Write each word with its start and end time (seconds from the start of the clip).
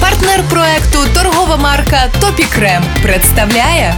Партнер 0.00 0.42
проекту 0.50 0.98
торгова 1.14 1.56
марка 1.56 2.00
Topicrem 2.20 2.84
представляє 3.02 3.94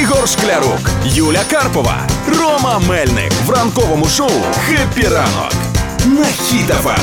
Ігор 0.00 0.28
Шклярук, 0.28 0.90
Юля 1.04 1.42
Карпова, 1.50 1.96
Рома 2.28 2.78
Мельник 2.88 3.32
в 3.46 3.50
ранковому 3.50 4.06
шоу 4.06 4.30
«Хеппі 4.66 5.08
ранок» 5.08 5.52
на 6.06 6.24
Хіт 6.24 6.66
FM. 6.66 6.98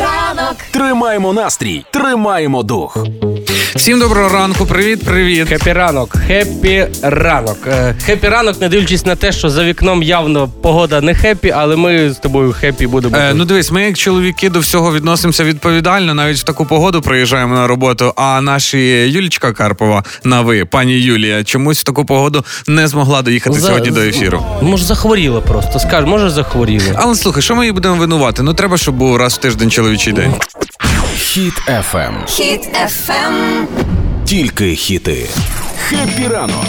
ранок. 0.00 0.56
Тримаємо 0.70 1.32
настрій, 1.32 1.84
тримаємо 1.90 2.62
дух. 2.62 2.96
Всім 3.76 3.98
доброго 4.00 4.28
ранку, 4.28 4.66
привіт, 4.66 5.04
привіт. 5.04 5.48
Хеппі 5.48 5.72
ранок, 5.72 6.16
хеппі 6.26 6.86
ранок. 7.02 7.58
Е, 7.66 7.94
Хеппі 8.06 8.28
ранок, 8.28 8.60
не 8.60 8.68
дивлячись 8.68 9.06
на 9.06 9.16
те, 9.16 9.32
що 9.32 9.50
за 9.50 9.64
вікном 9.64 10.02
явно 10.02 10.48
погода 10.62 11.00
не 11.00 11.14
happy, 11.14 11.50
але 11.50 11.76
ми 11.76 12.10
з 12.10 12.16
тобою 12.16 12.52
happy 12.52 12.86
будемо. 12.86 13.16
Е, 13.16 13.34
ну 13.34 13.44
дивись, 13.44 13.70
ми 13.70 13.82
як 13.82 13.96
чоловіки 13.98 14.50
до 14.50 14.60
всього 14.60 14.92
відносимося 14.94 15.44
відповідально. 15.44 16.14
Навіть 16.14 16.38
в 16.38 16.42
таку 16.42 16.66
погоду 16.66 17.00
приїжджаємо 17.02 17.54
на 17.54 17.66
роботу. 17.66 18.12
А 18.16 18.40
наші 18.40 18.78
Юлічка 18.88 19.52
Карпова 19.52 20.04
на 20.24 20.40
ви, 20.40 20.64
пані 20.64 20.92
Юлія, 20.92 21.44
чомусь 21.44 21.80
в 21.80 21.84
таку 21.84 22.04
погоду 22.04 22.44
не 22.66 22.88
змогла 22.88 23.22
доїхати 23.22 23.60
За- 23.60 23.66
сьогодні 23.66 23.90
до 23.90 24.00
ефіру. 24.00 24.44
Може, 24.62 24.84
захворіла 24.84 25.40
просто. 25.40 25.78
Скаж, 25.78 26.04
може, 26.04 26.30
захворіла. 26.30 26.84
Але 26.94 27.14
слухай, 27.14 27.42
що 27.42 27.54
ми 27.54 27.62
її 27.64 27.72
будемо 27.72 27.94
винувати? 27.94 28.42
Ну 28.42 28.54
треба, 28.54 28.78
щоб 28.78 28.94
був 28.94 29.16
раз 29.16 29.34
в 29.34 29.36
тиждень 29.36 29.70
чоловічий 29.70 30.12
день. 30.12 30.34
Хіт 31.20 31.54
FM. 31.68 32.26
Хіт 32.26 32.68
FM. 32.74 33.64
Тільки 34.24 34.74
хіти. 34.76 35.26
Хеппі 35.88 36.28
ранок 36.28 36.64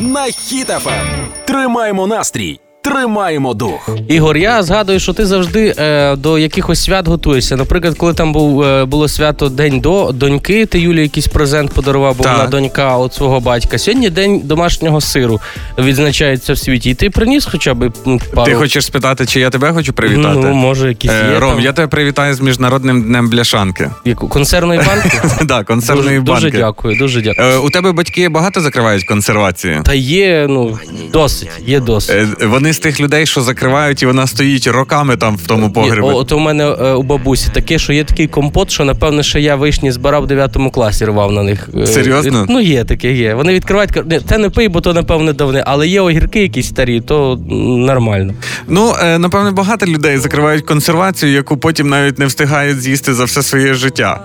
на 0.00 0.24
Хіт 0.24 0.68
FM. 0.68 1.06
Тримаємо 1.44 2.06
настрій, 2.06 2.60
тримаємо 2.90 3.54
дух. 3.54 3.88
Ігор, 4.08 4.36
я 4.36 4.62
згадую, 4.62 5.00
що 5.00 5.12
ти 5.12 5.26
завжди 5.26 5.74
е, 5.78 6.16
до 6.16 6.38
якихось 6.38 6.82
свят 6.84 7.08
готуєшся. 7.08 7.56
Наприклад, 7.56 7.94
коли 7.98 8.14
там 8.14 8.32
був 8.32 8.62
е, 8.62 8.84
було 8.84 9.08
свято 9.08 9.48
день 9.48 9.80
до 9.80 10.12
доньки, 10.12 10.66
ти 10.66 10.80
Юлі 10.80 11.02
якийсь 11.02 11.26
презент 11.28 11.72
подарував, 11.72 12.16
бо 12.16 12.24
Так. 12.24 12.36
вона 12.36 12.48
донька 12.50 12.96
от 12.96 13.14
свого 13.14 13.40
батька. 13.40 13.78
Сьогодні 13.78 14.10
день 14.10 14.40
домашнього 14.44 15.00
сиру 15.00 15.40
відзначається 15.78 16.52
в 16.52 16.58
світі. 16.58 16.90
І 16.90 16.94
ти 16.94 17.10
приніс 17.10 17.44
хоча 17.50 17.74
б 17.74 17.90
пару. 18.34 18.46
Ти 18.46 18.54
хочеш 18.54 18.84
спитати, 18.84 19.26
чи 19.26 19.40
я 19.40 19.50
тебе 19.50 19.72
хочу 19.72 19.92
привітати? 19.92 20.38
Ну, 20.38 20.52
може, 20.54 20.88
якісь 20.88 21.10
Е, 21.10 21.30
є 21.32 21.38
Ром, 21.40 21.50
там? 21.54 21.60
я 21.60 21.72
тебе 21.72 21.88
привітаю 21.88 22.34
з 22.34 22.40
міжнародним 22.40 23.02
днем 23.02 23.30
бляшанки. 23.30 23.90
Яку 24.04 24.28
консервної 24.28 24.80
банки? 24.86 25.20
Да, 25.44 25.64
консервної 25.64 26.20
банки. 26.20 26.42
дуже 26.46 26.58
дякую, 26.58 26.98
дуже 26.98 27.22
дякую. 27.22 27.48
Е, 27.48 27.56
У 27.58 27.70
тебе 27.70 27.92
батьки 27.92 28.28
багато 28.28 28.60
закривають 28.60 29.04
консервації? 29.04 29.80
Та 29.84 29.94
є, 29.94 30.46
ну 30.48 30.78
досить, 31.12 31.48
є 31.66 31.80
досить. 31.80 32.16
Е, 32.42 32.46
Вони 32.46 32.72
з 32.76 32.78
тих 32.78 33.00
людей, 33.00 33.26
що 33.26 33.40
закривають, 33.40 34.02
і 34.02 34.06
вона 34.06 34.26
стоїть 34.26 34.66
роками 34.66 35.16
там 35.16 35.36
в 35.36 35.46
тому 35.46 35.72
погребі. 35.72 36.06
о, 36.06 36.16
от 36.16 36.32
у 36.32 36.38
мене 36.38 36.64
е, 36.64 36.92
у 36.92 37.02
бабусі 37.02 37.48
таке, 37.52 37.78
що 37.78 37.92
є 37.92 38.04
такий 38.04 38.26
компот, 38.26 38.70
що 38.70 38.84
напевно 38.84 39.22
ще 39.22 39.40
я 39.40 39.56
вишні 39.56 39.92
збирав 39.92 40.22
в 40.22 40.26
9 40.26 40.56
класі, 40.72 41.04
рвав 41.04 41.32
на 41.32 41.42
них. 41.42 41.68
Е, 41.82 41.86
Серйозно? 41.86 42.46
Ну 42.48 42.60
є 42.60 42.84
таке, 42.84 43.12
є. 43.12 43.34
Вони 43.34 43.54
відкривають, 43.54 43.90
кажуть, 43.90 44.10
«Ні, 44.10 44.20
це 44.28 44.38
не 44.38 44.50
пий, 44.50 44.68
бо 44.68 44.80
то 44.80 44.94
напевне 44.94 45.32
давне. 45.32 45.62
Але 45.66 45.88
є 45.88 46.00
огірки 46.00 46.42
якісь 46.42 46.68
старі, 46.68 47.00
то 47.00 47.40
нормально. 47.86 48.34
Ну, 48.68 48.94
е, 49.02 49.18
напевно, 49.18 49.52
багато 49.52 49.86
людей 49.86 50.18
закривають 50.18 50.64
консервацію, 50.64 51.32
яку 51.32 51.56
потім 51.56 51.88
навіть 51.88 52.18
не 52.18 52.26
встигають 52.26 52.80
з'їсти 52.80 53.14
за 53.14 53.24
все 53.24 53.42
своє 53.42 53.74
життя. 53.74 54.20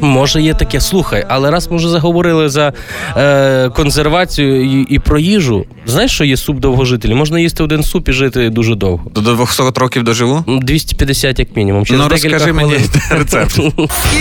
Може, 0.00 0.42
є 0.42 0.54
таке, 0.54 0.80
слухай, 0.80 1.24
але 1.28 1.50
раз 1.50 1.70
ми 1.70 1.76
вже 1.76 1.88
заговорили 1.88 2.48
за 2.48 2.72
е, 3.16 3.68
консервацію 3.68 4.64
і, 4.64 4.82
і 4.82 4.98
про 4.98 5.18
їжу, 5.18 5.64
знаєш, 5.86 6.12
що 6.12 6.24
є 6.24 6.36
суп 6.36 6.58
довгожителі? 6.58 7.14
Можна 7.14 7.40
їсти 7.40 7.62
один 7.62 7.82
суп 7.82 8.08
і 8.08 8.12
жити 8.12 8.50
дуже 8.50 8.74
довго. 8.74 9.10
До 9.14 9.20
200 9.20 9.62
років 9.76 10.02
доживу? 10.02 10.44
Ну, 10.46 10.58
250 10.58 11.38
як 11.38 11.56
мінімум. 11.56 11.86
Через 11.86 12.02
ну, 12.02 12.08
розкажи 12.08 12.52
мені 12.52 12.74
рецепт. 13.10 13.58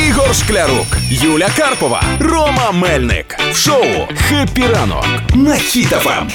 Ігор 0.10 0.36
Шклярук, 0.36 0.88
Юля 1.10 1.48
Карпова, 1.58 2.04
Рома 2.20 2.72
Мельник 2.72 3.38
в 3.52 3.58
шоу 3.58 3.86
«Хеппі 4.16 4.64
ранок» 4.74 5.06
на 5.36 5.56
Хіт 5.56 5.88
FM. 5.90 6.28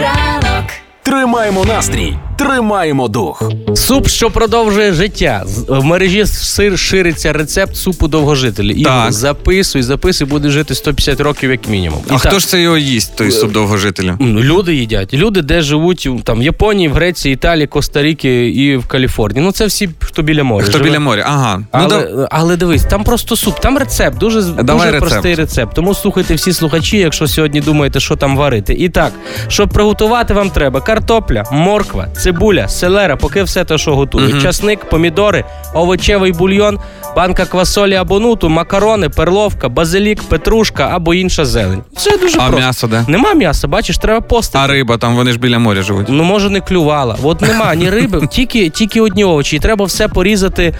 ранок. 0.00 0.64
Тримаємо 1.02 1.64
настрій, 1.64 2.16
тримаємо 2.38 3.08
дух. 3.08 3.42
Суп, 3.74 4.08
що 4.08 4.30
продовжує 4.30 4.92
життя. 4.92 5.42
З- 5.46 5.64
В 5.68 5.84
мережі 5.84 6.26
шириться 6.26 7.32
рецепт 7.32 7.76
супу 7.76 8.08
довгожителі. 8.08 8.82
Так. 8.82 9.12
записуй, 9.12 9.82
записуй, 9.82 10.26
буде 10.26 10.50
жити 10.50 10.74
150 10.74 11.20
років 11.20 11.50
як 11.50 11.68
мінімум. 11.68 11.98
А 12.10 12.14
І 12.14 12.18
хто 12.18 12.28
так, 12.28 12.40
ж 12.40 12.46
це 12.48 12.60
його 12.60 12.76
їсть, 12.78 13.16
той 13.16 13.30
суп 13.30 13.52
довгожителя? 13.52 14.18
Люди 14.20 14.74
їдять. 14.74 15.14
Люди, 15.14 15.42
де 15.42 15.62
живуть 15.62 16.08
там 16.24 16.38
в 16.40 16.42
Японії, 16.42 16.88
в 16.88 16.92
Греції, 16.92 17.34
Італії, 17.34 17.66
Коста-Ріки 17.66 18.48
і 18.48 18.76
в 18.76 18.86
Каліфорнії. 18.86 19.44
Ну 19.44 19.52
це 19.52 19.66
всі, 19.66 19.88
хто 20.00 20.22
біля 20.22 20.44
моря. 20.44 20.64
Хто 20.64 20.78
живе. 20.78 20.84
біля 20.90 21.00
моря? 21.00 21.24
Ага. 21.26 21.62
Але, 21.72 22.08
Ну, 22.10 22.16
да... 22.16 22.28
але 22.30 22.56
дивись, 22.56 22.82
там 22.84 23.04
просто 23.04 23.36
суп, 23.36 23.60
там 23.60 23.78
рецепт, 23.78 24.18
дуже, 24.18 24.42
Давай 24.42 24.64
дуже 24.64 24.90
рецепт. 24.90 25.10
простий 25.10 25.34
рецепт. 25.34 25.74
Тому 25.74 25.94
слухайте 25.94 26.34
всі 26.34 26.52
слухачі, 26.52 26.98
якщо 26.98 27.28
сьогодні 27.28 27.60
думаєте, 27.60 28.00
що 28.00 28.16
там 28.16 28.36
варити. 28.36 28.74
І 28.74 28.88
так, 28.88 29.12
щоб 29.48 29.68
приготувати 29.68 30.34
вам 30.34 30.50
треба 30.50 30.80
картопля, 30.80 31.44
морква, 31.52 32.08
цибуля, 32.26 32.68
селера, 32.68 33.16
поки 33.16 33.42
все 33.42 33.64
те, 33.64 33.78
що 33.78 33.94
готують. 33.96 34.32
Мгм. 34.32 34.42
Часник, 34.42 34.84
помідори, 34.84 35.44
овочевий 35.74 36.32
бульйон, 36.32 36.78
банка 37.16 37.44
квасолі 37.44 37.94
або 37.94 38.20
нуту, 38.20 38.48
макарони, 38.48 39.08
перловка, 39.08 39.68
базилік, 39.68 40.22
петрушка 40.22 40.90
або 40.92 41.14
інша 41.14 41.44
зелень. 41.44 41.82
Все 41.96 42.16
дуже 42.16 42.38
А 42.38 42.40
просто. 42.40 42.56
м'ясо 42.56 42.86
де? 42.86 43.04
Нема 43.08 43.34
м'яса, 43.34 43.68
бачиш, 43.68 43.98
треба 43.98 44.20
постати. 44.20 44.64
А 44.64 44.66
риба, 44.66 44.96
там 44.96 45.16
вони 45.16 45.32
ж 45.32 45.38
біля 45.38 45.58
моря 45.58 45.82
живуть. 45.82 46.06
Ну, 46.08 46.24
може, 46.24 46.50
не 46.50 46.60
клювала. 46.60 47.16
От 47.22 47.40
нема 47.40 47.74
ні 47.74 47.90
риби, 47.90 48.26
тільки, 48.30 48.70
тільки 48.70 49.00
одні 49.00 49.24
овочі. 49.24 49.56
І 49.56 49.58
треба 49.58 49.84
все 49.84 50.08
порізати. 50.08 50.74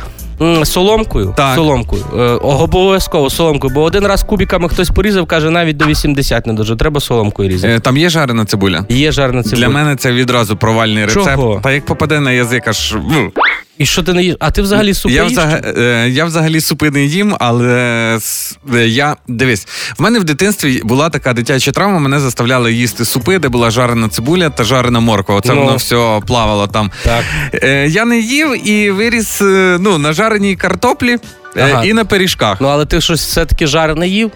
Соломкою, 0.65 1.35
Так. 1.37 1.55
соломкою, 1.55 2.05
е, 2.19 2.23
обов'язково 2.43 3.31
соломкою, 3.31 3.75
бо 3.75 3.83
один 3.83 4.07
раз 4.07 4.23
кубіками 4.23 4.69
хтось 4.69 4.91
порізав, 4.91 5.27
каже, 5.27 5.51
навіть 5.51 5.77
до 5.77 5.87
80 5.87 6.47
не 6.47 6.53
дуже. 6.53 6.77
Треба 6.77 7.01
соломкою 7.01 7.49
різати. 7.49 7.75
Е, 7.75 7.81
Там 7.81 7.97
є 7.97 8.11
жарена 8.11 8.45
цибуля? 8.45 8.85
Є 8.89 9.13
жарна 9.13 9.43
цибуля. 9.43 9.59
Для 9.61 9.69
мене 9.69 9.97
це 9.97 10.13
відразу 10.13 10.57
провальний 10.57 11.05
рецепт. 11.05 11.27
Чого? 11.27 11.61
Та 11.63 11.73
як 11.73 11.85
попаде 11.87 12.21
на 12.21 12.33
язик, 12.33 12.69
аж. 12.69 12.97
І 13.79 13.87
що 13.87 14.03
ти 14.03 14.13
не 14.13 14.23
їш? 14.25 14.37
А 14.41 14.51
ти 14.51 14.63
взагалі 14.63 14.95
супи 14.95 15.15
Я, 15.15 15.23
їш? 15.23 15.33
взагалі, 15.33 15.63
е, 15.77 16.09
я 16.09 16.25
взагалі 16.25 16.61
супи 16.61 16.91
не 16.91 17.05
їм, 17.05 17.37
але 17.41 18.19
е, 18.75 18.87
я 18.89 19.17
дивись, 19.29 19.67
в 19.99 20.03
мене 20.03 20.19
в 20.19 20.25
дитинстві 20.25 20.81
була 20.85 21.11
така 21.11 21.33
дитяча 21.33 21.73
травма. 21.73 21.99
Мене 21.99 22.21
заставляли 22.21 22.73
їсти 22.73 23.05
супи, 23.05 23.39
де 23.39 23.49
була 23.49 23.71
жарена 23.71 24.09
цибуля 24.09 24.51
та 24.51 24.65
жарена 24.65 25.01
морква. 25.01 25.35
Оце 25.35 25.53
Ну. 25.55 25.61
воно 25.65 25.77
все 25.77 26.21
плавало 26.27 26.67
там. 26.67 26.91
Так. 27.05 27.25
Е, 27.55 27.89
я 27.89 28.05
не 28.05 28.19
їв 28.19 28.69
і 28.69 28.91
виріс 28.91 29.39
ну, 29.81 29.99
на 29.99 30.13
жареній 30.13 30.57
картоплі 30.57 31.17
Ага. 31.57 31.85
і 31.85 31.93
на 31.93 32.05
пиріжках. 32.05 32.61
Ну, 32.61 32.69
але 32.69 32.87
ти 32.87 33.01
щось 33.01 33.21
все-таки 33.27 33.67
жарене 33.67 34.09
їв? 34.09 34.31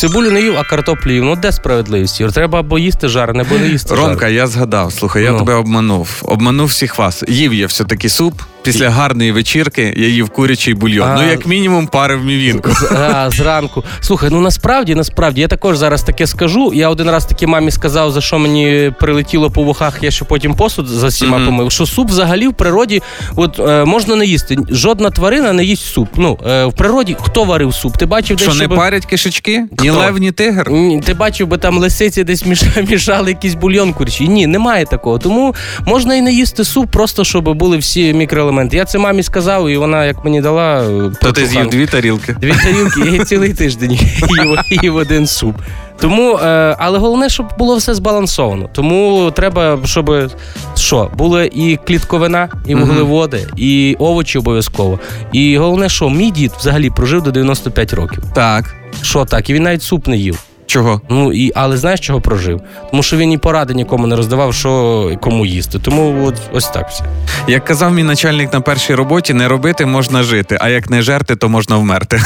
Цибулю 0.00 0.30
не 0.30 0.40
їв, 0.42 0.54
а 0.58 0.64
картоплю 0.64 1.12
їв. 1.12 1.24
Ну 1.24 1.36
де 1.36 1.52
справедливість? 1.52 2.20
Юр? 2.20 2.32
Треба 2.32 2.60
або 2.60 2.78
їсти 2.78 3.08
жарене, 3.08 3.40
або 3.40 3.58
не 3.58 3.68
їсти 3.68 3.94
Ромка, 3.94 4.14
жарене. 4.14 4.32
я 4.36 4.46
згадав. 4.46 4.92
Слухай, 4.92 5.22
я 5.22 5.32
Ну. 5.32 5.38
тебе 5.38 5.54
обманув. 5.54 6.08
Обманув 6.22 6.66
всіх 6.66 6.98
вас. 6.98 7.24
Їв 7.28 7.54
я 7.54 7.66
все-таки 7.66 8.08
суп. 8.08 8.40
Після 8.64 8.90
гарної 8.90 9.32
вечірки 9.32 9.94
я 9.96 10.08
їв 10.08 10.30
курячий 10.30 10.74
бульйон. 10.74 11.08
А. 11.08 11.14
Ну, 11.22 11.28
як 11.30 11.46
мінімум, 11.46 11.86
парив 11.86 12.24
мівінку. 12.24 12.70
А, 12.96 13.30
зранку. 13.30 13.84
Слухай, 14.00 14.28
ну 14.32 14.40
насправді, 14.40 14.94
насправді, 14.94 15.40
я 15.40 15.48
також 15.48 15.76
зараз 15.76 16.02
таке 16.02 16.26
скажу. 16.26 16.72
Я 16.74 16.88
один 16.88 17.10
раз 17.10 17.26
таки 17.26 17.46
мамі 17.46 17.70
сказав, 17.70 18.12
за 18.12 18.20
що 18.20 18.38
мені 18.38 18.92
прилетіло 19.00 19.50
по 19.50 19.62
вухах, 19.62 19.98
я 20.02 20.10
ще 20.10 20.24
потім 20.24 20.54
посуд 20.54 20.86
за 20.88 21.06
всіма 21.06 21.36
Мгм. 21.38 21.46
помив. 21.46 21.72
Що 21.72 21.86
суп 21.86 22.08
взагалі 22.08 22.48
в 22.48 22.54
природі 22.54 23.02
от, 23.36 23.58
е, 23.60 23.84
можна 23.84 24.16
не 24.16 24.26
їсти. 24.26 24.56
Жодна 24.70 25.10
тварина 25.10 25.52
не 25.52 25.64
їсть 25.64 25.84
суп. 25.86 26.08
Ну, 26.16 26.38
е, 26.46 26.64
в 26.64 26.72
природі 26.72 27.16
хто 27.20 27.44
варив 27.44 27.74
суп? 27.74 27.96
Ти 27.96 28.06
бачив 28.06 28.36
десь, 28.36 28.46
Що 28.46 28.54
не 28.58 28.64
щоб- 28.64 28.76
парять 28.76 29.06
кишечки? 29.06 29.64
Ні 29.82 29.90
лев, 29.90 30.18
ні 30.18 30.32
тигр. 30.32 30.70
Ні, 30.70 31.00
Ти 31.00 31.14
бачив, 31.14 31.46
би 31.48 31.58
там 31.58 31.78
лисиці 31.78 32.24
десь 32.24 32.46
міша- 32.46 32.82
мішали 32.90 33.30
якийсь 33.30 33.54
бульйон 33.54 33.92
курчі. 33.92 34.28
Ні, 34.28 34.46
немає 34.46 34.84
такого. 34.86 35.18
Тому 35.18 35.54
можна 35.86 36.14
і 36.14 36.20
не 36.22 36.32
їсти 36.32 36.64
суп, 36.64 36.90
просто 36.90 37.24
щоб 37.24 37.54
були 37.54 37.76
всі 37.78 38.12
мікроелементи. 38.12 38.53
Я 38.72 38.84
це 38.84 38.98
мамі 38.98 39.22
сказав, 39.22 39.68
і 39.68 39.76
вона 39.76 40.04
як 40.04 40.24
мені 40.24 40.40
дала. 40.40 40.82
е, 40.82 41.10
То 41.20 41.32
ти 41.32 41.46
з'їв 41.46 41.66
дві 41.70 41.86
тарілки. 41.86 42.36
Дві 42.40 42.52
тарілки 42.64 43.16
і 43.16 43.24
цілий 43.24 43.54
тиждень 43.54 43.92
їв, 43.92 44.58
їв 44.82 44.96
один 44.96 45.26
суп. 45.26 45.56
Тому, 46.00 46.36
е, 46.38 46.76
але 46.78 46.98
головне, 46.98 47.28
щоб 47.28 47.46
було 47.58 47.76
все 47.76 47.94
збалансовано. 47.94 48.68
Тому 48.72 49.30
треба, 49.36 49.78
щоб 49.84 50.30
що, 50.76 51.10
були 51.18 51.50
і 51.54 51.78
клітковина, 51.86 52.48
і 52.66 52.74
вуглеводи, 52.74 53.46
і 53.56 53.96
овочі 53.98 54.38
обов'язково. 54.38 54.98
І 55.32 55.58
головне, 55.58 55.88
що 55.88 56.10
мій 56.10 56.30
дід 56.30 56.52
взагалі 56.58 56.90
прожив 56.90 57.22
до 57.22 57.30
95 57.30 57.92
років. 57.94 58.22
Так. 58.34 58.74
Що 59.02 59.24
так? 59.24 59.50
І 59.50 59.54
він 59.54 59.62
навіть 59.62 59.82
суп 59.82 60.06
не 60.06 60.16
їв. 60.16 60.38
Чого? 60.74 61.00
Ну 61.08 61.32
і 61.32 61.52
але 61.54 61.76
знаєш, 61.76 62.00
чого 62.00 62.20
прожив? 62.20 62.60
Тому 62.90 63.02
що 63.02 63.16
він 63.16 63.32
і 63.32 63.38
поради 63.38 63.74
нікому 63.74 64.06
не 64.06 64.16
роздавав, 64.16 64.54
що 64.54 65.10
кому 65.20 65.46
їсти. 65.46 65.78
Тому 65.78 66.26
от 66.26 66.34
ось 66.52 66.68
так 66.68 66.90
все. 66.90 67.04
Як 67.48 67.64
казав 67.64 67.92
мій 67.92 68.02
начальник 68.02 68.52
на 68.52 68.60
першій 68.60 68.94
роботі, 68.94 69.34
не 69.34 69.48
робити 69.48 69.86
можна 69.86 70.22
жити, 70.22 70.58
а 70.60 70.68
як 70.68 70.90
не 70.90 71.02
жерти, 71.02 71.36
то 71.36 71.48
можна 71.48 71.76
вмерти. 71.76 72.20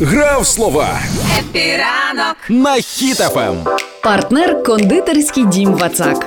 Гра 0.00 0.34
в 0.34 0.46
слова. 0.46 0.88
Хеппі 1.38 1.87
ранок. 1.87 2.36
на 2.48 2.74
Хіт 2.74 3.16
FM. 3.16 3.56
Партнер 4.02 4.62
кондитерський 4.62 5.44
дім 5.46 5.74
Вацак. 5.74 6.26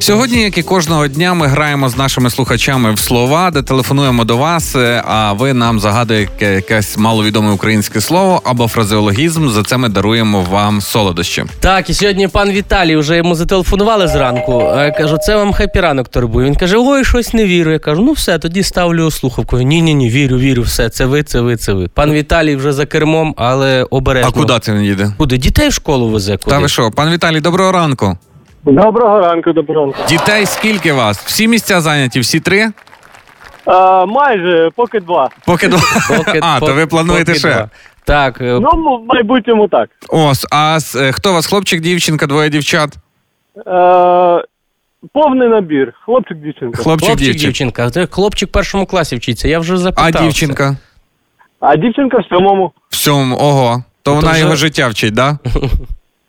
Сьогодні, 0.00 0.42
як 0.42 0.58
і 0.58 0.62
кожного 0.62 1.08
дня, 1.08 1.34
ми 1.34 1.46
граємо 1.46 1.88
з 1.88 1.96
нашими 1.96 2.30
слухачами 2.30 2.92
в 2.92 2.98
слова, 2.98 3.50
де 3.50 3.62
телефонуємо 3.62 4.24
до 4.24 4.36
вас, 4.36 4.76
е, 4.76 5.02
а 5.06 5.32
ви 5.32 5.52
нам 5.52 5.80
загадуєте 5.80 6.46
якесь 6.46 6.96
маловідоме 6.96 7.52
українське 7.52 8.00
слово 8.00 8.42
або 8.44 8.68
фразеологізм. 8.68 9.48
За 9.48 9.62
це 9.62 9.76
ми 9.76 9.88
даруємо 9.88 10.46
вам 10.50 10.80
солодощі. 10.80 11.44
Так, 11.60 11.90
і 11.90 11.94
сьогодні 11.94 12.28
пан 12.28 12.50
Віталій 12.50 12.96
вже 12.96 13.16
йому 13.16 13.34
зателефонували 13.34 14.08
зранку. 14.08 14.52
Я 14.76 14.90
кажу, 14.90 15.18
це 15.18 15.36
вам 15.36 15.52
хеппі 15.52 15.80
ранок 15.80 16.08
турбує. 16.08 16.46
Він 16.46 16.54
каже: 16.54 16.76
ой, 16.78 17.04
щось 17.04 17.34
не 17.34 17.44
вірю. 17.44 17.72
Я 17.72 17.78
кажу, 17.78 18.02
ну 18.02 18.12
все, 18.12 18.38
тоді 18.38 18.62
ставлю 18.62 19.10
слухавку. 19.10 19.58
Ні, 19.58 19.82
ні, 19.82 19.94
ні, 19.94 20.10
вірю, 20.10 20.38
вірю, 20.38 20.62
все. 20.62 20.88
Це 20.88 21.06
ви, 21.06 21.22
це 21.22 21.40
ви, 21.40 21.56
це 21.56 21.72
ви. 21.72 21.88
Пан 21.88 22.12
Віталій 22.12 22.56
вже 22.56 22.72
за 22.72 22.86
кермом, 22.86 23.34
але 23.36 23.86
обережно. 23.90 24.32
А 24.34 24.40
куди 24.40 24.58
це 24.60 24.72
він 24.72 24.82
їде? 24.82 25.12
Куди? 25.18 25.38
Дітей 25.38 25.68
в 25.68 25.72
школу 25.72 26.08
везе. 26.08 26.36
Куди? 26.36 26.56
Та 26.56 26.58
ви 26.58 26.68
що, 26.68 26.90
пан 26.90 27.10
Віталій, 27.12 27.40
доброго 27.40 27.72
ранку. 27.72 28.18
Доброго 28.64 29.20
ранку, 29.20 29.52
доброго 29.52 29.80
ранку. 29.86 29.98
Дітей 30.08 30.46
скільки 30.46 30.92
вас? 30.92 31.18
Всі 31.18 31.48
місця 31.48 31.80
зайняті, 31.80 32.20
всі 32.20 32.40
три? 32.40 32.70
А, 33.64 34.06
майже, 34.06 34.70
поки 34.76 35.00
два. 35.00 35.30
Поки 35.46 35.68
два. 35.68 35.80
Поки- 36.16 36.40
А, 36.42 36.60
то 36.60 36.74
ви 36.74 36.86
плануєте 36.86 37.24
поки 37.24 37.38
ще. 37.38 37.48
два. 37.54 37.70
Так, 38.04 38.40
е, 38.40 38.58
Ну, 38.62 38.96
в 38.98 39.06
майбутньому 39.14 39.68
так. 39.68 39.90
Ось, 40.08 40.46
а 40.50 40.76
с- 40.80 40.94
е, 41.00 41.12
хто 41.12 41.30
у 41.30 41.34
вас, 41.34 41.46
хлопчик, 41.46 41.80
дівчинка, 41.80 42.26
двоє 42.26 42.48
дівчат? 42.48 42.90
Е, 43.66 44.44
повний 45.12 45.48
набір. 45.48 45.92
Хлопчик, 46.04 46.36
дівчинка. 46.38 46.82
Хлопчик, 46.82 47.06
хлопчик, 47.08 47.26
дівчинка. 47.26 47.46
дівчинка. 47.46 47.90
Це 47.90 48.06
хлопчик 48.06 48.48
в 48.48 48.52
першому 48.52 48.86
класі 48.86 49.16
вчиться. 49.16 49.48
Я 49.48 49.58
вже 49.58 49.74
А 49.74 49.76
запитав. 49.76 50.22
дівчинка? 50.22 50.76
А 51.60 51.76
дівчинка 51.76 52.18
в 52.18 52.24
сьомому. 52.28 52.72
В 52.90 52.96
сьому, 52.96 53.36
ого. 53.36 53.84
То 54.02 54.14
вона 54.14 54.30
вже- 54.30 54.40
його 54.40 54.56
життя 54.56 54.88
вчить, 54.88 55.14
да? 55.14 55.38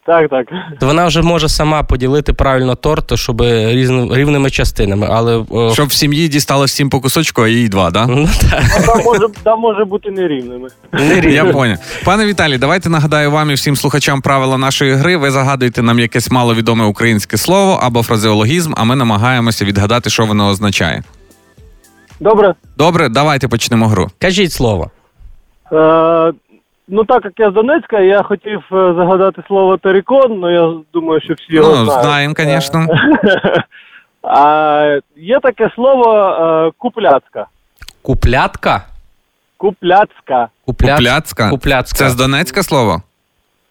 Так, 0.06 0.30
так. 0.30 0.48
То 0.80 0.86
вона 0.86 1.06
вже 1.06 1.22
може 1.22 1.50
сама 1.50 1.84
поділити 1.84 2.34
правильно 2.34 2.76
торт, 2.76 3.20
щоб 3.20 3.42
різно, 3.42 4.16
рівними 4.16 4.50
частинами. 4.50 5.08
Але 5.12 5.44
о, 5.50 5.74
Щоб 5.74 5.88
в 5.88 5.92
сім'ї 5.94 6.28
дістало 6.28 6.66
всім 6.66 6.90
по 6.90 7.00
кусочку, 7.00 7.42
а 7.42 7.48
їй 7.48 7.70
два, 7.70 7.92
да? 7.92 8.06
ну, 8.08 8.30
так, 8.52 8.86
Там 8.86 9.04
може, 9.06 9.28
там 9.44 9.60
може 9.60 9.86
бути 9.86 10.12
нерівними. 10.12 10.70
не 10.94 11.16
рівно. 11.22 11.30
Я 11.32 11.46
поняв. 11.46 11.78
Пане 12.06 12.26
Віталій, 12.26 12.58
давайте 12.58 12.90
нагадаю 12.90 13.32
вам 13.32 13.52
і 13.52 13.54
всім 13.54 13.76
слухачам 13.76 14.22
правила 14.22 14.58
нашої 14.58 14.94
гри. 14.94 15.18
Ви 15.18 15.32
загадуєте 15.32 15.82
нам 15.82 16.00
якесь 16.00 16.32
маловідоме 16.32 16.86
українське 16.86 17.38
слово 17.38 17.80
або 17.84 18.04
фразеологізм, 18.04 18.74
а 18.78 18.84
ми 18.84 18.96
намагаємося 18.96 19.66
відгадати, 19.66 20.10
що 20.10 20.26
воно 20.26 20.48
означає. 20.50 21.04
Добре. 22.20 22.54
Добре, 22.78 23.10
давайте 23.10 23.48
почнемо 23.48 23.88
гру. 23.88 24.08
Кажіть 24.20 24.52
слово. 24.54 24.92
Е, 25.72 26.34
ну, 26.88 27.06
так 27.06 27.26
як 27.26 27.34
я 27.38 27.52
з 27.52 27.54
Донецька, 27.54 28.00
я 28.00 28.24
хотів 28.24 28.60
е, 28.72 28.94
загадати 28.98 29.42
слово 29.48 29.78
Терікон, 29.78 30.44
але 30.44 30.54
я 30.54 30.74
думаю, 30.94 31.22
що 31.22 31.34
всі 31.34 31.56
його 31.56 31.70
Ну, 31.70 31.86
знають. 31.86 32.04
знаємо, 32.04 32.34
звісно. 32.38 32.88
А, 34.28 35.00
є 35.18 35.40
таке 35.40 35.70
слово 35.76 36.14
е, 36.68 36.72
купляцька. 36.78 37.46
Куплятка? 38.02 38.86
Купляцька. 39.58 40.48
Купляц... 40.66 40.96
Купляцька. 40.98 41.50
Купляцька. 41.50 41.98
Це 41.98 42.10
з 42.10 42.16
Донецька 42.16 42.64
слово? 42.64 43.02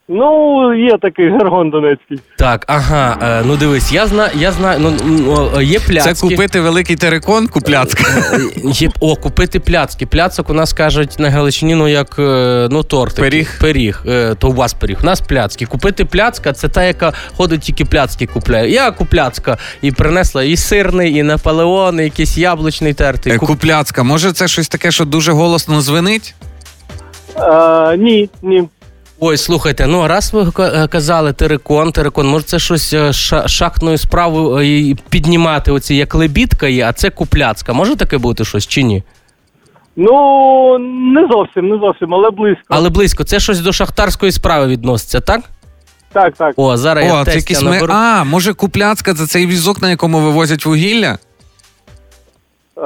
Ну, 0.09 0.75
є 0.75 0.99
такий 0.99 1.31
жаргон 1.31 1.71
донецький. 1.71 2.21
Так, 2.39 2.65
ага. 2.69 3.19
Е, 3.23 3.43
ну 3.47 3.57
дивись, 3.57 3.93
я 3.93 4.07
знаю, 4.07 4.31
я 4.35 4.53
знаю, 4.53 4.79
ну 4.81 4.89
м, 4.89 5.29
о, 5.55 5.63
є 5.63 5.81
пляцки. 5.81 6.15
Це 6.15 6.21
купити 6.29 6.61
великий 6.61 6.97
терикон, 6.97 7.49
купляцька. 7.49 8.05
Е, 8.33 8.41
Є, 8.65 8.91
о, 9.01 9.17
купити 9.17 9.61
пляцки. 9.61 10.07
Пляцок 10.07 10.51
у 10.51 10.55
нас 10.55 10.73
кажуть 10.73 11.19
на 11.19 11.31
Галичині, 11.31 11.75
ну 11.75 11.89
як 11.89 12.17
е, 12.19 12.69
ну, 12.71 12.83
торт. 12.83 13.15
такий. 13.15 13.31
Пиріг. 13.31 13.59
Пиріг. 13.61 14.03
Е, 14.09 14.35
то 14.39 14.49
у 14.49 14.53
вас 14.53 14.75
пиріг. 14.75 14.99
У 15.03 15.07
нас 15.07 15.21
пляцки. 15.21 15.67
Купити 15.67 16.05
пляцка 16.05 16.53
це 16.53 16.69
та, 16.69 16.85
яка 16.85 17.13
ходить 17.37 17.61
тільки 17.61 17.85
пляцки 17.85 18.27
купляє. 18.27 18.71
Я 18.71 18.91
купляцка. 18.91 19.59
І 19.83 19.93
принесла 19.93 20.43
і 20.45 20.57
сирний, 20.57 21.15
і 21.17 21.23
наполеон, 21.23 22.01
і 22.01 22.05
якийсь 22.05 22.39
яблучний 22.39 22.95
тертий. 22.95 23.33
Е, 23.33 23.37
Куп- 23.37 23.47
Купляцка. 23.47 24.03
Може, 24.03 24.33
це 24.33 24.49
щось 24.49 24.69
таке, 24.69 24.91
що 24.91 25.05
дуже 25.05 25.33
голосно 25.33 25.81
звенить? 25.81 26.35
Е, 27.37 27.97
ні, 27.97 28.29
ні. 28.43 28.65
Ой, 29.27 29.37
слухайте, 29.37 29.87
ну 29.87 30.09
раз 30.09 30.33
ви 30.35 30.65
е, 30.65 30.89
казали 30.89 31.33
терикон, 31.33 31.93
терикон, 31.93 32.27
може 32.27 32.45
це 32.45 32.59
щось 32.59 32.93
е, 32.93 33.13
шахтною 33.47 33.99
справою 33.99 34.57
е, 34.57 34.97
піднімати 35.09 35.73
оці, 35.73 35.95
як 35.95 36.15
лебідка 36.15 36.69
є, 36.69 36.87
а 36.87 36.93
це 36.93 37.11
купляцка. 37.11 37.73
Може 37.73 37.97
таке 37.97 38.19
бути 38.19 38.45
щось 38.45 38.67
чи 38.67 38.83
ні? 38.83 39.03
Ну, 39.97 40.79
не 41.15 41.29
зовсім, 41.33 41.69
не 41.69 41.79
зовсім, 41.79 42.15
але 42.15 42.31
близько. 42.31 42.65
Але 42.69 42.91
близько, 42.91 43.25
це 43.25 43.41
щось 43.41 43.61
до 43.61 43.73
шахтарської 43.73 44.33
справи 44.33 44.67
відноситься, 44.67 45.21
так? 45.21 45.41
Так, 46.13 46.35
так. 46.35 46.55
О, 46.57 46.77
зараз 46.77 47.05
я 47.05 47.25
це 47.25 47.33
тестя 47.33 47.39
якийсь 47.39 47.83
ми... 47.83 47.89
А, 47.89 48.25
може 48.25 48.55
купляцка 48.55 49.15
це 49.15 49.27
цей 49.27 49.47
візок, 49.47 49.83
на 49.83 49.91
якому 49.91 50.21
вивозять 50.21 50.67
вугілля? 50.67 51.19
Е, 52.79 52.81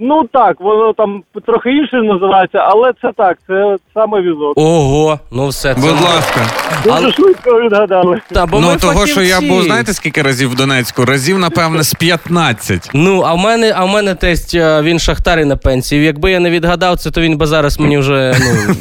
ну 0.00 0.24
так, 0.32 0.60
воно 0.60 0.92
там 0.92 1.22
трохи 1.46 1.70
інше 1.70 1.96
називається, 1.96 2.58
але 2.58 2.92
це 3.02 3.10
так, 3.16 3.38
це 3.46 3.76
саме 3.94 4.20
візок. 4.20 4.52
Ого, 4.56 5.20
ну 5.30 5.48
все 5.48 5.74
це. 5.74 5.80
Будь 5.80 6.00
ласка. 6.00 6.40
Дуже 6.84 6.96
але- 6.96 7.12
швидко 7.12 7.60
відгадали. 7.60 8.20
Та, 8.32 8.46
бо 8.46 8.60
ну 8.60 8.66
ми 8.68 8.76
того, 8.76 9.06
що 9.06 9.22
я 9.22 9.34
фахівці. 9.34 9.54
був, 9.54 9.62
знаєте, 9.62 9.92
скільки 9.92 10.22
разів 10.22 10.50
в 10.50 10.54
Донецьку? 10.54 11.04
Разів, 11.04 11.38
напевне, 11.38 11.82
з 11.82 11.94
15. 11.94 12.90
Ну, 12.94 13.22
а 13.26 13.34
в 13.34 13.38
мене, 13.38 13.72
а 13.76 13.84
в 13.84 13.88
мене 13.88 14.14
тесть, 14.14 14.54
е, 14.54 14.82
він 14.82 14.98
шахтар 14.98 15.40
і 15.40 15.44
на 15.44 15.56
пенсії. 15.56 16.04
Якби 16.04 16.30
я 16.30 16.40
не 16.40 16.50
відгадав 16.50 16.98
це, 16.98 17.10
то 17.10 17.20
він 17.20 17.36
би 17.38 17.46
зараз 17.46 17.80
мені 17.80 17.98
вже 17.98 18.34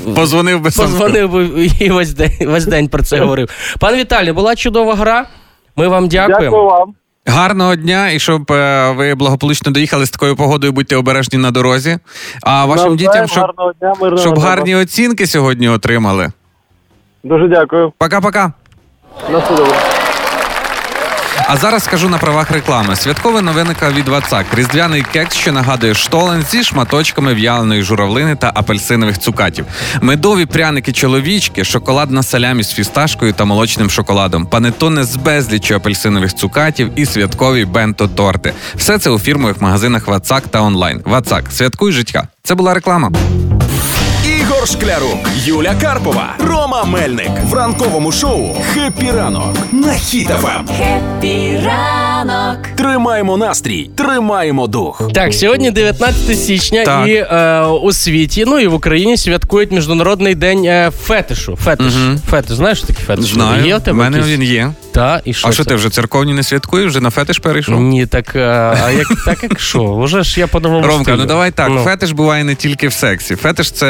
ну, 0.08 0.14
Позвонив 0.16 0.60
би 0.62 0.72
сам. 0.72 0.86
позвонив 0.86 1.32
би 1.32 1.70
і 1.80 1.90
весь 1.90 2.14
день, 2.14 2.32
весь 2.42 2.66
день 2.66 2.88
про 2.88 3.04
це 3.04 3.20
говорив. 3.20 3.50
Пан 3.80 3.96
Віталій, 3.96 4.32
була 4.32 4.56
чудова 4.56 4.96
гра. 4.96 5.26
Ми 5.76 5.88
вам 5.88 6.08
дякуємо. 6.08 6.44
Дякую 6.58 6.64
вам. 6.66 6.94
Гарного 7.28 7.76
дня 7.76 8.10
і 8.10 8.20
щоб 8.20 8.52
е, 8.52 8.92
ви 8.92 9.16
благополучно 9.16 9.72
доїхали 9.72 10.06
з 10.06 10.10
такою 10.12 10.36
погодою, 10.36 10.74
будьте 10.74 10.96
обережні 10.96 11.40
на 11.40 11.52
дорозі. 11.52 11.98
А 12.42 12.66
вашим 12.66 12.90
Навзаєм, 12.90 12.98
дітям, 12.98 13.28
щоб, 13.28 13.44
гарного 13.44 13.74
дня, 13.80 13.94
мирного 14.02 14.18
щоб 14.18 14.38
неба. 14.38 14.50
гарні 14.50 14.76
оцінки 14.76 15.28
сьогодні 15.28 15.70
отримали. 15.70 16.32
Дуже 17.24 17.48
дякую. 17.48 17.94
Пока-пока. 18.00 18.52
На 19.32 19.40
добре. 19.40 19.76
А 21.48 21.58
зараз 21.58 21.84
скажу 21.84 22.10
на 22.10 22.18
правах 22.18 22.52
реклами. 22.52 22.96
Святкова 22.96 23.42
новинка 23.42 23.90
від 23.90 24.08
Вацак. 24.08 24.46
Різдвяний 24.54 25.06
кекс, 25.14 25.36
що 25.36 25.52
нагадує 25.52 25.94
штолен 25.94 26.46
зі 26.52 26.64
шматочками 26.64 27.34
в'яленої 27.34 27.82
журавлини 27.82 28.36
та 28.36 28.52
апельсинових 28.56 29.20
цукатів. 29.20 29.66
Медові 30.02 30.46
пряники 30.46 30.92
чоловічки, 30.92 31.64
шоколадна 31.64 32.24
салямі 32.24 32.64
з 32.64 32.74
фісташкою 32.74 33.34
та 33.34 33.46
молочним 33.46 33.90
шоколадом, 33.90 34.46
панетони 34.46 35.04
з 35.04 35.16
безліччю 35.16 35.76
апельсинових 35.76 36.34
цукатів 36.36 36.92
і 36.96 37.06
святкові 37.06 37.66
бенто-торти. 37.66 38.54
Все 38.76 39.00
це 39.00 39.10
у 39.10 39.20
фірмових 39.20 39.62
магазинах 39.62 40.08
Вацак 40.08 40.48
та 40.48 40.62
онлайн. 40.62 41.02
Вацак. 41.06 41.44
Святкуй 41.52 41.92
життя. 41.92 42.28
Це 42.44 42.56
була 42.56 42.74
реклама. 42.74 43.12
Шклярук, 44.66 45.30
Юля 45.46 45.76
Карпова, 45.82 46.36
Рома 46.40 46.84
Мельник 46.84 47.32
в 47.44 47.54
ранковому 47.54 48.12
шоу 48.12 48.56
«Хеппі 48.74 49.12
ранок» 49.12 49.58
на 49.72 49.92
Ем. 49.92 49.98
Хіт 49.98 50.38
FM. 50.38 50.68
Хеппі 50.78 51.60
ранок. 51.66 52.58
Тримаємо 52.76 53.38
настрій, 53.38 53.90
тримаємо 53.96 54.68
дух. 54.68 55.02
Так, 55.14 55.34
сьогодні 55.34 55.72
19 55.72 56.40
січня, 56.40 56.86
Так. 56.86 57.08
і 57.08 57.14
е, 57.14 57.62
у 57.66 57.94
світі, 57.94 58.44
ну 58.48 58.60
і 58.60 58.68
в 58.68 58.74
Україні 58.74 59.18
святкують 59.18 59.72
міжнародний 59.72 60.36
день 60.36 60.66
е, 60.66 60.92
фетишу. 61.04 61.56
Фетиш. 61.56 61.94
Фетиш. 62.30 62.56
Знаєш, 62.56 62.78
що 62.78 62.88
таке 62.88 63.00
фетиш? 63.04 63.26
Знаю, 63.26 63.66
Є 63.66 63.76
у 63.76 63.78
в 63.78 63.82
тебе 63.82 63.98
мене 63.98 64.18
якийсь? 64.18 64.36
він 64.40 64.44
є. 64.44 64.72
Та, 64.96 65.22
і 65.26 65.34
що 65.34 65.48
а 65.48 65.52
що 65.52 65.64
це? 65.64 65.70
ти 65.70 65.76
вже 65.76 65.90
церковні 65.90 66.34
не 66.34 66.44
святкуєш? 66.44 66.90
Вже 66.90 67.02
на 67.02 67.10
фетиш 67.10 67.40
перейшов? 67.40 67.82
Ні, 67.82 68.06
так, 68.06 68.36
а 68.36 68.92
як, 68.98 69.08
так 69.26 69.44
як 69.44 69.60
що? 69.60 69.80
Уже 69.80 70.24
ж 70.24 70.40
я 70.40 70.48
по-новому 70.48 70.88
Ромка, 70.88 71.04
стилю. 71.04 71.18
ну 71.18 71.26
давай 71.26 71.52
так. 71.52 71.70
Ну. 71.70 71.84
Фетиш 71.84 72.12
буває 72.12 72.44
не 72.44 72.56
тільки 72.56 72.88
в 72.88 72.94
сексі. 72.94 73.36
Фетиш 73.36 73.72
це 73.72 73.88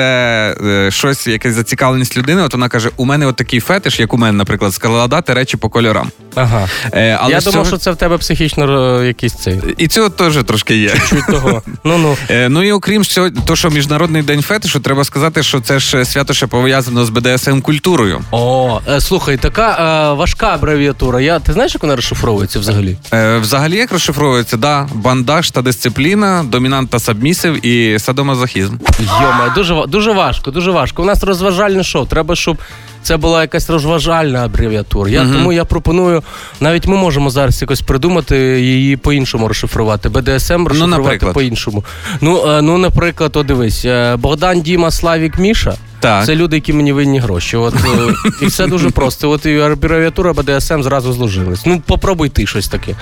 е, 0.66 0.92
щось, 0.92 1.28
якась 1.28 1.54
зацікавленість 1.54 2.18
людини. 2.18 2.42
От 2.42 2.54
вона 2.54 2.70
каже: 2.70 2.90
у 2.98 3.06
мене 3.06 3.28
от 3.28 3.36
такий 3.36 3.60
фетиш, 3.60 4.00
як 4.00 4.14
у 4.14 4.18
мене, 4.18 4.38
наприклад, 4.38 4.74
складати 4.74 5.34
речі 5.34 5.58
по 5.58 5.70
кольорам. 5.70 6.12
Ага. 6.36 6.68
Е, 6.94 7.18
але 7.22 7.32
я 7.32 7.40
думав, 7.40 7.54
цього- 7.54 7.66
що 7.66 7.78
це 7.78 7.92
в 7.92 7.96
тебе 7.96 8.18
психічно 8.18 8.98
е, 9.02 9.08
якийсь 9.08 9.34
цей. 9.34 9.60
і 9.78 9.88
цього 9.88 10.10
теж 10.10 10.44
трошки 10.44 10.78
є. 10.78 10.94
Чуть 11.10 11.28
того. 11.28 11.62
Ну 11.84 11.98
ну. 11.98 12.18
Е, 12.30 12.50
ну 12.50 12.64
і 12.64 12.72
окрім 12.72 13.02
всього, 13.02 13.30
то, 13.46 13.56
що 13.56 13.70
міжнародний 13.70 14.22
день 14.22 14.42
фетишу, 14.42 14.80
треба 14.80 15.04
сказати, 15.04 15.44
що 15.44 15.62
це 15.62 15.80
ж 15.80 16.06
свято 16.06 16.34
ще 16.34 16.48
пов'язано 16.48 17.06
з 17.06 17.10
БДСМ 17.10 17.62
культурою. 17.62 18.22
О, 18.32 18.80
е, 18.90 19.02
слухай, 19.02 19.38
така 19.38 19.70
е, 20.12 20.14
важка 20.14 20.48
абревіатура. 20.48 21.22
Я, 21.22 21.40
ти 21.40 21.54
знаєш, 21.54 21.74
як 21.74 21.84
вона 21.84 21.96
розшифровується 21.96 22.60
взагалі? 22.60 22.98
Е, 23.14 23.38
взагалі, 23.38 23.76
як 23.76 23.92
розшифровується, 23.92 24.58
да, 24.58 24.90
бандаж 24.94 25.52
та 25.52 25.62
дисципліна, 25.62 26.44
домінант 26.48 26.90
та 26.90 27.00
сабмісив 27.00 27.66
і 27.66 28.00
садомазохізм. 28.00 28.76
Йома, 29.00 29.52
дуже 29.56 29.84
дуже 29.88 30.12
важко, 30.12 30.52
дуже 30.52 30.72
важко. 30.72 31.02
У 31.02 31.06
нас 31.06 31.24
розважальне 31.24 31.84
шоу. 31.84 32.06
Треба, 32.06 32.36
щоб 32.36 32.58
це 33.06 33.18
була 33.18 33.42
якась 33.42 33.70
розважальна 33.70 34.46
абревіатура. 34.46 35.10
Я 35.10 35.22
тому 35.22 35.54
я 35.54 35.66
пропоную, 35.66 36.24
навіть 36.60 36.88
ми 36.88 36.98
можемо 36.98 37.30
зараз 37.30 37.62
якось 37.62 37.82
придумати 37.82 38.38
її 38.62 38.98
по-іншому 38.98 39.48
розшифрувати. 39.48 40.10
БДСМ 40.10 40.68
розшифрувати 40.68 41.26
ну, 41.26 41.34
по-іншому. 41.34 41.84
Ну, 42.22 42.46
е, 42.48 42.62
ну, 42.62 42.78
наприклад, 42.78 43.36
о, 43.36 43.44
дивись, 43.44 43.86
е, 43.86 44.16
Богдан 44.16 44.62
Діма 44.62 44.92
Славік 44.92 45.40
Міша. 45.40 45.76
Так. 46.06 46.26
Це 46.26 46.36
люди, 46.36 46.58
які 46.58 46.74
мені 46.74 46.94
винні 46.94 47.20
гроші. 47.20 47.58
От 47.58 47.76
е, 47.76 48.14
і 48.42 48.46
все 48.46 48.68
дуже 48.68 48.90
просто. 48.90 49.30
От 49.30 49.46
і 49.46 49.60
абревіатура 49.60 50.34
БДСМ 50.34 50.84
зразу 50.84 51.14
зложилась. 51.14 51.66
Ну 51.66 51.82
попробуй 51.86 52.30
ти 52.30 52.48
щось 52.48 52.68
таке. 52.68 52.96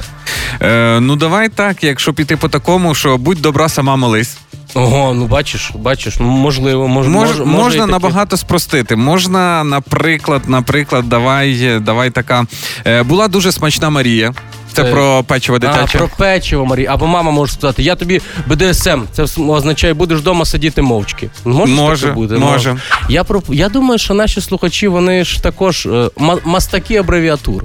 Е, 0.62 1.00
ну 1.00 1.16
давай 1.16 1.50
так, 1.50 1.84
якщо 1.84 2.14
піти 2.14 2.38
по 2.38 2.50
такому, 2.50 2.96
що 2.96 3.18
будь 3.18 3.42
добра, 3.42 3.70
сама 3.70 3.96
молись. 3.96 4.38
Ого, 4.74 5.14
ну 5.14 5.28
бачиш, 5.28 5.72
бачиш, 5.76 6.20
можливо, 6.20 6.88
мож, 6.88 7.08
Мож, 7.08 7.30
мож, 7.30 7.48
можна 7.48 7.78
і 7.78 7.80
таке. 7.80 7.92
набагато 7.92 8.38
спростити. 8.38 8.96
Можна, 8.96 9.64
наприклад, 9.64 10.42
наприклад, 10.48 11.10
давай, 11.10 11.80
давай 11.80 12.10
така. 12.10 12.46
Е, 12.86 13.04
була 13.04 13.28
дуже 13.28 13.52
смачна 13.52 13.90
Марія. 13.90 14.34
Це 14.74 14.84
Е, 14.84 14.92
про 14.92 15.24
печиво 15.28 15.58
А, 15.64 15.98
про 15.98 16.10
печиво, 16.18 16.66
Марі. 16.66 16.86
Або 16.86 17.08
мама 17.08 17.32
може 17.32 17.54
сказати, 17.54 17.84
я 17.84 17.96
тобі 17.96 18.22
БДСМ. 18.48 19.02
Це 19.12 19.24
означає, 19.42 19.94
будеш 19.94 20.20
вдома 20.20 20.46
сидіти 20.46 20.82
мовчки. 20.82 21.30
Може, 21.46 21.74
Може, 21.74 22.02
таке 22.02 22.16
бути? 22.16 22.34
може. 22.36 22.78
Я 23.10 23.24
про 23.24 23.42
я 23.50 23.70
думаю, 23.70 23.98
що 24.00 24.14
наші 24.14 24.42
слухачі 24.42 24.88
вони 24.88 25.24
ж 25.24 25.44
також 25.44 25.86
е, 25.86 26.10
ма- 26.18 26.38
мастаки 26.44 26.96
абревіатур. 26.96 27.64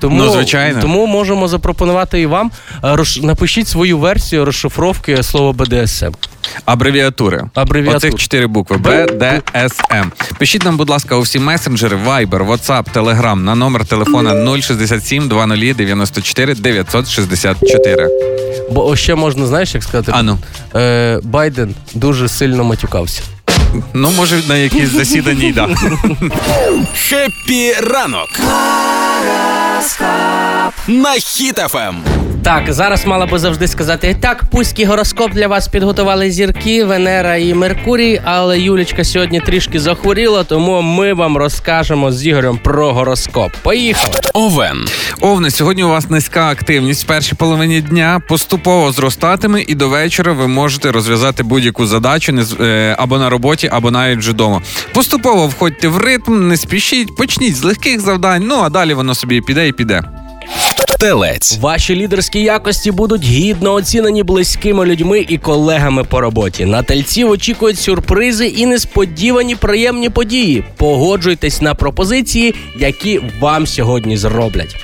Тому, 0.00 0.22
Ну, 0.22 0.32
звичайно. 0.32 0.80
тому 0.80 1.06
можемо 1.06 1.48
запропонувати 1.48 2.20
і 2.20 2.26
вам. 2.26 2.50
Е, 2.84 2.96
напишіть 3.22 3.68
свою 3.68 3.98
версію 3.98 4.44
розшифровки 4.44 5.22
слова 5.22 5.52
БДСМ. 5.52 6.10
Абревіатури. 6.64 7.44
Абревіатур. 7.54 7.96
Оцих 7.96 8.14
чотири 8.14 8.46
букви 8.46 8.76
БДСМ. 8.76 10.08
Пишіть 10.38 10.64
нам, 10.64 10.76
будь 10.76 10.90
ласка, 10.90 11.16
у 11.16 11.20
всі 11.20 11.38
месенджери, 11.38 11.96
Viber, 12.06 12.46
WhatsApp, 12.46 12.84
Telegram 12.94 13.34
на 13.34 13.54
номер 13.54 13.84
телефона 13.84 14.60
067 14.62 15.28
20 15.28 15.76
94 15.76 16.54
964. 16.54 18.08
Бо 18.70 18.96
ще 18.96 19.14
можна, 19.14 19.46
знаєш, 19.46 19.74
як 19.74 19.82
сказати, 19.82 20.12
Ану. 20.14 20.38
Е, 20.74 21.20
Байден 21.22 21.74
дуже 21.94 22.28
сильно 22.28 22.64
матюкався. 22.64 23.22
Ну, 23.94 24.10
може, 24.16 24.42
на 24.48 24.56
якісь 24.56 24.88
засідання 24.88 25.44
й 25.44 25.52
да. 25.52 25.68
Хеппі 26.94 27.72
ранок 27.72 28.28
на 30.88 31.14
Ем. 31.14 31.20
Хіт-ФМ. 31.20 31.94
Так, 32.48 32.72
зараз 32.72 33.06
мала 33.06 33.26
би 33.26 33.38
завжди 33.38 33.68
сказати 33.68 34.16
так, 34.20 34.44
пуський 34.44 34.84
гороскоп 34.84 35.32
для 35.32 35.48
вас 35.48 35.68
підготували 35.68 36.30
зірки, 36.30 36.84
Венера 36.84 37.36
і 37.36 37.54
Меркурій, 37.54 38.20
але 38.24 38.60
Юлічка 38.60 39.04
сьогодні 39.04 39.40
трішки 39.40 39.80
захворіла, 39.80 40.44
тому 40.44 40.82
ми 40.82 41.14
вам 41.14 41.36
розкажемо 41.36 42.12
з 42.12 42.26
Ігорем 42.26 42.58
про 42.62 42.92
гороскоп. 42.92 43.52
Поїхали! 43.62 44.14
Овен. 44.34 44.86
Овни, 45.20 45.50
сьогодні 45.50 45.84
у 45.84 45.88
вас 45.88 46.10
низька 46.10 46.48
активність 46.48 47.04
в 47.04 47.06
першій 47.06 47.34
половині 47.34 47.80
дня 47.80 48.20
поступово 48.28 48.92
зростатиме, 48.92 49.62
і 49.62 49.74
до 49.74 49.88
вечора 49.88 50.32
ви 50.32 50.48
можете 50.48 50.92
розв'язати 50.92 51.42
будь-яку 51.42 51.86
задачу 51.86 52.32
не 52.32 52.44
е, 52.60 52.96
або 52.98 53.18
на 53.18 53.30
роботі, 53.30 53.68
або 53.72 53.90
навіть 53.90 54.18
вже 54.18 54.30
вдома. 54.30 54.62
Поступово 54.94 55.46
входьте 55.46 55.88
в 55.88 55.98
ритм, 55.98 56.48
не 56.48 56.56
спішіть, 56.56 57.16
почніть 57.16 57.56
з 57.56 57.62
легких 57.64 58.00
завдань. 58.00 58.44
Ну 58.46 58.60
а 58.64 58.68
далі 58.68 58.94
воно 58.94 59.14
собі 59.14 59.40
піде 59.40 59.67
і 59.68 59.72
піде. 59.72 60.02
Телець. 60.98 61.58
Ваші 61.60 61.94
лідерські 61.96 62.40
якості 62.40 62.90
будуть 62.90 63.22
гідно 63.22 63.74
оцінені 63.74 64.22
близькими 64.22 64.86
людьми 64.86 65.26
і 65.28 65.38
колегами 65.38 66.04
по 66.04 66.20
роботі. 66.20 66.64
На 66.64 66.82
тельців 66.82 67.30
очікують 67.30 67.78
сюрпризи 67.78 68.46
і 68.46 68.66
несподівані 68.66 69.54
приємні 69.54 70.10
події. 70.10 70.64
Погоджуйтесь 70.76 71.62
на 71.62 71.74
пропозиції, 71.74 72.54
які 72.78 73.20
вам 73.40 73.66
сьогодні 73.66 74.16
зроблять. 74.16 74.76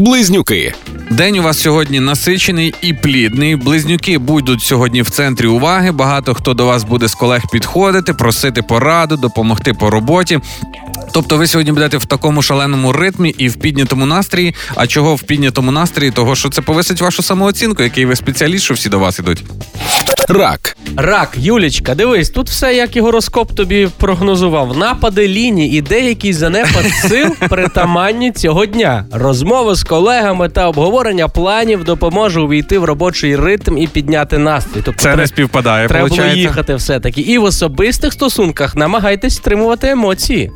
Близнюки. 0.00 0.74
День 1.10 1.38
у 1.38 1.42
вас 1.42 1.58
сьогодні 1.60 2.00
насичений 2.00 2.74
і 2.82 2.92
плідний. 2.92 3.56
Близнюки 3.56 4.18
будуть 4.18 4.62
сьогодні 4.62 5.02
в 5.02 5.10
центрі 5.10 5.46
уваги. 5.46 5.92
Багато 5.92 6.34
хто 6.34 6.54
до 6.54 6.66
вас 6.66 6.84
буде 6.84 7.08
з 7.08 7.14
колег 7.14 7.42
підходити, 7.52 8.14
просити 8.14 8.62
пораду, 8.62 9.16
допомогти 9.16 9.74
по 9.74 9.90
роботі. 9.90 10.40
Тобто 11.12 11.36
ви 11.36 11.46
сьогодні 11.46 11.72
будете 11.72 11.96
в 11.96 12.04
такому 12.04 12.42
шаленому 12.42 12.92
ритмі 12.92 13.34
і 13.38 13.48
в 13.48 13.56
піднятому 13.56 14.06
настрої. 14.06 14.54
А 14.74 14.86
чого 14.86 15.14
в 15.14 15.22
піднятому 15.22 15.72
настрої? 15.72 16.10
Того, 16.10 16.36
що 16.36 16.48
це 16.48 16.62
повисить 16.62 17.00
вашу 17.00 17.22
самооцінку, 17.22 17.82
який 17.82 18.04
ви 18.04 18.16
спеціаліст, 18.16 18.64
що 18.64 18.74
всі 18.74 18.88
до 18.88 18.98
вас 18.98 19.18
ідуть. 19.18 19.44
Рак. 20.28 20.76
Рак, 20.96 21.32
Юлічка, 21.36 21.94
дивись, 21.94 22.30
тут 22.30 22.48
все 22.48 22.74
як 22.74 22.96
і 22.96 23.00
гороскоп 23.00 23.52
тобі 23.54 23.88
прогнозував. 23.96 24.76
Напади 24.76 25.28
ліній 25.28 25.68
і 25.68 25.80
деякий 25.80 26.32
занепад 26.32 26.86
сил 27.08 27.36
притаманні 27.48 28.32
цього 28.32 28.66
дня. 28.66 29.04
Розмови 29.40 29.74
з 29.74 29.82
колегами 29.82 30.48
та 30.48 30.68
обговорення 30.68 31.28
планів 31.28 31.84
допоможе 31.84 32.40
увійти 32.40 32.78
в 32.78 32.84
робочий 32.84 33.36
ритм 33.36 33.78
і 33.78 33.86
підняти 33.86 34.38
настрій. 34.38 34.80
Тобто 34.84 35.02
Це 35.02 35.16
не 35.16 35.26
співпадає. 35.26 35.88
треба 35.88 36.08
було 36.08 36.24
їхати 36.24 36.74
все-таки. 36.74 37.20
І 37.20 37.38
в 37.38 37.44
особистих 37.44 38.12
стосунках 38.12 38.76
намагайтесь 38.76 39.36
стримувати 39.36 39.88
емоції. 39.88 40.50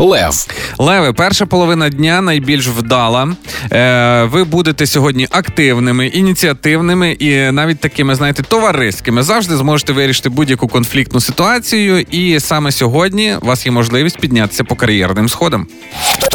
Лев. 0.00 0.46
Леви, 0.78 1.12
перша 1.12 1.46
половина 1.46 1.88
дня 1.88 2.20
найбільш 2.20 2.68
вдала. 2.68 3.28
Е, 3.72 4.24
ви 4.24 4.44
будете 4.44 4.86
сьогодні 4.86 5.28
активними, 5.30 6.06
ініціативними 6.06 7.10
і 7.12 7.50
навіть 7.50 7.80
такими, 7.80 8.14
знаєте, 8.14 8.42
товариськими. 8.42 9.22
Завжди 9.22 9.56
зможете 9.56 9.92
вирішити 9.92 10.28
будь-яку 10.28 10.68
конфліктну 10.68 11.20
ситуацію. 11.20 12.00
І 12.10 12.40
саме 12.40 12.72
сьогодні 12.72 13.36
у 13.42 13.46
вас 13.46 13.66
є 13.66 13.72
можливість 13.72 14.18
піднятися 14.18 14.64
по 14.64 14.76
кар'єрним 14.76 15.28
сходам. 15.28 15.66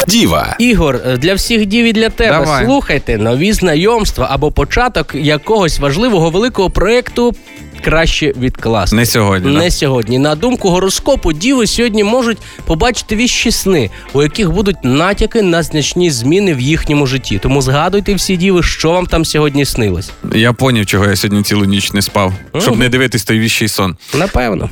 Діва. 0.08 0.56
Ігор, 0.60 1.00
для 1.18 1.34
всіх 1.34 1.66
дів 1.66 1.86
і 1.86 1.94
для 1.94 2.10
тебе 2.10 2.46
Давай. 2.46 2.66
слухайте 2.66 3.18
нові 3.18 3.54
знайомства 3.54 4.28
або 4.32 4.52
початок 4.52 5.16
якогось 5.16 5.80
важливого 5.80 6.30
великого 6.30 6.70
проєкту. 6.70 7.36
Краще 7.84 8.34
відкласти. 8.38 8.96
Не 8.96 9.06
сьогодні. 9.06 9.54
да? 9.54 9.60
Не 9.60 9.72
сьогодні. 9.72 10.20
На 10.20 10.36
думку 10.36 10.70
гороскопу, 10.70 11.34
діви 11.34 11.68
сьогодні 11.68 12.04
можуть 12.04 12.38
побачити 12.66 13.16
віщі 13.16 13.52
сни, 13.52 13.90
у 14.14 14.24
яких 14.24 14.52
будуть 14.52 14.78
натяки 14.84 15.42
на 15.42 15.64
значні 15.64 16.12
зміни 16.12 16.54
в 16.54 16.60
їхньому 16.60 17.08
житті. 17.08 17.40
Тому 17.44 17.62
згадуйте 17.62 18.16
всі 18.16 18.38
діви, 18.38 18.64
що 18.64 18.92
вам 18.92 19.06
там 19.06 19.26
сьогодні 19.26 19.66
снилось. 19.66 20.12
Я 20.36 20.54
поняв, 20.54 20.86
чого 20.86 21.06
я 21.06 21.16
сьогодні 21.16 21.44
цілу 21.44 21.66
ніч 21.66 21.94
не 21.94 22.02
спав, 22.02 22.34
щоб 22.60 22.80
не 22.80 22.90
дивитись 22.90 23.24
той 23.24 23.40
віщий 23.40 23.68
сон. 23.68 23.96
Напевно. 24.14 24.70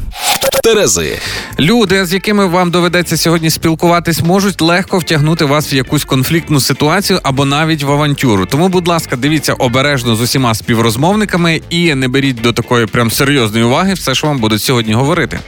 Терези. 0.64 1.20
Люди, 1.60 2.06
з 2.06 2.14
якими 2.14 2.46
вам 2.46 2.72
доведеться 2.72 3.18
сьогодні 3.18 3.50
спілкуватись, 3.50 4.22
можуть 4.22 4.62
легко 4.62 4.98
втягнути 4.98 5.46
вас 5.46 5.74
в 5.74 5.76
якусь 5.76 6.06
конфліктну 6.06 6.60
ситуацію 6.60 7.20
або 7.24 7.46
навіть 7.46 7.84
в 7.84 7.92
авантюру. 7.92 8.46
Тому, 8.46 8.70
будь 8.70 8.88
ласка, 8.88 9.16
дивіться 9.16 9.54
обережно 9.54 10.16
з 10.16 10.22
усіма 10.22 10.56
співрозмовниками 10.56 11.62
і 11.70 11.96
не 11.96 12.08
беріть 12.08 12.42
до 12.42 12.54
такої 12.54 12.86
прям 12.86 13.01
серйозної 13.10 13.66
уваги 13.66 13.94
все, 13.94 14.16
що 14.16 14.28
вам 14.28 14.40
будуть 14.40 14.62
сьогодні 14.62 14.94
говорити. 14.94 15.40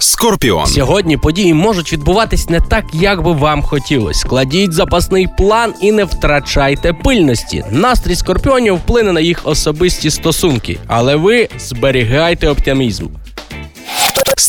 Скорпіон. 0.00 0.66
Сьогодні 0.66 1.16
події 1.16 1.54
можуть 1.54 1.92
відбуватись 1.92 2.48
не 2.48 2.60
так, 2.60 2.84
як 2.92 3.22
би 3.22 3.32
вам 3.32 3.62
хотілося. 3.62 4.20
Складіть 4.20 4.72
запасний 4.72 5.28
план 5.38 5.74
і 5.80 5.92
не 5.92 6.04
втрачайте 6.04 6.92
пильності. 6.92 7.64
Настрій 7.70 8.14
скорпіонів 8.14 8.74
вплине 8.74 9.12
на 9.12 9.20
їх 9.20 9.40
особисті 9.44 10.10
стосунки, 10.10 10.78
але 10.86 11.16
ви 11.16 11.48
зберігайте 11.58 12.48
оптимізм. 12.48 13.06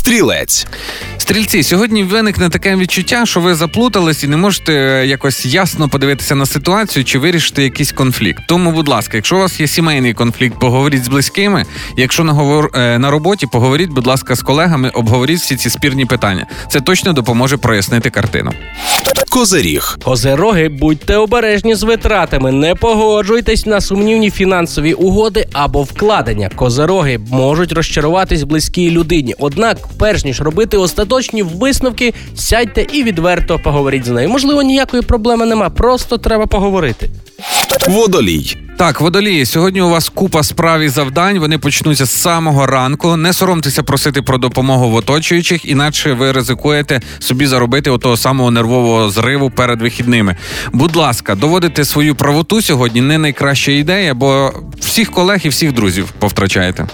Стрілець. 0.06 0.68
Стрільці, 1.18 1.64
сьогодні 1.64 2.04
виникне 2.04 2.50
таке 2.50 2.76
відчуття, 2.76 3.26
що 3.26 3.40
ви 3.40 3.56
заплутались 3.56 4.24
і 4.24 4.28
не 4.28 4.38
можете 4.38 4.74
е, 4.74 5.08
якось 5.08 5.46
ясно 5.46 5.90
подивитися 5.90 6.36
на 6.36 6.46
ситуацію 6.46 7.06
чи 7.06 7.20
вирішити 7.20 7.64
якийсь 7.64 7.92
конфлікт. 7.92 8.44
Тому, 8.48 8.72
будь 8.72 8.88
ласка, 8.88 9.18
якщо 9.18 9.36
у 9.36 9.40
вас 9.40 9.60
є 9.60 9.68
сімейний 9.68 10.14
конфлікт, 10.14 10.60
поговоріть 10.60 11.04
з 11.04 11.08
близькими. 11.08 11.66
Якщо 11.98 12.24
на 12.24 12.34
говор 12.34 12.72
е, 12.76 13.00
на 13.00 13.12
роботі, 13.12 13.48
поговоріть, 13.52 13.90
будь 13.90 14.08
ласка, 14.08 14.36
з 14.36 14.42
колегами, 14.42 14.90
обговоріть 14.90 15.40
всі 15.40 15.56
ці 15.56 15.70
спірні 15.70 16.06
питання. 16.06 16.46
Це 16.72 16.82
точно 16.82 17.14
допоможе 17.14 17.58
прояснити 17.58 18.10
картину. 18.10 18.52
Козиріг. 19.30 19.98
Козероги, 20.04 20.70
будьте 20.70 21.16
обережні 21.16 21.76
з 21.76 21.84
витратами, 21.84 22.52
не 22.52 22.76
погоджуйтесь 22.76 23.66
на 23.66 23.82
сумнівні 23.82 24.32
фінансові 24.32 24.94
угоди 24.94 25.48
або 25.54 25.84
вкладення. 25.84 26.50
Козероги 26.56 27.20
можуть 27.32 27.72
розчаруватись 27.72 28.44
близькій 28.44 28.92
людині. 28.92 29.36
Однак, 29.40 29.78
перш 30.00 30.26
ніж 30.26 30.42
робити 30.42 30.78
остаточні 30.78 31.44
висновки, 31.44 32.14
сядьте 32.36 32.88
і 32.94 33.04
відверто 33.04 33.60
поговоріть 33.60 34.06
з 34.06 34.10
нею. 34.10 34.30
Можливо, 34.30 34.62
ніякої 34.62 35.04
проблеми 35.04 35.46
нема, 35.46 35.70
просто 35.70 36.18
треба 36.18 36.46
поговорити. 36.46 37.10
Водолій. 37.88 38.58
Так, 38.78 39.02
водолії, 39.02 39.46
сьогодні 39.46 39.82
у 39.82 39.90
вас 39.90 40.10
купа 40.10 40.44
справ 40.44 40.82
і 40.82 40.90
завдань. 40.90 41.40
Вони 41.40 41.58
почнуться 41.58 42.06
з 42.06 42.22
самого 42.22 42.66
ранку. 42.66 43.16
Не 43.16 43.34
соромтеся 43.34 43.84
просити 43.84 44.22
про 44.22 44.38
допомогу 44.38 44.90
в 44.90 44.96
оточуючих, 44.96 45.66
інакше 45.66 46.14
ви 46.14 46.32
ризикуєте 46.32 47.02
собі 47.20 47.48
заробити 47.48 47.90
отого 47.90 48.18
самого 48.18 48.52
нервового 48.52 49.10
зриву 49.10 49.50
перед 49.50 49.82
вихідними. 49.82 50.36
Будь 50.74 50.96
ласка, 50.96 51.36
доводити 51.36 51.86
свою 51.86 52.16
правоту 52.16 52.62
сьогодні 52.62 53.02
не 53.02 53.18
найкраща 53.18 53.72
ідея, 53.72 54.14
бо 54.14 54.54
всіх 54.80 55.12
колег 55.12 55.40
і 55.44 55.50
всіх 55.50 55.74
друзів 55.74 56.14
повтрачаєте. 56.20 56.88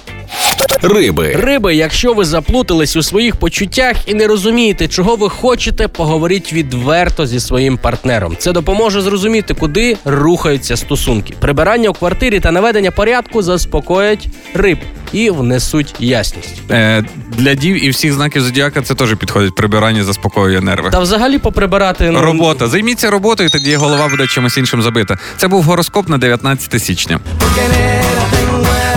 Риби. 0.81 1.35
Риби, 1.35 1.75
якщо 1.75 2.13
ви 2.13 2.25
заплутались 2.25 2.95
у 2.95 3.03
своїх 3.03 3.35
почуттях 3.35 3.95
і 4.05 4.13
не 4.13 4.27
розумієте, 4.27 4.87
чого 4.87 5.15
ви 5.15 5.29
хочете, 5.29 5.87
поговоріть 5.87 6.53
відверто 6.53 7.25
зі 7.25 7.39
своїм 7.39 7.77
партнером. 7.77 8.35
Це 8.39 8.51
допоможе 8.51 9.01
зрозуміти, 9.01 9.53
куди 9.53 9.97
рухаються 10.05 10.77
стосунки. 10.77 11.33
Прибирання 11.39 11.89
у 11.89 11.93
квартирі 11.93 12.39
та 12.39 12.51
наведення 12.51 12.91
порядку 12.91 13.41
заспокоять 13.41 14.27
риб 14.53 14.77
і 15.13 15.29
внесуть 15.29 15.95
ясність. 15.99 16.61
Е, 16.71 17.03
для 17.37 17.53
дів 17.53 17.85
і 17.85 17.89
всіх 17.89 18.13
знаків 18.13 18.41
зодіака 18.41 18.81
це 18.81 18.95
теж 18.95 19.15
підходить. 19.15 19.55
Прибирання 19.55 20.03
заспокоює 20.03 20.61
нерви. 20.61 20.89
Та 20.89 20.99
взагалі 20.99 21.37
поприбирати 21.39 22.11
ну, 22.11 22.21
Робота. 22.21 22.67
Займіться 22.67 23.09
роботою, 23.09 23.49
тоді 23.49 23.75
голова 23.75 24.07
буде 24.07 24.27
чимось 24.27 24.57
іншим 24.57 24.81
забита. 24.81 25.17
Це 25.37 25.47
був 25.47 25.63
гороскоп 25.63 26.09
на 26.09 26.17
19 26.17 26.83
січня. 26.83 27.19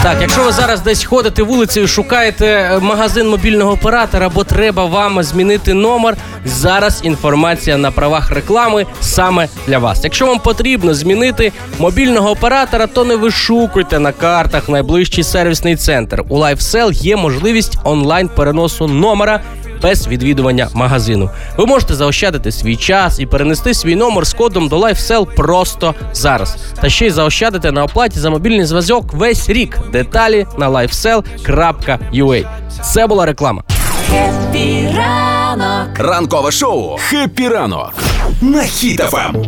Так, 0.05 0.17
якщо 0.21 0.45
ви 0.45 0.53
зараз 0.53 0.81
десь 0.81 1.05
ходите 1.05 1.43
вулицею, 1.43 1.89
шукаєте 1.89 2.47
е, 2.47 2.79
магазин 2.79 3.29
мобільного 3.29 3.73
оператора, 3.73 4.29
бо 4.29 4.45
треба 4.45 4.85
вам 4.85 5.23
змінити 5.23 5.75
номер. 5.75 6.17
Зараз 6.45 7.01
інформація 7.05 7.77
на 7.77 7.91
правах 7.91 8.31
реклами 8.31 8.87
саме 9.01 9.49
для 9.67 9.79
вас. 9.79 10.05
Якщо 10.05 10.27
вам 10.27 10.39
потрібно 10.39 10.95
змінити 10.95 11.53
мобільного 11.79 12.31
оператора, 12.31 12.87
то 12.87 13.05
не 13.05 13.17
вишукуйте 13.17 13.99
на 13.99 14.13
картах 14.13 14.69
найближчий 14.69 15.25
сервісний 15.25 15.77
центр. 15.77 16.25
У 16.29 16.39
LifeSell 16.39 16.93
є 16.93 17.17
можливість 17.17 17.79
онлайн 17.85 18.29
переносу 18.29 18.87
номера. 18.87 19.41
Без 19.85 20.07
відвідування 20.09 20.69
магазину 20.75 21.31
ви 21.57 21.67
можете 21.67 21.95
заощадити 21.95 22.53
свій 22.53 22.77
час 22.77 23.21
і 23.21 23.27
перенести 23.27 23.75
свій 23.75 23.97
номер 23.97 24.27
з 24.27 24.33
кодом 24.33 24.69
до 24.69 24.79
LifeSell 24.79 25.35
просто 25.35 25.95
зараз. 26.13 26.57
Та 26.81 26.89
ще 26.89 27.07
й 27.07 27.11
заощадити 27.11 27.73
на 27.73 27.85
оплаті 27.85 28.19
за 28.19 28.31
мобільний 28.31 28.67
зв'язок 28.67 29.13
весь 29.13 29.51
рік. 29.51 29.79
Деталі 29.93 30.47
на 30.59 30.71
lifesell.ua. 30.71 32.47
Це 32.93 33.07
була 33.07 33.27
реклама. 33.27 33.63
Хеппі 34.11 34.89
ранок. 34.97 35.99
Ранкове 35.99 36.51
шоу 36.51 36.97
«Хеппі 36.97 37.49
ранок» 37.49 37.95
на 38.41 38.61
Ем. 38.61 38.67
Хіт 38.67 39.12
FM. 39.12 39.47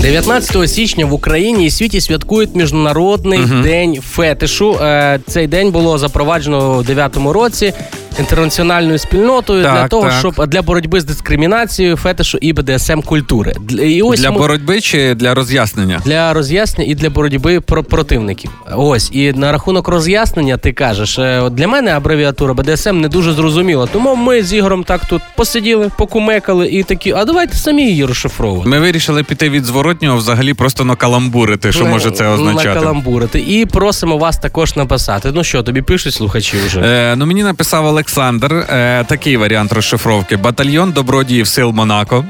19 0.00 0.70
січня 0.70 1.06
в 1.06 1.12
Україні 1.12 1.66
і 1.66 1.70
світі 1.70 2.00
святкують 2.00 2.54
міжнародний 2.54 3.40
день 3.62 4.00
фетишу. 4.00 4.78
Е, 4.82 5.20
Цей 5.26 5.46
день 5.46 5.70
було 5.70 5.98
запроваджено 5.98 6.78
у 6.78 6.82
9-му 6.82 7.32
році. 7.32 7.72
Інтернаціональною 8.20 8.98
спільнотою 8.98 9.62
Так, 9.64 9.74
для 9.74 9.88
того, 9.88 10.02
так. 10.02 10.18
щоб 10.18 10.46
для 10.48 10.62
боротьби 10.62 11.00
з 11.00 11.04
дискримінацією, 11.04 11.96
фетишу 11.96 12.38
і 12.40 12.52
БДСМ 12.52 13.00
культури. 13.00 13.54
І 13.82 14.02
ось 14.02 14.20
Для 14.20 14.30
ми- 14.30 14.38
боротьби 14.38 14.80
чи 14.80 15.14
для 15.14 15.34
роз'яснення? 15.34 16.00
для 16.04 16.32
роз'яснення 16.32 16.90
і 16.90 16.94
для 16.94 17.10
боротьби 17.10 17.60
про 17.60 17.84
противників. 17.84 18.50
Ось 18.76 19.10
і 19.12 19.32
на 19.32 19.52
рахунок 19.52 19.88
роз'яснення 19.88 20.56
ти 20.56 20.72
кажеш, 20.72 21.18
е, 21.18 21.50
для 21.50 21.68
мене 21.68 21.90
абревіатура 21.90 22.54
БДСМ 22.54 23.00
не 23.00 23.08
дуже 23.08 23.32
зрозуміла. 23.32 23.86
Тому 23.92 24.14
ми 24.16 24.42
з 24.42 24.52
Ігорем 24.52 24.84
так 24.84 25.04
тут 25.04 25.22
посиділи, 25.36 25.90
покумекали 25.98 26.68
і 26.68 26.82
такі, 26.82 27.12
а 27.12 27.24
давайте 27.24 27.56
самі 27.56 27.82
її 27.86 28.04
розшифровувати. 28.04 28.68
Ми 28.68 28.80
вирішили 28.80 29.22
піти 29.22 29.50
від 29.50 29.64
зворотнього 29.64 30.16
взагалі 30.16 30.54
просто 30.54 30.84
накаламбурити, 30.84 31.72
що 31.72 31.86
може 31.86 32.10
це 32.10 32.26
означати. 32.28 32.68
Накаламбурити. 32.68 33.40
І 33.48 33.66
просимо 33.66 34.18
вас 34.18 34.38
також 34.38 34.76
написати. 34.76 35.30
Ну 35.34 35.44
що, 35.44 35.62
тобі 35.62 35.82
пишуть 35.82 36.14
слухачі 36.14 36.56
вже. 36.66 36.80
Е, 36.80 37.14
ну 37.16 37.26
мені 37.26 37.42
написав 37.42 37.86
Олександр 38.10 38.54
е, 38.54 39.04
такий 39.04 39.36
варіант 39.36 39.72
розшифровки: 39.72 40.36
батальйон 40.36 40.92
добродіїв 40.92 41.46
сил 41.46 41.70
Монако. 41.70 42.24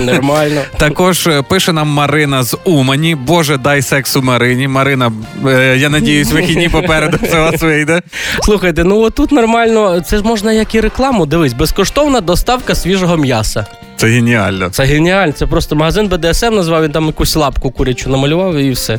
Нормально. 0.00 0.60
Також 0.78 1.26
е, 1.26 1.42
пише 1.42 1.72
нам 1.72 1.88
Марина 1.88 2.42
з 2.42 2.56
Умані. 2.64 3.14
Боже, 3.14 3.56
дай 3.56 3.82
сексу 3.82 4.22
Марині. 4.22 4.68
Марина, 4.68 5.12
е, 5.46 5.76
я 5.78 5.88
надіюсь, 5.88 6.32
вихідні 6.32 6.68
попереду 6.68 7.18
це 7.30 7.40
вас 7.40 7.62
вийде. 7.62 8.02
Слухайте, 8.42 8.84
ну 8.84 9.00
отут 9.00 9.32
нормально, 9.32 10.00
це 10.00 10.16
ж 10.16 10.22
можна 10.22 10.52
як 10.52 10.74
і 10.74 10.80
рекламу. 10.80 11.26
Дивись, 11.26 11.52
безкоштовна 11.52 12.20
доставка 12.20 12.74
свіжого 12.74 13.16
м'яса. 13.16 13.66
Це 13.96 14.06
геніально. 14.06 14.70
Це 14.70 14.84
геніально. 14.84 15.32
Це 15.32 15.46
просто 15.46 15.76
магазин 15.76 16.08
БДСМ 16.08 16.54
назвав, 16.54 16.82
він 16.84 16.92
там 16.92 17.06
якусь 17.06 17.36
лапку 17.36 17.70
курячу 17.70 18.10
намалював 18.10 18.56
і 18.56 18.70
все. 18.70 18.98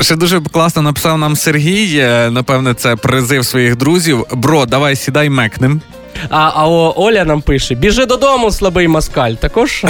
Ще 0.00 0.16
дуже 0.16 0.40
класно 0.40 0.82
написав 0.82 1.18
нам 1.18 1.36
Сергій. 1.36 1.98
е, 1.98 2.30
Напевне, 2.30 2.74
це 2.74 2.96
призив 2.96 3.44
своїх 3.46 3.76
друзів. 3.76 4.24
Бро, 4.32 4.66
давай 4.66 4.96
сідай 4.96 5.30
мекнем. 5.30 5.80
А, 6.30 6.50
а 6.54 6.68
о, 6.68 6.94
Оля 6.96 7.24
нам 7.24 7.40
пише: 7.42 7.74
біжи 7.74 8.06
додому, 8.06 8.50
слабий 8.50 8.88
москаль. 8.88 9.32
Також 9.32 9.84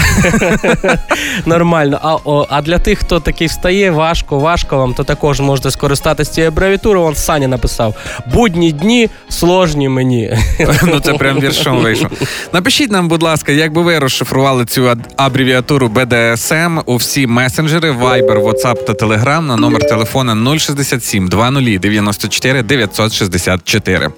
нормально. 1.47 1.99
А, 2.03 2.15
о, 2.25 2.47
а 2.51 2.63
для 2.63 2.79
тих, 2.79 2.99
хто 2.99 3.21
такий 3.21 3.47
встає, 3.47 3.91
важко, 3.91 4.39
важко 4.39 4.77
вам, 4.77 4.95
то 4.95 5.05
також 5.05 5.41
можете 5.41 5.71
скористатися 5.71 6.33
цією 6.33 6.51
абревіатурою. 6.51 7.07
Он 7.07 7.15
Саня 7.15 7.49
написав: 7.49 7.95
будні 8.33 8.73
дні 8.73 9.11
сложні 9.29 9.89
мені. 9.89 10.39
Ну 10.87 11.01
це 11.01 11.13
прям 11.13 11.41
віршом 11.41 11.79
вийшов. 11.79 12.11
Напишіть 12.53 12.91
нам, 12.93 13.09
будь 13.09 13.23
ласка, 13.23 13.53
як 13.53 13.73
би 13.73 13.83
ви 13.83 13.99
розшифрували 13.99 14.65
цю 14.65 14.91
абревіатуру 15.17 15.89
BDSM 15.89 16.83
у 16.87 16.97
всі 16.97 17.27
месенджери, 17.27 17.93
Viber, 17.93 18.43
WhatsApp 18.43 18.85
та 18.85 18.93
Telegram 18.93 19.41
на 19.41 19.57
номер 19.57 19.89
телефона 19.89 20.59
067 20.59 21.29
20 21.29 21.81
94 21.81 22.63
964. 22.63 24.11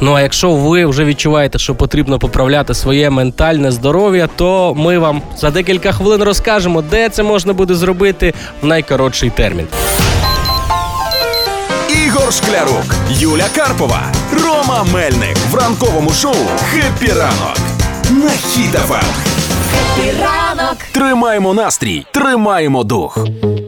Ну 0.00 0.14
а 0.14 0.20
якщо 0.20 0.50
ви 0.50 0.86
вже 0.86 1.04
відчуваєте, 1.04 1.51
що 1.58 1.74
потрібно 1.74 2.18
поправляти 2.18 2.74
своє 2.74 3.10
ментальне 3.10 3.72
здоров'я, 3.72 4.28
то 4.36 4.74
ми 4.74 4.98
вам 4.98 5.22
за 5.38 5.50
декілька 5.50 5.92
хвилин 5.92 6.22
розкажемо, 6.22 6.82
де 6.82 7.08
це 7.08 7.22
можна 7.22 7.52
буде 7.52 7.74
зробити 7.74 8.34
в 8.62 8.66
найкоротший 8.66 9.30
термін. 9.30 9.66
Ігор 12.06 12.32
Шклярук, 12.32 12.94
Юля 13.10 13.46
Карпова, 13.56 14.02
Рома 14.44 14.86
Мельник 14.92 15.36
в 15.50 15.54
ранковому 15.54 16.10
шоу 16.10 16.34
«Хеппі 16.70 17.12
ранок» 17.12 17.58
на 18.10 18.26
Ем. 18.26 19.04
Хеппі 19.72 20.12
ранок. 20.20 20.76
Тримаємо 20.92 21.54
настрій, 21.54 22.06
тримаємо 22.12 22.84
дух. 22.84 23.18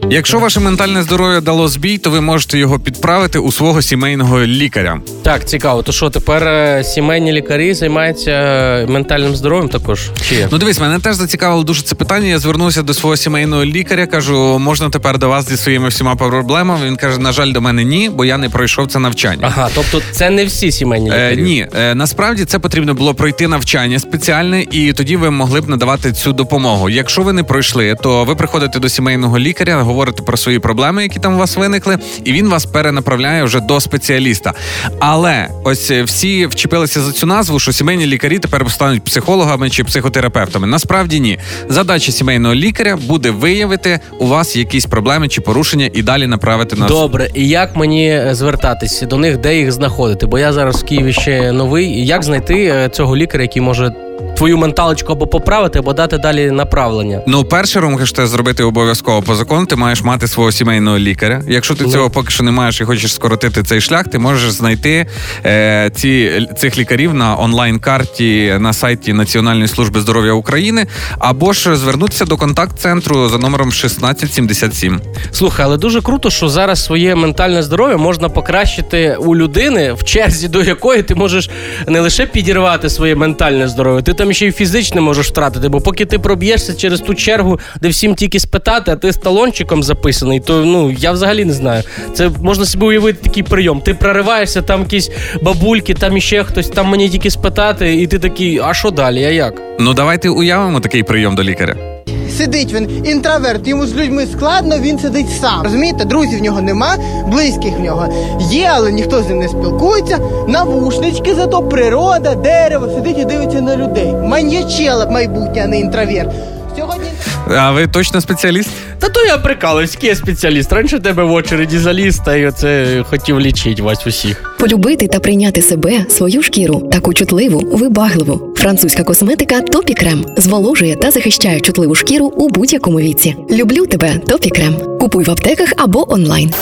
Якщо 0.09 0.39
ваше 0.39 0.59
ментальне 0.59 1.03
здоров'я 1.03 1.41
дало 1.41 1.67
збій, 1.67 1.97
то 1.97 2.09
ви 2.09 2.21
можете 2.21 2.59
його 2.59 2.79
підправити 2.79 3.39
у 3.39 3.51
свого 3.51 3.81
сімейного 3.81 4.39
лікаря. 4.39 4.99
Так, 5.23 5.45
цікаво, 5.49 5.81
то 5.83 5.91
що 5.91 6.09
тепер 6.09 6.47
е, 6.47 6.83
сімейні 6.83 7.31
лікарі 7.31 7.73
займаються 7.73 8.31
е, 8.31 8.85
ментальним 8.89 9.35
здоров'ям 9.35 9.69
також? 9.69 10.09
Чи? 10.29 10.47
Ну 10.51 10.57
дивись, 10.57 10.79
мене 10.79 10.99
теж 10.99 11.15
зацікавило 11.15 11.63
дуже 11.63 11.81
це 11.81 11.95
питання. 11.95 12.27
Я 12.27 12.39
звернувся 12.39 12.81
до 12.83 12.93
свого 12.93 13.17
сімейного 13.17 13.65
лікаря. 13.65 14.07
Кажу, 14.07 14.59
можна 14.59 14.89
тепер 14.89 15.17
до 15.17 15.29
вас 15.29 15.49
зі 15.49 15.57
своїми 15.57 15.87
всіма 15.87 16.15
проблемами. 16.15 16.85
Він 16.85 16.95
каже: 16.95 17.19
на 17.19 17.31
жаль, 17.31 17.51
до 17.51 17.61
мене 17.61 17.83
ні, 17.83 18.09
бо 18.09 18.25
я 18.25 18.37
не 18.37 18.49
пройшов 18.49 18.87
це 18.87 18.99
навчання. 18.99 19.39
Ага, 19.41 19.69
тобто 19.75 20.01
це 20.11 20.29
не 20.29 20.45
всі 20.45 20.71
сімейні 20.71 21.11
Е, 21.13 21.35
ні, 21.35 21.67
е, 21.79 21.95
насправді 21.95 22.45
це 22.45 22.59
потрібно 22.59 22.93
було 22.93 23.13
пройти 23.13 23.47
навчання 23.47 23.99
спеціальне, 23.99 24.65
і 24.71 24.93
тоді 24.93 25.15
ви 25.15 25.31
могли 25.31 25.61
б 25.61 25.69
надавати 25.69 26.11
цю 26.11 26.33
допомогу. 26.33 26.89
Якщо 26.89 27.21
ви 27.21 27.33
не 27.33 27.43
пройшли, 27.43 27.95
то 28.03 28.23
ви 28.23 28.35
приходите 28.35 28.79
до 28.79 28.89
сімейного 28.89 29.39
лікаря, 29.39 29.83
говорите 29.95 30.23
про 30.23 30.37
свої 30.37 30.59
проблеми, 30.59 31.03
які 31.03 31.19
там 31.19 31.35
у 31.35 31.37
вас 31.37 31.55
виникли, 31.57 31.97
і 32.23 32.31
він 32.31 32.49
вас 32.49 32.65
перенаправляє 32.65 33.43
вже 33.43 33.59
до 33.59 33.79
спеціаліста. 33.79 34.53
Але 34.99 35.47
ось 35.63 35.91
е, 35.91 36.03
всі 36.03 36.45
вчепилися 36.45 37.01
за 37.01 37.11
цю 37.11 37.25
назву, 37.25 37.59
що 37.59 37.73
сімейні 37.73 38.05
лікарі 38.05 38.39
тепер 38.39 38.71
стануть 38.71 39.03
психологами 39.03 39.69
чи 39.69 39.83
психотерапевтами. 39.83 40.67
Насправді 40.67 41.19
ні. 41.19 41.39
Задача 41.69 42.11
сімейного 42.11 42.55
лікаря 42.55 42.95
буде 42.95 43.31
виявити 43.31 43.99
у 44.19 44.27
вас 44.27 44.55
якісь 44.55 44.85
проблеми 44.85 45.27
чи 45.27 45.41
порушення 45.41 45.89
і 45.93 46.01
далі 46.01 46.27
направити 46.27 46.75
на 46.75 46.87
Добре, 46.87 47.29
і 47.33 47.47
як 47.47 47.75
мені 47.75 48.09
е, 48.09 48.29
звертатись 48.35 49.01
до 49.01 49.17
них, 49.17 49.37
де 49.37 49.57
їх 49.57 49.71
знаходити? 49.71 50.25
Бо 50.25 50.39
я 50.39 50.53
зараз 50.53 50.75
в 50.75 50.85
Києві 50.85 51.13
ще 51.13 51.51
новий. 51.51 52.05
Як 52.05 52.23
знайти 52.23 52.65
е, 52.65 52.89
цього 52.89 53.17
лікаря, 53.17 53.43
який 53.43 53.61
може 53.61 53.91
твою 54.37 54.57
менталочку 54.57 55.11
або 55.11 55.27
поправити, 55.27 55.79
або 55.79 55.93
дати 55.93 56.17
далі 56.17 56.51
направлення? 56.51 57.21
Ну, 57.27 57.43
перше, 57.43 57.79
Ром, 57.79 57.97
хочеш 57.97 58.29
зробити 58.29 58.63
обов'язково 58.63 59.21
по 59.21 59.35
закону, 59.35 59.65
ти 59.65 59.75
маєш 59.75 60.03
мати 60.03 60.27
свого 60.27 60.51
сімейного 60.51 60.97
лікаря. 60.99 61.41
Якщо 61.47 61.75
ти 61.75 61.83
Ну. 61.83 61.91
цього 61.91 62.09
поки 62.09 62.29
що 62.31 62.43
не 62.43 62.51
маєш 62.51 62.81
і 62.81 62.83
хочеш 62.85 63.13
скоротити 63.13 63.63
цей 63.63 63.81
шлях, 63.81 64.07
ти 64.07 64.19
можеш 64.19 64.51
знайти 64.51 65.05
е, 65.45 65.91
ці, 65.95 66.41
цих 66.57 66.77
лікарів 66.77 67.13
на 67.13 67.39
онлайн-карті 67.39 68.53
на 68.59 68.73
сайті 68.73 69.13
Національної 69.13 69.67
служби 69.67 69.99
здоров'я 70.01 70.31
України, 70.33 70.87
або 71.19 71.53
ж 71.53 71.75
звернутися 71.75 72.25
до 72.25 72.37
контакт-центру 72.37 73.29
за 73.29 73.37
номером 73.37 73.67
1677. 73.67 75.01
Слухай, 75.31 75.65
але 75.65 75.77
дуже 75.77 76.01
круто, 76.01 76.29
що 76.29 76.49
зараз 76.49 76.85
своє 76.85 77.15
ментальне 77.15 77.63
здоров'я 77.63 77.97
можна 77.97 78.29
покращити 78.29 79.15
у 79.19 79.35
людини, 79.35 79.93
в 79.93 80.03
черзі 80.03 80.47
до 80.47 80.63
якої 80.63 81.03
ти 81.03 81.15
можеш 81.15 81.49
не 81.87 81.99
лише 81.99 82.25
підірвати 82.25 82.89
своє 82.89 83.15
ментальне 83.15 83.67
здоров'я, 83.67 84.01
ти 84.05 84.13
там 84.13 84.33
ще 84.33 84.47
й 84.47 84.51
фізичне 84.51 85.01
можеш 85.01 85.27
втратити. 85.27 85.69
Бо 85.69 85.81
поки 85.81 86.05
ти 86.05 86.19
проб'єшся 86.19 86.73
через 86.73 86.99
ту 86.99 87.13
чергу, 87.13 87.59
де 87.81 87.87
всім 87.87 88.15
тільки 88.15 88.39
спитати, 88.39 88.91
а 88.91 88.95
ти 88.95 89.11
з 89.11 89.17
талончиком 89.17 89.83
записаний, 89.83 90.39
то 90.39 90.65
ну 90.65 90.91
я 90.91 91.11
взагалі 91.11 91.45
не 91.45 91.53
знаю. 91.53 91.83
Це 92.13 92.29
можна 92.41 92.65
собі 92.65 92.85
уявити 92.85 93.19
такий 93.23 93.43
прийом. 93.43 93.81
Ти 93.81 93.93
прориваєшся, 93.93 94.61
там 94.61 94.81
якісь 94.81 95.11
бабульки, 95.41 95.93
там 95.93 96.17
іще 96.17 96.43
хтось, 96.43 96.69
там 96.69 96.87
мені 96.87 97.09
тільки 97.09 97.31
спитати, 97.31 97.95
і 97.95 98.07
ти 98.07 98.19
такий, 98.19 98.59
а 98.63 98.73
що 98.73 98.91
далі? 98.91 99.23
А 99.23 99.29
як? 99.29 99.61
Ну, 99.79 99.93
давайте 99.93 100.29
уявимо 100.29 100.79
такий 100.79 101.03
прийом 101.03 101.35
до 101.35 101.43
лікаря. 101.43 101.94
Сидить 102.37 102.73
він 102.73 103.05
інтроверт, 103.05 103.67
йому 103.67 103.85
з 103.85 103.95
людьми 103.95 104.27
складно, 104.33 104.79
він 104.79 104.99
сидить 104.99 105.29
сам. 105.41 105.63
Розумієте, 105.63 106.05
друзів 106.05 106.39
в 106.39 106.41
нього 106.41 106.61
нема, 106.61 106.95
близьких 107.27 107.77
в 107.77 107.81
нього 107.81 108.07
є, 108.39 108.71
але 108.73 108.91
ніхто 108.91 109.23
з 109.23 109.27
ним 109.27 109.39
не 109.39 109.47
спілкується. 109.47 110.19
Навушнички, 110.47 111.35
зато 111.35 111.61
природа, 111.61 112.35
дерево, 112.35 112.87
сидить 112.95 113.17
і 113.19 113.25
дивиться 113.25 113.61
на 113.61 113.77
людей. 113.77 114.13
Маньячела 114.13 115.05
майбутнє, 115.05 115.61
а 115.63 115.67
не 115.67 115.79
інтроверт. 115.79 116.29
Сьогодні 116.77 117.07
А 117.49 117.71
ви 117.71 117.87
точно 117.87 118.21
спеціаліст? 118.21 118.69
Та 118.99 119.09
то 119.09 119.25
я 119.25 119.37
прикалуюсь, 119.37 119.93
який 119.93 120.09
я 120.09 120.15
спеціаліст. 120.15 120.73
Раніше 120.73 120.99
тебе 120.99 121.23
в 121.23 121.31
очереді 121.31 121.79
заліз, 121.79 122.21
та 122.25 122.35
й 122.35 122.45
оце 122.45 123.03
хотів 123.09 123.39
лічити 123.39 123.81
вас 123.81 124.07
усіх. 124.07 124.55
Полюбити 124.59 125.07
та 125.07 125.19
прийняти 125.19 125.61
себе, 125.61 126.05
свою 126.09 126.43
шкіру, 126.43 126.89
таку 126.91 127.13
чутливу, 127.13 127.59
вибагливу. 127.77 128.53
Французька 128.57 129.03
косметика 129.03 129.61
Topicrem 129.61 130.25
зволожує 130.37 130.95
та 130.95 131.11
захищає 131.11 131.59
чутливу 131.59 131.95
шкіру 131.95 132.25
у 132.25 132.49
будь-якому 132.49 132.99
віці. 132.99 133.35
Люблю 133.51 133.85
тебе, 133.85 134.17
Topicrem. 134.27 134.75
Купуй 134.99 135.23
в 135.23 135.31
аптеках 135.31 135.69
або 135.77 136.13
онлайн. 136.13 136.53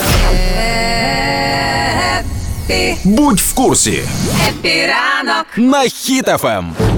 Будь 3.03 3.39
в 3.39 3.53
курсі 3.53 3.99
Епіранок. 4.49 5.45
на 5.57 5.83
Ем. 6.57 6.92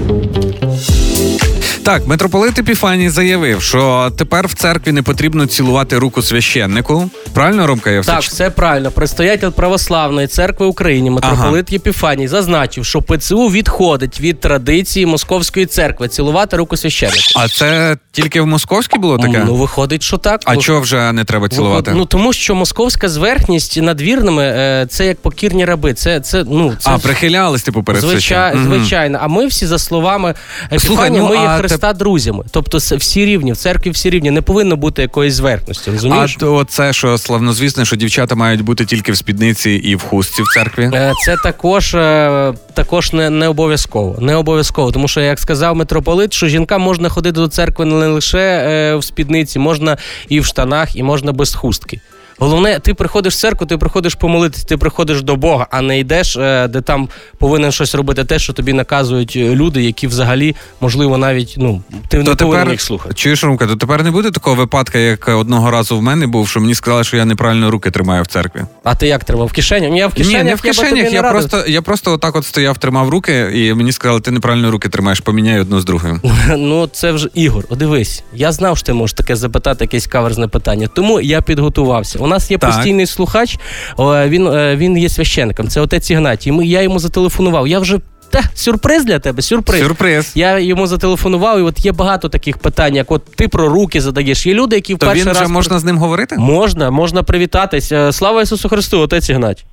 Так, 1.86 2.06
митрополит 2.06 2.58
Епіфаній 2.58 3.10
заявив, 3.10 3.62
що 3.62 4.12
тепер 4.18 4.46
в 4.46 4.54
церкві 4.54 4.92
не 4.92 5.02
потрібно 5.02 5.46
цілувати 5.46 5.98
руку 5.98 6.22
священнику. 6.22 7.10
Правильно, 7.32 7.66
Ромка, 7.66 7.90
я 7.90 8.00
все 8.00 8.12
Так, 8.12 8.22
все 8.22 8.50
правильно. 8.50 8.90
Предстоятель 8.90 9.50
Православної 9.50 10.26
церкви 10.26 10.66
України, 10.66 11.10
митрополит 11.10 11.72
Єпіфаній, 11.72 12.28
зазначив, 12.28 12.84
що 12.84 13.02
ПЦУ 13.02 13.46
відходить 13.46 14.20
від 14.20 14.40
традиції 14.40 15.06
Московської 15.06 15.66
церкви 15.66 16.08
цілувати 16.08 16.56
руку 16.56 16.76
священнику. 16.76 17.22
А 17.36 17.48
це 17.48 17.96
тільки 18.12 18.40
в 18.40 18.46
Московській 18.46 18.98
було 18.98 19.18
таке? 19.18 19.42
Ну, 19.46 19.54
виходить, 19.54 20.02
що 20.02 20.16
так. 20.16 20.40
а 20.44 20.54
Ну, 20.54 20.60
чого 20.60 20.80
вже 20.80 21.12
не 21.12 21.24
треба 21.24 21.48
цілувати? 21.48 21.92
Ну 21.94 22.04
тому 22.04 22.32
що 22.32 22.54
московська 22.54 23.08
зверхність 23.08 23.82
над 23.82 24.00
вірними 24.00 24.42
е, 24.42 24.86
це 24.90 25.06
як 25.06 25.20
покірні 25.20 25.64
раби. 25.64 25.94
Це 25.94 26.20
це 26.20 26.44
ну 26.46 26.74
це 26.78 26.90
а, 26.90 26.98
прихилялись, 26.98 27.62
типу, 27.62 27.82
перед 27.82 28.02
Звичай. 28.02 28.58
Звичайно. 28.64 29.18
А 29.22 29.28
ми 29.28 29.46
всі 29.46 29.66
за 29.66 29.78
словами 29.78 30.34
Слухай, 30.68 30.76
Епіфанія, 30.76 31.22
ну, 31.22 31.28
ми 31.28 31.36
є 31.36 31.42
а 31.42 31.58
Христа 31.76 31.92
друзями. 31.92 32.44
Тобто 32.50 32.78
всі 32.78 33.24
рівні, 33.24 33.52
в 33.52 33.56
церкві 33.56 33.90
всі 33.90 34.10
рівні. 34.10 34.30
Не 34.30 34.42
повинно 34.42 34.76
бути 34.76 35.02
якоїсь 35.02 35.34
зверхності. 35.34 35.90
А 36.10 36.26
то 36.38 36.64
це, 36.68 36.92
що 36.92 37.18
славнозвісне, 37.18 37.84
що 37.84 37.96
дівчата 37.96 38.34
мають 38.34 38.60
бути 38.60 38.84
тільки 38.84 39.12
в 39.12 39.16
спідниці 39.16 39.70
і 39.70 39.96
в 39.96 40.02
хустці 40.02 40.42
в 40.42 40.46
церкві. 40.54 40.90
Е, 40.94 41.12
Це 41.24 41.36
також, 41.36 41.94
е, 41.94 42.54
також 42.74 43.12
не, 43.12 43.30
не 43.30 43.48
обов'язково. 43.48 44.16
Не 44.20 44.34
обов'язково. 44.34 44.92
Тому 44.92 45.08
що, 45.08 45.20
як 45.20 45.38
сказав 45.38 45.76
митрополит, 45.76 46.32
що 46.32 46.48
жінкам 46.48 46.82
можна 46.82 47.08
ходити 47.08 47.40
до 47.40 47.48
церкви 47.48 47.84
не 47.84 48.06
лише 48.06 48.38
е, 48.38 48.96
в 48.96 49.04
спідниці, 49.04 49.58
можна 49.58 49.96
і 50.28 50.40
в 50.40 50.44
штанах, 50.44 50.96
і 50.96 51.02
можна 51.02 51.32
без 51.32 51.54
хустки. 51.54 52.00
Головне, 52.38 52.78
ти 52.78 52.94
приходиш 52.94 53.34
в 53.34 53.38
церкву, 53.38 53.66
ти 53.66 53.78
приходиш 53.78 54.14
помолитись, 54.14 54.64
ти 54.64 54.76
приходиш 54.76 55.22
до 55.22 55.36
Бога, 55.36 55.66
а 55.70 55.80
не 55.80 55.98
йдеш, 55.98 56.36
е, 56.36 56.68
де 56.68 56.80
там 56.80 57.08
повинен 57.38 57.72
щось 57.72 57.94
робити 57.94 58.24
те, 58.24 58.38
що 58.38 58.52
тобі 58.52 58.72
наказують 58.72 59.32
е, 59.36 59.54
люди, 59.54 59.82
які 59.84 60.06
взагалі, 60.06 60.56
можливо, 60.80 61.18
навіть 61.18 61.54
ну 61.58 61.82
ти 62.08 62.18
не 62.18 62.24
То 62.24 62.36
повинен 62.36 62.70
їх 62.70 62.80
слухати. 62.80 63.14
чуєш, 63.14 63.44
Ромка, 63.44 63.66
то 63.66 63.76
тепер 63.76 64.04
не 64.04 64.10
буде 64.10 64.30
такого 64.30 64.56
випадку, 64.56 64.98
як 64.98 65.28
одного 65.28 65.70
разу 65.70 65.98
в 65.98 66.02
мене 66.02 66.26
був, 66.26 66.48
що 66.48 66.60
мені 66.60 66.74
сказали, 66.74 67.04
що 67.04 67.16
я 67.16 67.24
неправильно 67.24 67.70
руки 67.70 67.90
тримаю 67.90 68.22
в 68.22 68.26
церкві. 68.26 68.60
А 68.84 68.94
ти 68.94 69.06
як 69.06 69.24
тримав? 69.24 69.46
В 69.46 69.52
кишені? 69.52 69.90
Ні, 69.90 69.98
я 69.98 70.06
в 70.06 70.14
кишенях, 70.14 70.42
Ні, 70.44 70.50
не 70.50 70.54
в 70.54 70.60
я 70.64 70.72
кишенях. 70.72 71.04
не 71.04 71.10
Я 71.10 71.22
просто, 71.22 71.64
я 71.68 71.82
просто 71.82 72.12
отак 72.12 72.36
от 72.36 72.44
стояв, 72.46 72.78
тримав 72.78 73.08
руки, 73.08 73.50
і 73.54 73.74
мені 73.74 73.92
сказали, 73.92 74.20
ти 74.20 74.30
неправильно 74.30 74.70
руки 74.70 74.88
тримаєш, 74.88 75.20
поміняй 75.20 75.60
одну 75.60 75.80
з 75.80 75.84
другою. 75.84 76.20
Ну, 76.56 76.86
це 76.86 77.12
вже 77.12 77.28
Ігор. 77.34 77.64
Дивись, 77.70 78.22
я 78.32 78.52
знав, 78.52 78.76
що 78.78 78.86
ти 78.86 78.92
можеш 78.92 79.14
таке 79.16 79.36
запитати, 79.36 79.84
якесь 79.84 80.06
каверзне 80.06 80.48
питання. 80.48 80.88
Тому 80.94 81.20
я 81.20 81.42
підготувався. 81.42 82.18
У 82.26 82.28
нас 82.28 82.50
є 82.50 82.58
Так. 82.58 82.70
постійний 82.70 83.06
слухач. 83.06 83.56
Він, 83.98 84.46
е, 84.46 84.76
він 84.76 84.98
є 84.98 85.08
священником. 85.08 85.68
Це 85.68 85.80
отець 85.80 86.10
Ігнатій. 86.10 86.52
Ми, 86.52 86.66
я 86.66 86.82
йому 86.82 86.98
зателефонував. 86.98 87.68
Я 87.68 87.78
вже 87.78 87.98
та, 88.30 88.42
сюрприз 88.54 89.04
для 89.04 89.18
тебе, 89.18 89.42
сюрприз. 89.42 89.82
Сюрприз. 89.82 90.32
Я 90.34 90.58
йому 90.58 90.86
зателефонував, 90.86 91.58
і 91.58 91.62
от 91.62 91.84
є 91.84 91.92
багато 91.92 92.28
таких 92.28 92.58
питань, 92.58 92.94
як 92.94 93.10
от 93.10 93.24
ти 93.24 93.48
про 93.48 93.68
руки 93.68 94.00
задаєш. 94.00 94.46
Є 94.46 94.54
люди, 94.54 94.76
які 94.76 94.94
в 94.94 94.98
То 94.98 95.06
перший 95.06 95.24
він 95.24 95.30
вже 95.30 95.40
раз 95.40 95.50
можна 95.50 95.78
з 95.78 95.84
ним 95.84 95.98
говорити? 95.98 96.36
можна, 96.38 96.90
можна 96.90 97.22
привітатись. 97.22 97.92
Е, 97.92 98.12
Слава 98.12 98.42
Ісусу 98.42 98.68
Христу, 98.68 99.00
отець 99.00 99.30
Ігнатій. 99.30 99.64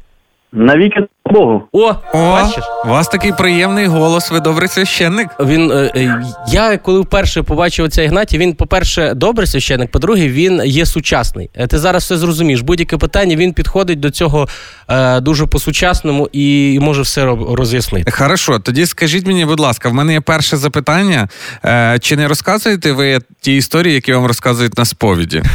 Навіки 0.55 0.99
Богу. 1.25 1.63
О, 1.71 1.93
О, 2.13 2.31
бачиш? 2.31 2.63
у 2.85 2.87
вас 2.87 3.07
такий 3.07 3.31
приємний 3.31 3.85
голос, 3.85 4.31
ви 4.31 4.39
добрий 4.39 4.69
священник. 4.69 5.27
Він 5.39 5.71
е, 5.71 5.91
е, 5.95 6.23
я 6.47 6.77
коли 6.77 6.99
вперше 6.99 7.43
побачив 7.43 7.89
ця 7.89 8.01
Ігнатій, 8.03 8.37
він, 8.37 8.53
по-перше, 8.53 9.13
добрий 9.13 9.47
священник, 9.47 9.91
по-друге, 9.91 10.27
він 10.27 10.61
є 10.65 10.85
сучасний. 10.85 11.49
Е, 11.55 11.67
Ти 11.67 11.77
зараз 11.79 12.03
все 12.03 12.17
зрозумієш. 12.17 12.61
Будь-яке 12.61 12.97
питання 12.97 13.35
він 13.35 13.53
підходить 13.53 13.99
до 13.99 14.11
цього 14.11 14.47
е, 14.89 15.19
дуже 15.19 15.45
по-сучасному 15.45 16.29
і 16.31 16.77
може 16.81 17.01
все 17.01 17.25
роб- 17.25 17.53
роз'яснити. 17.53 18.11
Хорошо, 18.11 18.59
тоді 18.59 18.85
скажіть 18.85 19.27
мені, 19.27 19.45
будь 19.45 19.59
ласка, 19.59 19.89
в 19.89 19.93
мене 19.93 20.13
є 20.13 20.21
перше 20.21 20.57
запитання. 20.57 21.27
Е, 21.65 21.97
чи 22.01 22.15
не 22.15 22.27
розказуєте 22.27 22.91
ви 22.91 23.19
ті 23.41 23.55
історії, 23.55 23.93
які 23.93 24.13
вам 24.13 24.25
розказують 24.25 24.77
на 24.77 24.85
сповіді? 24.85 25.43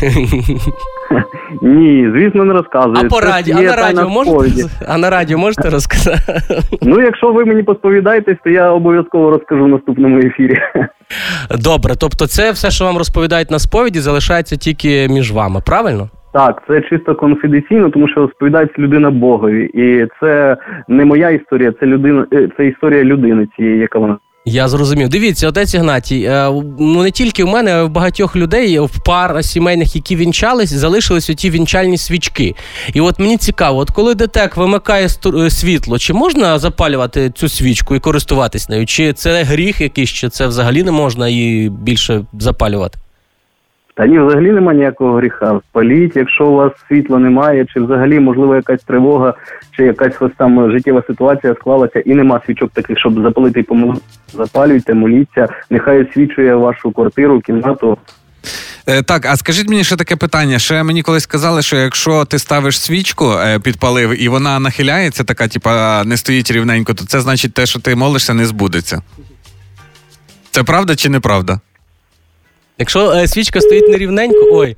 Ні, 1.62 2.11
звісно, 2.14 2.44
не 2.44 2.52
розказую. 2.52 2.96
А 2.96 3.09
по 3.09 3.20
радіо, 3.20 3.57
а 3.59 3.62
на 3.62 3.76
радіо 3.76 4.09
можете 4.09 4.68
а 4.88 4.98
на 4.98 5.11
радіо 5.11 5.38
можете 5.38 5.70
розказати? 5.70 6.42
Ну, 6.83 7.00
якщо 7.00 7.33
ви 7.33 7.44
мені 7.44 7.62
посповідаєтесь, 7.62 8.37
то 8.44 8.50
я 8.50 8.70
обов'язково 8.70 9.31
розкажу 9.31 9.64
в 9.64 9.68
наступному 9.68 10.18
ефірі. 10.18 10.59
Добре, 11.50 11.94
тобто, 12.00 12.26
це 12.26 12.50
все, 12.50 12.70
що 12.70 12.85
вам 12.85 12.98
розповідають 12.98 13.50
на 13.50 13.59
сповіді, 13.59 14.00
залишається 14.00 14.57
тільки 14.57 15.09
між 15.09 15.33
вами, 15.33 15.61
правильно? 15.66 16.09
Так, 16.33 16.62
це 16.68 16.81
чисто 16.81 17.14
конфіденційно, 17.14 17.90
тому 17.90 18.09
що 18.09 18.20
розповідається 18.20 18.74
людина 18.78 19.11
Богові, 19.11 19.64
і 19.74 20.07
це 20.20 20.57
не 20.88 21.04
моя 21.04 21.31
історія, 21.31 21.72
це 21.81 21.87
людина, 21.87 22.26
е, 22.33 22.48
це 22.57 22.66
історія 22.66 23.04
людини 23.04 23.48
цієї, 23.57 23.78
яка 23.78 23.98
вона. 23.98 24.18
Я 24.48 24.68
зрозумів. 24.68 25.08
Дивіться, 25.08 25.48
отець 25.48 25.74
Ігнатій, 25.74 26.22
е, 26.22 26.50
ну 26.78 27.02
не 27.02 27.11
тільки 27.11 27.44
в 27.44 27.48
мене, 27.48 27.74
а 27.74 27.78
й 27.78 27.84
в 27.84 27.88
багатьох 27.88 28.37
людей, 28.37 28.78
в 28.78 29.00
пар 29.04 29.44
сімейних, 29.44 29.96
які 29.96 30.16
вінчались, 30.16 30.72
залишились 30.72 31.30
оті 31.30 31.50
вінчальні 31.50 31.98
свічки. 31.98 32.54
І 32.92 33.00
от 33.00 33.18
мені 33.18 33.37
цікаво, 33.37 33.78
от 33.78 33.90
коли 33.90 34.14
ДТЕК 34.14 34.56
вимикає 34.56 35.08
е, 35.26 35.50
світло, 35.50 35.98
чи 35.98 36.12
можна 36.12 36.58
запалювати 36.58 37.30
цю 37.30 37.48
свічку 37.48 37.94
і 37.94 38.00
користуватись 38.00 38.68
нею? 38.68 38.87
Чи 38.87 39.12
це 39.12 39.42
гріх 39.42 39.80
якийсь, 39.80 40.11
чи 40.11 40.28
це 40.28 40.46
взагалі 40.46 40.82
не 40.82 40.90
можна 40.90 41.28
її 41.28 41.70
більше 41.70 42.24
запалювати? 42.38 42.98
Та 43.98 44.06
ні, 44.06 44.18
взагалі 44.18 44.52
нема 44.52 44.74
ніякого 44.74 45.16
гріха. 45.16 45.61
Спаліть, 45.70 46.16
якщо 46.16 46.46
у 46.46 46.54
вас 46.54 46.72
світла 46.88 47.18
немає, 47.18 47.66
чи 47.74 47.80
взагалі 47.80 48.20
можливо 48.20 48.56
якась 48.56 48.82
тривога, 48.82 49.34
чи 49.76 49.84
якась 49.84 50.14
ось 50.20 50.32
там 50.37 50.72
життєва 50.72 51.02
ситуація 51.06 51.54
склалася, 51.54 52.00
і 52.00 52.14
нема 52.14 52.40
свічок 52.46 52.70
таких, 52.72 52.98
щоб 52.98 53.22
запалити 53.22 53.61
і 53.61 53.62
помилити. 53.62 54.00
Запалюйте, 54.34 54.94
моліться, 54.94 55.48
нехай 55.70 56.02
освічує 56.02 56.54
вашу 56.54 56.92
квартиру, 56.92 57.40
кімнату. 57.40 57.98
Е, 58.87 59.02
так, 59.02 59.26
а 59.26 59.37
скажіть 59.37 59.68
мені 59.68 59.84
ще 59.84 59.96
таке 59.96 60.16
питання. 60.16 60.58
Ще 60.58 60.82
мені 60.82 61.02
колись 61.02 61.22
сказали, 61.22 61.62
що 61.62 61.76
якщо 61.76 62.24
ти 62.24 62.38
ставиш 62.38 62.80
свічку, 62.80 63.32
е, 63.32 63.58
підпалив, 63.58 64.22
і 64.22 64.28
вона 64.28 64.61
нахиляється, 64.61 65.24
така, 65.24 65.48
типа, 65.48 66.04
не 66.04 66.16
стоїть 66.16 66.50
рівненько, 66.50 66.94
то 66.94 67.04
це 67.04 67.20
значить 67.20 67.54
те, 67.54 67.66
що 67.66 67.80
ти 67.80 67.94
молишся, 67.94 68.34
не 68.34 68.46
збудеться. 68.46 69.02
Це 70.50 70.62
правда 70.62 70.96
чи 70.96 71.08
неправда? 71.08 71.61
Якщо 72.78 73.10
е, 73.12 73.28
свічка 73.28 73.60
стоїть 73.60 73.88
нерівненько, 73.88 74.38
ой, 74.52 74.76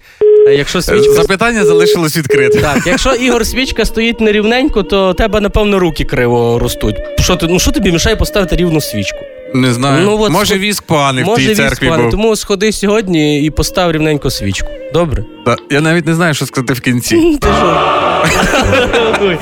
е, 0.48 0.54
якщо 0.54 0.82
свічка. 0.82 1.12
Запитання 1.12 1.64
залишилось 1.64 2.16
відкрите. 2.16 2.60
Так, 2.60 2.82
якщо 2.86 3.14
Ігор 3.14 3.46
свічка 3.46 3.84
стоїть 3.84 4.20
нерівненько, 4.20 4.82
то 4.82 5.14
тебе, 5.14 5.40
напевно, 5.40 5.78
руки 5.78 6.04
криво 6.04 6.58
ростуть. 6.58 6.96
Що 7.20 7.36
ти, 7.36 7.46
ну 7.46 7.58
що 7.58 7.70
тобі 7.72 7.92
мішає 7.92 8.16
поставити 8.16 8.56
рівну 8.56 8.80
свічку? 8.80 9.18
Не 9.54 9.72
знаю. 9.72 10.02
Ну, 10.04 10.18
от 10.20 10.30
Може, 10.30 10.46
сход- 10.54 10.58
віск 10.60 10.82
поганий 10.82 11.24
в 11.24 11.34
тій 11.36 11.42
віск 11.48 11.56
церкві 11.56 11.86
поганий. 11.86 12.06
був. 12.06 12.10
Тому 12.12 12.36
сходи 12.36 12.72
сьогодні 12.72 13.44
і 13.44 13.50
постав 13.50 13.92
рівненько 13.92 14.30
свічку. 14.30 14.68
Добре? 14.94 15.24
Та, 15.46 15.56
Я 15.70 15.80
навіть 15.80 16.06
не 16.06 16.14
знаю, 16.14 16.34
що 16.34 16.46
сказати 16.46 16.72
в 16.72 16.80
кінці. 16.80 17.38
Ти 17.40 17.48
що? 17.60 17.82
Ой. 19.20 19.38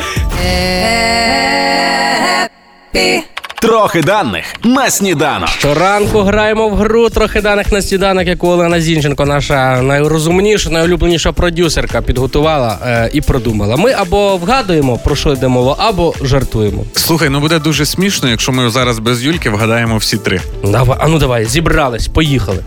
Трохи 3.78 4.02
даних 4.02 4.44
на 4.64 4.90
сніданок. 4.90 5.48
Щоранку 5.48 6.20
граємо 6.20 6.68
в 6.68 6.74
гру 6.74 7.10
трохи 7.10 7.40
даних 7.40 7.72
на 7.72 7.82
сніданок, 7.82 8.26
яку 8.26 8.48
Олена 8.48 8.80
Зінченко, 8.80 9.24
наша 9.24 9.82
найрозумніша, 9.82 10.70
найулюбленіша 10.70 11.32
продюсерка, 11.32 12.02
підготувала 12.02 12.78
е, 12.86 13.10
і 13.12 13.20
продумала. 13.20 13.76
Ми 13.76 13.92
або 13.92 14.36
вгадуємо, 14.36 14.98
про 14.98 15.16
що 15.16 15.32
йде 15.32 15.48
мова, 15.48 15.76
або 15.78 16.14
жартуємо. 16.22 16.84
Слухай, 16.94 17.28
ну 17.28 17.40
буде 17.40 17.58
дуже 17.58 17.86
смішно, 17.86 18.28
якщо 18.28 18.52
ми 18.52 18.70
зараз 18.70 18.98
без 18.98 19.24
Юльки 19.24 19.50
вгадаємо 19.50 19.96
всі 19.96 20.18
три. 20.18 20.40
Давай, 20.64 20.98
а 21.00 21.08
ну 21.08 21.18
давай, 21.18 21.44
зібрались, 21.44 22.08
поїхали. 22.08 22.64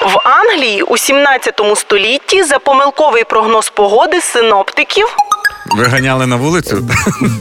В 0.00 0.28
Англії 0.28 0.82
у 0.82 0.96
17 0.96 1.60
столітті 1.76 2.42
за 2.42 2.58
помилковий 2.58 3.24
прогноз 3.24 3.70
погоди 3.70 4.20
синоптиків 4.20 5.06
Виганяли 5.76 6.26
на 6.26 6.36
вулицю? 6.36 6.88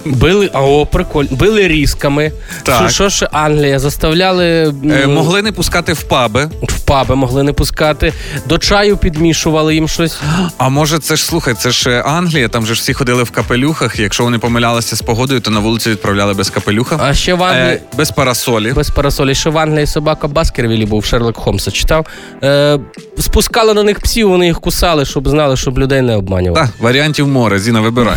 Били, 0.06 0.50
а 0.54 0.62
о, 0.62 0.86
прикольно. 0.86 1.30
Били 1.32 1.68
різками. 1.68 2.32
Так. 2.64 2.90
Що, 2.90 3.10
ще 3.10 3.30
Англія? 3.32 3.80
Заставляли. 3.80 4.74
Е, 4.92 5.08
могли 5.08 5.42
не 5.42 5.52
пускати 5.52 5.94
в 5.94 6.04
паби. 6.04 6.50
В 6.64 6.80
паби 6.80 7.16
могли 7.16 7.44
не 7.44 7.54
пускати. 7.54 8.14
До 8.46 8.58
чаю 8.58 8.98
підмішували 8.98 9.76
їм 9.76 9.88
щось. 9.88 10.20
А 10.58 10.70
може, 10.70 11.00
це 11.00 11.16
ж 11.16 11.26
слухай, 11.26 11.54
це 11.54 11.72
ж 11.72 11.90
е, 11.90 12.02
Англія, 12.02 12.48
там 12.48 12.66
же 12.66 12.76
ж 12.76 12.82
всі 12.82 12.94
ходили 12.94 13.24
в 13.24 13.32
капелюхах. 13.32 14.00
Якщо 14.00 14.24
вони 14.24 14.40
помилялися 14.40 14.96
з 14.96 15.02
погодою, 15.02 15.40
то 15.40 15.52
на 15.52 15.60
вулицю 15.60 15.90
відправляли 15.90 16.34
без 16.34 16.50
капелюха. 16.50 16.98
А 17.02 17.14
ще 17.14 17.34
в 17.34 17.44
Англії. 17.44 17.74
Е, 17.76 17.82
без 17.98 18.12
парасолі. 18.12 18.72
Без 18.74 18.90
парасолі. 18.90 19.36
Ще 19.36 19.50
в 19.50 19.58
Англії 19.58 19.88
собака 19.88 20.28
Баскервілі 20.28 20.86
був 20.86 21.06
Шерлок 21.06 21.38
Холмса 21.38 21.72
читав. 21.72 22.06
Е, 22.44 22.80
спускали 23.20 23.74
на 23.74 23.84
них 23.84 24.00
псів, 24.00 24.30
вони 24.30 24.46
їх 24.46 24.60
кусали, 24.60 25.06
щоб 25.06 25.28
знали, 25.30 25.58
щоб 25.58 25.80
людей 25.80 26.02
не 26.02 26.16
обманювали. 26.16 26.68
Так, 26.68 26.76
варіантів 26.84 27.28
море, 27.28 27.60
Зіна, 27.60 27.82
вибирай. 27.82 28.16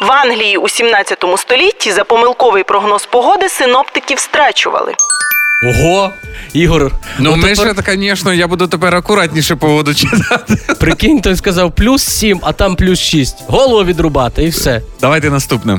В 0.00 0.12
Англії 0.12 0.56
у 0.56 0.68
17 0.68 1.24
столітті 1.36 1.92
за 1.92 2.04
помилковий 2.04 2.64
прогноз 2.64 3.06
погоди 3.06 3.48
синоптиків 3.48 4.18
страчували. 4.18 4.94
Ого! 5.64 6.12
Ігор, 6.52 6.92
Ну, 7.18 7.30
от 7.32 7.36
ми 7.36 7.54
тепер 7.54 7.74
ж, 7.76 7.82
звісно, 7.96 8.32
я 8.32 8.46
буду 8.46 8.66
тепер 8.68 8.94
акуратніше 8.94 9.56
погоду 9.56 9.94
читати. 9.94 10.56
прикинь, 10.80 11.20
той 11.20 11.36
сказав 11.36 11.72
плюс 11.72 12.04
7, 12.04 12.40
а 12.42 12.52
там 12.52 12.76
плюс 12.76 12.98
6. 13.00 13.36
Голову 13.48 13.84
відрубати 13.84 14.44
і 14.44 14.48
все. 14.48 14.80
Давайте 15.00 15.30
наступне. 15.30 15.78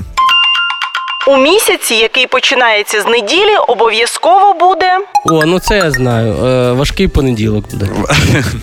У 1.28 1.38
місяці, 1.38 1.94
який 1.96 2.28
починається 2.28 3.02
з 3.02 3.06
неділі, 3.06 3.56
обов'язково 3.68 4.54
буде 4.60 4.86
О, 5.26 5.46
ну 5.46 5.60
це 5.60 5.78
я 5.78 5.92
знаю. 5.92 6.34
Е, 6.46 6.72
важкий 6.72 7.08
понеділок 7.08 7.66
буде. 7.72 7.90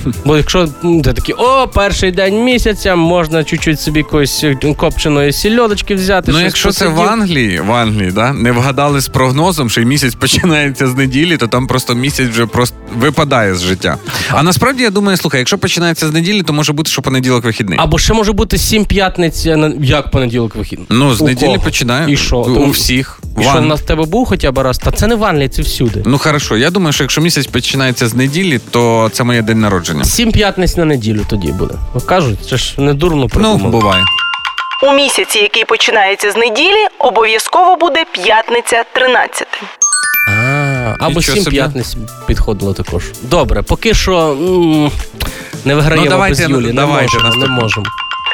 Бо 0.25 0.37
якщо 0.37 0.69
м, 0.85 1.03
ти 1.03 1.13
такий, 1.13 1.35
о, 1.35 1.69
перший 1.69 2.11
день 2.13 2.45
місяця, 2.45 2.97
можна 2.97 3.45
чуть-чуть 3.45 3.81
собі 3.81 3.99
якоїсь 3.99 4.45
е, 4.45 4.57
копченої 4.77 5.33
сільодочки 5.33 5.95
взяти. 5.95 6.33
Ну, 6.33 6.39
щось 6.39 6.45
якщо 6.47 6.71
це 6.71 6.87
в. 6.89 7.01
Англії, 7.03 7.61
в 7.61 7.73
Англії, 7.73 8.11
да, 8.11 8.33
не 8.33 8.53
вгадали 8.53 9.01
з 9.01 9.09
прогнозом, 9.09 9.71
що 9.71 9.81
й 9.81 9.85
місяць 9.85 10.15
починається 10.21 10.87
з 10.89 10.95
неділі, 10.95 11.37
то 11.37 11.47
там 11.47 11.67
просто 11.67 11.95
місяць 11.95 12.29
вже 12.29 12.47
просто 12.47 12.77
випадає 12.97 13.55
з 13.55 13.63
життя. 13.63 13.97
А 14.31 14.43
насправді 14.43 14.83
я 14.83 14.91
думаю, 14.91 15.17
слухай, 15.17 15.39
якщо 15.41 15.59
починається 15.59 16.09
з 16.09 16.13
неділі, 16.13 16.43
то 16.43 16.53
може 16.53 16.73
бути, 16.73 16.91
що 16.91 17.03
понеділок 17.03 17.45
вихідний. 17.45 17.79
Або 17.83 17.99
ще 17.99 18.13
може 18.15 18.33
бути 18.33 18.59
сім 18.59 18.85
п'ятниць, 18.85 19.47
е, 19.47 19.57
на- 19.57 19.73
як 19.81 20.11
понеділок 20.11 20.55
вихідний. 20.55 20.87
Ну, 20.91 21.15
з 21.15 21.23
У 21.23 21.27
неділі 21.27 21.47
кого? 21.49 21.61
починаю. 21.65 22.09
І 22.09 22.17
що? 22.17 22.54
У 22.61 22.71
всіх. 22.71 23.19
І 23.39 23.41
В 23.41 23.43
що 23.43 23.59
в 23.59 23.63
нас 23.63 23.81
в 23.81 23.85
тебе 23.85 24.05
був 24.05 24.27
хоча 24.27 24.53
б 24.53 24.59
раз? 24.59 24.79
Та 24.79 24.91
це 24.91 25.07
не 25.07 25.15
в 25.15 25.25
Англії, 25.25 25.49
це 25.49 25.63
всюди. 25.63 26.03
Ну 26.07 26.19
хорошо, 26.19 26.57
я 26.57 26.71
думаю, 26.71 26.93
що 26.93 27.05
якщо 27.05 27.21
місяць 27.21 27.47
починається 27.47 28.09
з 28.09 28.15
неділі, 28.15 28.61
то 28.71 29.11
це 29.13 29.25
моє 29.25 29.43
день 29.43 29.61
народження. 29.61 30.05
Сім 30.05 30.33
п'ятниць 30.33 30.77
на 30.77 30.85
неділю 30.85 31.21
тоді 31.31 31.53
буде. 31.53 31.75
Кажуть, 32.07 32.39
це 32.51 32.57
ж 32.57 32.81
не 32.81 32.95
дурно 32.95 33.29
Ну, 33.35 33.57
буває. 33.57 34.03
у 34.83 34.93
місяці, 34.93 35.39
який 35.39 35.65
починається 35.65 36.31
з 36.31 36.37
неділі, 36.37 36.87
обов'язково 36.99 37.77
буде 37.77 38.05
п'ятниця 38.13 38.85
13. 38.95 39.47
А, 40.31 40.95
або 41.01 41.23
сім 41.23 41.45
п'ятниць 41.45 41.97
підходило 42.27 42.73
також. 42.75 43.05
Добре, 43.23 43.63
поки 43.63 43.95
що 43.95 44.17
м, 44.31 44.91
не 45.65 45.75
виграємо 45.75 46.05
Ну, 46.05 46.11
давайте, 46.11 46.43
без 46.43 46.51
Юлі. 46.51 46.67
Не 46.67 46.73
давайте 46.73 47.19
можемо, 47.19 47.35
не 47.47 47.47
можемо. 47.63 47.87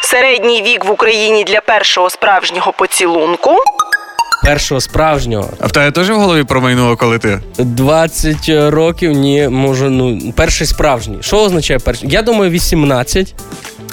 Середній 0.02 0.62
вік 0.62 0.84
в 0.84 0.90
Україні 0.90 1.44
для 1.44 1.60
першого 1.60 2.10
справжнього 2.10 2.72
поцілунку 2.72 3.50
Першого 4.44 4.80
справжнього. 4.80 5.50
А 5.60 5.66
в 5.66 5.72
тебе 5.72 5.90
теж 5.90 6.10
в 6.10 6.14
голові 6.14 6.44
промайнуло, 6.44 6.96
коли 6.96 7.18
ти? 7.18 7.40
20 7.58 8.36
років, 8.48 9.12
ні, 9.12 9.48
може, 9.48 9.90
ну, 9.90 10.32
перший 10.36 10.66
справжній. 10.66 11.18
Що 11.20 11.36
означає 11.42 11.78
перший? 11.78 12.08
Я 12.08 12.22
думаю, 12.22 12.50
18. 12.50 13.34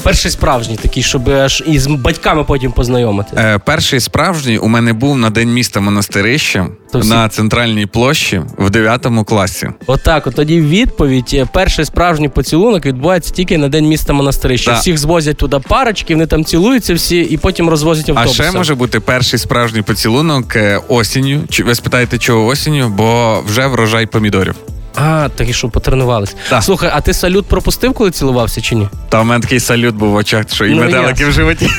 Перший 0.04 0.32
справжній 0.32 0.76
такий, 0.76 1.04
щоб 1.04 1.30
аж 1.30 1.64
із 1.68 1.88
батьками 1.88 2.44
потім 2.44 2.72
познайомити. 2.72 3.30
Е, 3.38 3.60
перший 3.66 4.00
справжній 4.00 4.58
у 4.58 4.68
мене 4.68 4.94
був 4.94 5.18
на 5.18 5.30
день 5.30 5.54
міста 5.54 5.80
Монастирище 5.80 6.66
То 6.92 7.00
всі- 7.00 7.10
на 7.10 7.30
центральній 7.30 7.86
площі 7.86 8.42
в 8.58 8.70
9 8.70 9.24
класі. 9.24 9.70
Отак, 9.88 10.28
от 10.28 10.36
тоді 10.36 10.62
відповідь. 10.62 11.30
е, 11.34 11.48
Перший 11.54 11.86
справжній 11.86 12.30
поцілунок 12.30 12.86
відбувається 12.86 13.34
тільки 13.34 13.58
на 13.58 13.68
день 13.70 13.86
міста 13.88 14.14
монастирища. 14.14 14.72
Так. 14.72 14.80
Всіх 14.82 14.98
звозять 14.98 15.38
туди 15.38 15.60
парочки, 15.70 16.14
вони 16.16 16.28
там 16.28 16.46
цілуються 16.46 16.94
всі 16.94 17.20
і 17.22 17.38
потім 17.38 17.70
розвозять 17.70 18.10
А 18.10 18.12
автобусом. 18.12 18.46
ще 18.46 18.58
може 18.58 18.76
бути 18.76 19.00
перший 19.00 19.40
справжній 19.40 19.82
поцілунок 19.82 20.56
е, 20.56 20.80
осінню. 20.88 21.42
Чи 21.50 21.64
ви 21.64 21.76
спитаєте, 21.76 22.18
чого 22.18 22.46
осінню? 22.46 22.90
Бо 22.90 23.42
вже 23.48 23.68
врожай 23.68 24.06
помідорів. 24.06 24.56
А, 24.98 25.30
такі 25.36 25.54
що 25.54 25.70
потренувались. 25.70 26.36
Так. 26.50 26.64
Слухай, 26.64 26.92
а 26.94 27.02
ти 27.02 27.14
салют 27.14 27.46
пропустив, 27.48 27.94
коли 27.94 28.12
цілувався 28.12 28.62
чи 28.62 28.76
ні? 28.76 28.90
Та 29.10 29.22
в 29.22 29.26
мене 29.26 29.42
такий 29.42 29.60
салют 29.60 29.96
був 29.96 30.10
в 30.10 30.16
очах, 30.16 30.46
що 30.54 30.66
і 30.66 30.70
Ну, 30.74 30.84
метелики 30.84 31.26
в 31.26 31.32
животі. 31.32 31.70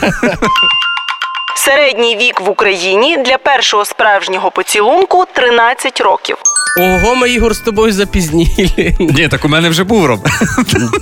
Середній 1.56 2.16
вік 2.16 2.40
в 2.40 2.48
Україні 2.50 3.16
для 3.16 3.38
першого 3.38 3.84
справжнього 3.84 4.50
поцілунку 4.50 5.24
13 5.34 6.00
років. 6.00 6.36
Ого, 6.76 7.14
ми 7.14 7.30
Ігор 7.30 7.54
з 7.56 7.58
тобою 7.58 7.92
запізніли. 7.92 8.96
Ні, 9.00 9.28
так 9.28 9.44
у 9.44 9.48
мене 9.48 9.68
вже 9.68 9.84
був 9.84 10.06
роб. 10.06 10.28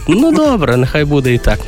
ну 0.09 0.33
добре, 0.33 0.77
нехай 0.77 1.05
буде 1.05 1.35
і 1.35 1.39
так. 1.39 1.59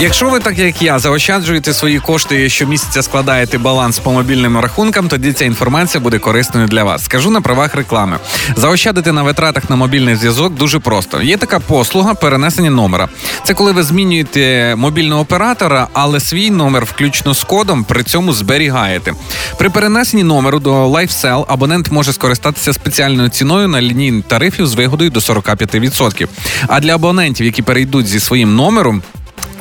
Якщо 0.00 0.28
ви 0.30 0.40
так 0.40 0.58
як 0.58 0.82
я 0.82 0.98
заощаджуєте 0.98 1.74
свої 1.74 2.00
кошти 2.00 2.44
і 2.44 2.50
щомісяця 2.50 3.02
складаєте 3.02 3.58
баланс 3.58 3.98
по 3.98 4.12
мобільним 4.12 4.58
рахункам, 4.58 5.08
тоді 5.08 5.32
ця 5.32 5.44
інформація 5.44 6.00
буде 6.00 6.18
корисною 6.18 6.66
для 6.66 6.84
вас. 6.84 7.04
Скажу 7.04 7.30
на 7.30 7.40
правах 7.40 7.74
реклами. 7.74 8.18
Заощадити 8.56 9.12
на 9.12 9.22
витратах 9.22 9.70
на 9.70 9.76
мобільний 9.76 10.16
зв'язок 10.16 10.54
дуже 10.54 10.78
просто. 10.78 11.22
Є 11.22 11.36
така 11.36 11.60
послуга 11.60 12.14
перенесення 12.14 12.70
номера. 12.70 13.08
Це 13.44 13.54
коли 13.54 13.72
ви 13.72 13.82
змінюєте 13.82 14.74
мобільного 14.76 15.20
оператора, 15.20 15.88
але 15.92 16.20
свій 16.20 16.50
номер, 16.50 16.84
включно 16.84 17.34
з 17.34 17.44
кодом, 17.44 17.84
при 17.84 18.02
цьому 18.02 18.32
зберігаєте. 18.32 19.12
При 19.58 19.70
перенесенні 19.70 20.22
номеру 20.22 20.58
до 20.58 20.88
LifeSell 20.88 21.44
абонент 21.48 21.90
може 21.90 22.12
скористатися 22.12 22.72
спеціальною 22.72 23.28
ціною 23.34 23.68
на 23.68 23.82
лінійні 23.82 24.22
тарифів 24.22 24.66
з 24.66 24.74
вигодою 24.74 25.10
до 25.10 25.20
45%. 25.20 26.28
А 26.68 26.80
для 26.80 26.94
абонентів, 26.94 27.46
які 27.46 27.62
перейдуть 27.62 28.06
зі 28.06 28.20
своїм 28.20 28.54
номером. 28.56 29.02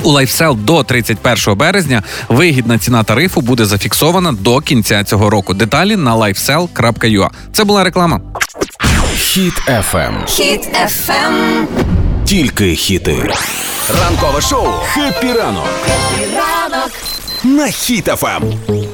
У 0.04 0.12
LifeSell 0.14 0.56
до 0.56 0.84
31 0.84 1.56
березня 1.58 2.04
вигідна 2.30 2.78
ціна 2.78 3.04
тарифу 3.04 3.42
буде 3.42 3.66
зафіксована 3.66 4.32
до 4.32 4.60
кінця 4.60 5.04
цього 5.04 5.30
року. 5.30 5.54
Деталі 5.54 5.96
на 5.96 6.16
lifesell.ua. 6.16 7.30
Це 7.54 7.64
була 7.64 7.84
реклама. 7.84 8.22
Хіт 9.18 9.54
FM. 9.68 10.26
Хіт 10.28 10.62
FM. 10.74 11.66
Тільки 12.26 12.76
хіти. 12.76 13.30
Ранкове 14.02 14.42
шоу 14.42 14.68
«Хеппі 14.94 15.28
ранок» 15.28 15.68
Ранок. 16.36 16.92
на 17.44 17.68
Хіт 17.68 18.08
FM. 18.08 18.54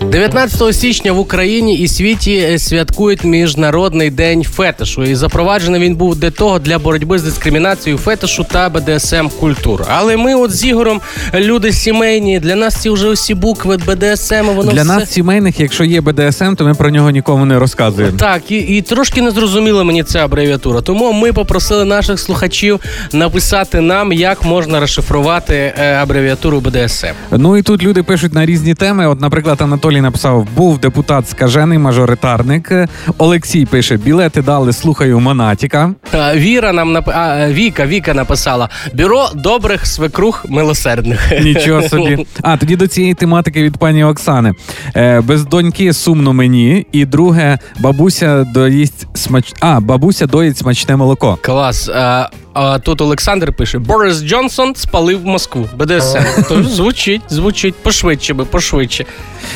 19 0.10 0.76
січня 0.76 1.12
в 1.12 1.20
Україні 1.20 1.78
і 1.78 1.88
світі 1.88 2.58
святкують 2.60 3.24
міжнародний 3.24 4.10
день 4.10 4.44
фетишу. 4.44 5.04
І 5.04 5.16
запроваджений 5.16 5.82
він 5.82 5.96
був 5.96 6.16
для 6.16 6.32
того 6.32 6.60
для 6.60 6.80
боротьби 6.80 7.20
з 7.20 7.24
дискримінацією 7.24 7.98
фетишу 7.98 8.46
та 8.52 8.70
БДСМ 8.70 9.28
культур. 9.40 9.86
Але 9.90 10.18
ми, 10.18 10.36
от 10.36 10.52
з 10.52 10.66
Ігорем, 10.66 11.02
люди 11.34 11.72
сімейні. 11.72 12.40
Для 12.40 12.56
нас 12.56 12.82
ці 12.82 12.90
вже 12.90 13.08
усі 13.08 13.34
букви 13.34 13.78
БДСМ. 13.78 14.46
Воно 14.56 14.72
Для 14.72 14.82
все... 14.82 14.94
нас, 14.94 15.12
сімейних, 15.12 15.60
якщо 15.60 15.84
є 15.84 16.02
БДСМ, 16.02 16.56
то 16.56 16.66
ми 16.66 16.74
про 16.74 16.90
нього 16.90 17.10
нікому 17.10 17.46
не 17.46 17.60
розказуємо. 17.60 18.18
Так, 18.18 18.52
і, 18.52 18.58
і 18.58 18.82
трошки 18.82 19.22
не 19.22 19.32
зрозуміла 19.32 19.84
мені 19.84 20.04
ця 20.04 20.26
абревіатура. 20.26 20.82
Тому 20.82 21.14
ми 21.14 21.34
попросили 21.34 21.86
наших 21.86 22.20
слухачів 22.20 22.80
написати 23.14 23.82
нам, 23.82 24.12
як 24.12 24.46
можна 24.46 24.80
розшифрувати 24.80 25.74
е, 25.80 25.94
абревіатуру 25.94 26.60
БДСМ. 26.60 27.08
Ну 27.32 27.58
і 27.58 27.62
тут 27.62 27.84
люди 27.84 28.04
пишуть 28.04 28.34
на 28.34 28.46
різні 28.46 28.76
теми. 28.76 29.08
От, 29.08 29.22
наприклад, 29.22 29.62
Анатолій 29.62 29.99
написав: 30.02 30.48
був 30.56 30.78
депутат 30.80 31.30
скажений 31.30 31.78
мажоритарник. 31.78 32.72
Олексій 33.18 33.66
пише: 33.66 33.98
білети 33.98 34.42
дали, 34.42 34.74
слухаю 34.74 35.20
Монатіка. 35.20 35.94
Віра 36.36 36.74
нам 36.74 36.92
нап... 36.92 37.10
а, 37.10 37.48
Віка, 37.50 37.86
Віка 37.86 38.14
написала 38.14 38.70
бюро 38.94 39.30
добрих 39.36 39.86
свекрух 39.86 40.46
милосердних. 40.50 41.32
Нічого 41.44 41.82
собі. 41.90 42.26
А 42.42 42.58
тоді 42.58 42.76
до 42.76 42.88
цієї 42.88 43.14
тематики 43.14 43.64
від 43.64 43.78
пані 43.78 44.04
Оксани. 44.04 44.54
Е, 44.96 45.22
без 45.22 45.46
доньки 45.46 45.94
сумно 45.94 46.34
мені. 46.34 46.86
І 46.92 47.06
друге, 47.06 47.58
бабуся 47.80 48.44
доїсть 48.44 49.08
смач... 49.18 49.54
А, 49.60 49.80
бабуся 49.80 50.26
доїть 50.28 50.58
смачне 50.58 50.96
молоко. 50.96 51.38
Клас. 51.42 51.90
А, 51.90 52.30
а 52.62 52.80
тут 52.80 53.02
Олександр 53.02 53.54
пише: 53.54 53.80
Борис 53.80 54.24
Джонсон 54.24 54.76
спалив 54.76 55.26
Москву. 55.26 55.70
БДСМ. 55.78 56.18
То 56.50 56.64
звучить, 56.64 57.22
звучить 57.30 57.76
пошвидше 57.76 58.34
би, 58.34 58.46
пошвидше. 58.46 59.06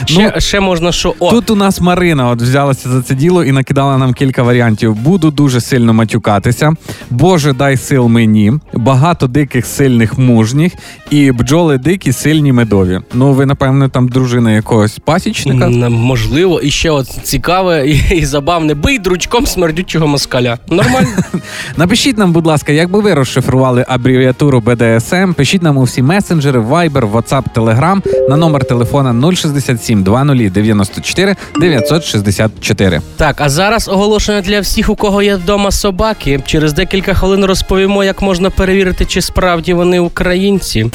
Ще, 0.06 0.32
Ну, 0.36 0.42
ще 0.42 0.60
можна 0.60 0.92
що. 0.92 1.14
О, 1.20 1.32
Тут 1.32 1.50
у 1.50 1.56
нас 1.56 1.82
Марина 1.82 2.30
от 2.30 2.42
взялася 2.42 2.90
за 2.90 3.02
це 3.02 3.16
діло 3.16 3.44
і 3.44 3.52
накидала 3.52 3.98
нам 3.98 4.14
кілька 4.14 4.44
варіантів. 4.44 4.96
Буду 4.96 5.32
дуже 5.32 5.62
сильно 5.62 5.94
матюкатися. 5.94 6.72
Боже, 7.10 7.54
дай 7.54 7.78
сил 7.78 8.08
мені. 8.08 8.54
Багато 8.74 9.28
диких, 9.28 9.66
сильних, 9.66 10.18
мужніх, 10.18 10.74
і 11.10 11.32
бджоли 11.32 11.78
дикі, 11.78 12.12
сильні, 12.12 12.52
медові. 12.54 13.00
Ну, 13.14 13.34
ви, 13.34 13.46
напевно, 13.46 13.90
там 13.90 14.08
дружина 14.08 14.52
якогось 14.52 15.00
пасічника. 15.06 15.66
М, 15.66 15.94
Можливо, 15.94 16.60
і 16.62 16.72
ще 16.72 16.90
от 16.92 17.08
цікаве 17.24 17.88
і, 17.90 18.16
і 18.18 18.26
забавне. 18.26 18.74
Бий 18.74 19.00
дручком 19.00 19.46
смердючого 19.48 20.08
москаля. 20.08 20.58
Нормально. 20.70 21.10
Напишіть 21.78 22.18
нам, 22.18 22.34
будь 22.34 22.46
ласка, 22.48 22.72
як 22.72 22.90
аби 22.94 23.02
ви 23.02 23.14
розшифрували 23.14 23.86
абревіатуру 23.88 24.60
БДСМ, 24.66 25.34
пишіть 25.34 25.64
нам 25.64 25.78
у 25.78 25.84
всі 25.84 26.02
месенджери, 26.02 26.60
Viber, 26.60 27.12
WhatsApp, 27.12 27.44
Telegram 27.56 28.30
на 28.30 28.38
номер 28.38 28.66
телефона 28.66 29.32
067 29.36 30.04
20 30.04 30.52
94 30.52 31.36
964. 31.60 33.02
Так, 33.18 33.42
а 33.42 33.50
зараз 33.50 33.90
оголошення 33.90 34.42
для 34.42 34.60
всіх, 34.60 34.90
у 34.90 34.96
кого 34.96 35.22
є 35.22 35.36
вдома 35.36 35.72
собаки. 35.72 36.40
Через 36.46 36.74
декілька 36.74 37.14
хвилин 37.14 37.46
розповімо, 37.46 38.04
як 38.04 38.22
можна 38.22 38.50
перевірити, 38.50 39.06
чи 39.06 39.22
справді 39.22 39.74
вони 39.74 40.00
українці. 40.00 40.92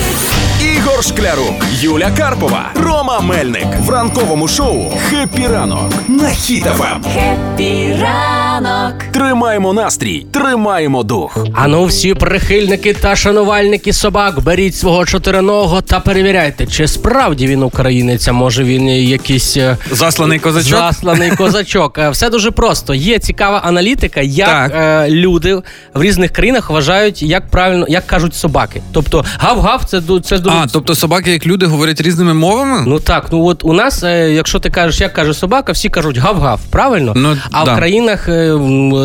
Ігор 0.98 1.04
Шклярук, 1.16 1.54
Юля 1.80 2.10
Карпова, 2.18 2.70
Рома 2.74 3.20
Мельник 3.20 3.66
в 3.80 3.90
ранковому 3.90 4.48
шоу 4.48 4.92
«Хеппі 5.10 5.46
ранок» 5.46 5.92
на 6.08 6.24
Хіт-ФМ. 6.28 7.02
Хеппі 7.14 7.96
ранок. 8.02 8.94
Тримаємо 9.12 9.72
настрій, 9.72 10.26
тримаємо 10.32 11.02
дух. 11.02 11.38
Ану, 11.54 11.84
всі 11.84 12.14
прихильники 12.14 12.94
та 12.94 13.16
шанувальники 13.16 13.92
собак, 13.92 14.40
беріть 14.42 14.76
свого 14.76 15.06
чотириного 15.06 15.80
та 15.80 16.00
перевіряйте, 16.00 16.66
чи 16.66 16.88
справді 16.88 17.46
він 17.46 17.62
українець, 17.62 18.28
а 18.28 18.32
може 18.32 18.64
він 18.64 18.88
якийсь 18.88 19.56
е, 19.56 19.76
Засланий 19.90 20.38
козачок? 20.38 20.78
засланий 20.78 21.30
козачок. 21.30 21.98
Е, 21.98 22.10
Все 22.10 22.30
дуже 22.30 22.50
просто. 22.50 22.94
Є 22.94 23.18
цікава 23.18 23.58
аналітика, 23.64 24.20
як 24.20 24.48
Так. 24.48 24.72
е, 24.74 25.10
люди 25.10 25.54
в 25.94 26.02
різних 26.02 26.30
країнах 26.32 26.70
вважають, 26.70 27.22
як 27.22 27.48
правильно 27.50 27.86
як 27.88 28.06
кажуть 28.06 28.34
собаки. 28.34 28.82
Тобто 28.92 29.24
гав-гав, 29.38 29.84
це 29.84 29.98
ду- 29.98 30.20
це 30.20 30.38
дуже 30.38 30.56
А, 30.56 30.66
тобто 30.72 30.87
собаки, 30.94 31.30
як 31.30 31.46
люди, 31.46 31.66
говорять 31.66 32.00
різними 32.00 32.34
мовами? 32.34 32.82
Ну 32.86 33.00
так, 33.00 33.26
ну 33.32 33.44
от 33.44 33.64
у 33.64 33.72
нас, 33.72 34.02
е, 34.02 34.32
якщо 34.32 34.58
ти 34.58 34.70
кажеш, 34.70 35.00
як 35.00 35.12
каже 35.12 35.34
собака, 35.34 35.72
всі 35.72 35.88
кажуть 35.88 36.16
гав-гав, 36.18 36.60
правильно? 36.70 37.12
Ну, 37.16 37.36
а 37.52 37.64
да. 37.64 37.74
в 37.74 37.76
країнах 37.76 38.28
е, 38.28 38.54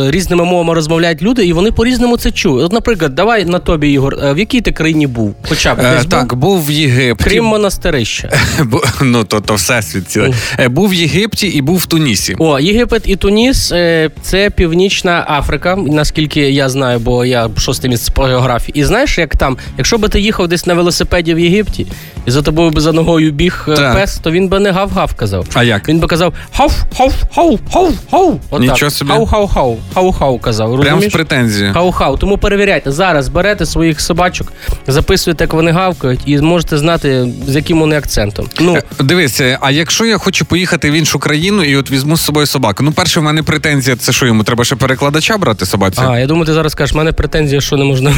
різними 0.10 0.46
мовами 0.46 0.74
розмовляють 0.74 1.22
люди, 1.22 1.46
і 1.46 1.54
вони 1.54 1.72
по-різному 1.72 2.18
це 2.18 2.32
чують. 2.32 2.66
От, 2.66 2.74
наприклад, 2.74 3.16
давай 3.16 3.46
на 3.46 3.60
тобі, 3.60 3.92
Ігор, 3.92 4.16
е, 4.24 4.34
в 4.34 4.40
якій 4.40 4.62
ти 4.62 4.72
країні 4.72 5.08
був? 5.08 5.36
Хоча 5.50 5.76
б 5.76 5.80
Е, 5.80 5.96
десь 5.96 6.06
так, 6.06 6.36
був? 6.36 6.40
був 6.56 6.66
в 6.66 6.72
Єгипті. 6.72 7.24
крім 7.30 7.46
Монастирища. 7.46 8.30
Ну 9.02 9.24
то, 9.24 9.40
то 9.40 9.56
всесвіт 9.56 10.10
цілий. 10.10 10.34
Е, 10.60 10.68
Був 10.70 10.90
в 10.90 10.94
Єгипті 10.94 11.48
і 11.48 11.62
був 11.62 11.78
в 11.78 11.86
Тунісі. 11.86 12.36
О, 12.40 12.60
Єгипет 12.60 13.02
і 13.06 13.16
Туніс 13.16 13.72
е, 13.72 14.10
це 14.22 14.50
Північна 14.50 15.26
Африка, 15.30 15.76
наскільки 15.76 16.40
я 16.52 16.70
знаю, 16.70 17.00
бо 17.00 17.26
я 17.26 17.50
шостий 17.58 17.90
місце 17.90 18.12
по 18.12 18.24
географії. 18.24 18.80
І 18.80 18.84
знаєш, 18.84 19.18
як 19.18 19.38
там, 19.38 19.58
якщо 19.78 19.98
би 19.98 20.10
ти 20.10 20.20
їхав 20.22 20.48
десь 20.48 20.66
на 20.66 20.74
велосипеді 20.74 21.34
в 21.34 21.40
Єгипті, 21.40 21.73
нефти 21.74 21.88
і 22.26 22.32
за 22.32 22.42
тобою 22.42 22.70
би 22.70 22.82
за 22.82 22.92
ногою 22.92 23.32
біг 23.32 23.66
е, 23.68 23.76
Так. 23.76 23.94
пес, 23.94 24.18
то 24.18 24.32
він 24.32 24.48
би 24.48 24.60
не 24.60 24.72
гав-гав 24.72 25.14
казав. 25.16 25.46
А 25.54 25.64
як? 25.64 25.90
Він 25.90 26.00
би 26.00 26.08
казав 26.08 26.34
хав, 26.58 26.74
хав, 26.98 27.14
хав, 27.36 27.60
хав, 27.74 27.94
хав. 28.12 28.60
Нічого 28.62 28.92
собі. 28.92 29.12
Хау, 29.12 29.26
хау, 29.26 29.48
хау, 29.48 29.78
хау, 29.94 30.12
хау 30.12 30.40
казав. 30.40 30.82
Прям 30.82 31.02
з 31.02 31.08
претензією. 31.08 31.74
Хау-хау. 31.74 32.18
Тому 32.18 32.38
перевіряйте. 32.38 32.92
Зараз 32.92 33.28
берете 33.28 33.66
своїх 33.66 34.02
собачок, 34.02 34.54
записуєте, 34.88 35.44
як 35.44 35.54
вони 35.54 35.72
гавкають, 35.72 36.20
і 36.26 36.38
зможете 36.38 36.78
знати, 36.78 37.28
з 37.48 37.56
яким 37.56 37.80
вони 37.80 37.98
акцентом. 37.98 38.50
Ну, 38.60 38.76
Е, 38.76 38.84
Дивись, 39.04 39.42
а 39.62 39.72
якщо 39.72 40.06
я 40.06 40.18
хочу 40.18 40.46
поїхати 40.46 40.92
в 40.92 40.94
іншу 40.94 41.20
країну 41.20 41.64
і 41.64 41.76
от 41.76 41.92
візьму 41.92 42.18
з 42.18 42.22
собою 42.22 42.46
собаку, 42.46 42.84
ну 42.84 42.92
перше, 42.92 43.20
в 43.20 43.24
мене 43.24 43.44
претензія, 43.44 43.96
це 43.96 44.12
що 44.12 44.26
йому 44.26 44.44
треба 44.44 44.64
ще 44.64 44.76
перекладача 44.76 45.38
брати 45.38 45.66
собаці? 45.66 46.02
а, 46.08 46.20
я 46.20 46.26
думаю, 46.28 46.46
ти 46.46 46.54
зараз 46.54 46.72
скажеш, 46.72 46.94
в 46.94 46.98
мене 46.98 47.12
претензія, 47.12 47.62
що 47.62 47.78
не 47.78 47.86
можна 47.86 48.16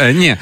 е, 0.00 0.12
ні, 0.12 0.36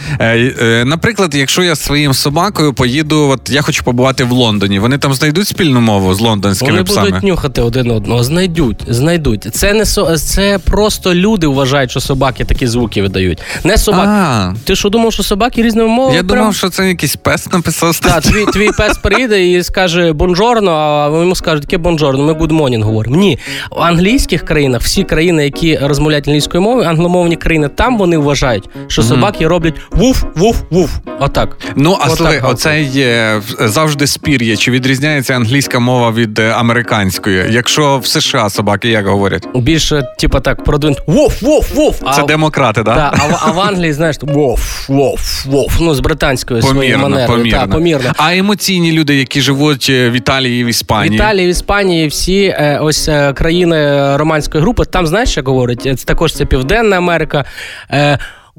наприклад, 0.85 1.35
якщо 1.35 1.63
я 1.63 1.77
своїм 1.77 2.15
собакою 2.15 2.73
поїду, 2.77 3.29
от 3.29 3.51
я 3.51 3.63
хочу 3.63 3.85
побувати 3.85 4.25
в 4.25 4.31
Лондоні, 4.33 4.79
вони 4.79 4.99
там 4.99 5.15
знайдуть 5.15 5.49
спільну 5.49 5.81
мову 5.81 6.15
з 6.15 6.21
лондонськими 6.21 6.71
Вони 6.71 6.85
псами. 6.85 7.07
будуть 7.11 7.23
нюхати 7.23 7.63
один 7.63 7.91
одного, 7.91 8.23
знайдуть, 8.25 8.77
знайдуть. 8.89 9.49
Це 9.55 9.73
не 9.73 9.87
со... 9.87 10.17
це 10.19 10.59
просто 10.65 11.15
люди 11.15 11.47
вважають, 11.47 11.91
що 11.91 12.01
собаки 12.01 12.45
такі 12.45 12.67
звуки 12.67 13.03
видають. 13.03 13.39
Не 13.65 13.79
собаки. 13.79 14.57
Ти 14.65 14.77
що 14.77 14.89
думав, 14.89 15.13
що 15.13 15.23
собаки 15.23 15.63
різними 15.63 15.89
мовами? 15.89 16.17
я 16.17 16.23
прям- 16.23 16.39
думав, 16.39 16.55
що 16.55 16.69
це 16.69 16.89
якийсь 16.89 17.17
пес 17.17 17.53
написав. 17.53 17.99
Так, 17.99 18.23
твій, 18.23 18.45
твій 18.53 18.69
пес 18.79 18.99
приїде 18.99 19.47
і 19.49 19.63
скаже 19.63 20.13
buongiorno, 20.13 20.71
а 20.71 21.19
йому 21.21 21.35
скажуть, 21.35 21.65
яке 21.65 21.79
buongiorno, 21.79 22.25
ми 22.25 22.33
good 22.33 22.52
morning 22.52 22.85
говоримо. 22.87 23.17
Ні, 23.17 23.39
в 23.71 23.81
англійських 23.81 24.45
країнах, 24.45 24.83
всі 24.83 25.05
країни, 25.05 25.45
які 25.45 25.79
розмовляють 25.83 26.29
англійською 26.29 26.63
мовою, 26.63 26.89
англомовні 26.89 27.37
країни, 27.37 27.69
там 27.69 27.99
вони 27.99 28.19
вважають, 28.19 28.69
що 28.87 29.03
собаки 29.03 29.47
роблять 29.49 29.75
вуф, 29.91 30.25
вуф, 30.35 30.57
вуф. 30.71 30.91
Отак. 31.21 31.59
Ну, 31.77 31.97
а 32.01 32.05
Отак 32.05 32.17
слухай, 32.17 32.41
оце 32.45 32.66
є 32.75 33.41
завжди 33.61 34.07
спір 34.07 34.43
є, 34.43 34.57
чи 34.57 34.71
відрізняється 34.71 35.35
англійська 35.35 35.79
мова 35.79 36.11
від 36.13 36.39
е, 36.39 36.51
американської. 36.51 37.45
Якщо 37.51 37.99
в 37.99 38.07
США 38.07 38.51
собаки 38.51 38.89
як 38.89 39.07
говорять? 39.07 39.49
Більше, 39.55 40.03
типа 40.19 40.41
так, 40.41 40.65
продвинуто 40.65 40.99
вуф, 41.07 41.43
вуф, 41.43 41.75
вуф. 41.75 41.99
Це 42.15 42.23
а, 42.23 42.27
демократи, 42.27 42.85
так? 42.85 42.97
Да, 42.97 43.13
а, 43.19 43.39
а 43.41 43.51
в 43.51 43.61
Англії, 43.61 43.93
знаєш, 43.93 44.17
воф, 44.23 44.89
воф, 44.89 45.47
воф. 45.47 45.77
Ну, 45.81 45.95
з 45.95 46.01
британською 46.01 46.63
своєю 46.63 46.97
Помірно, 46.97 47.09
манерою. 47.17 47.39
помірно. 47.39 47.61
Та, 47.61 47.67
помірно. 47.67 48.13
А 48.17 48.37
емоційні 48.37 48.93
люди, 48.93 49.17
які 49.17 49.41
живуть 49.41 49.87
е, 49.91 50.11
в 50.11 50.13
Італії 50.13 50.61
і 50.61 50.65
в 50.65 50.67
В 50.67 50.71
Іспанії. 50.71 51.15
Італії, 51.15 51.47
в 51.47 51.51
Іспанії 51.51 52.09
всі 52.09 52.43
е, 52.45 52.79
ось 52.83 53.09
країни 53.35 54.17
романської 54.17 54.63
групи, 54.63 54.85
там 54.85 55.07
знаєш, 55.07 55.37
як 55.37 55.49
говорять? 55.49 55.83
Це 55.83 56.05
також 56.05 56.35
це 56.35 56.45
Південна 56.45 56.97
Америка. 56.97 57.45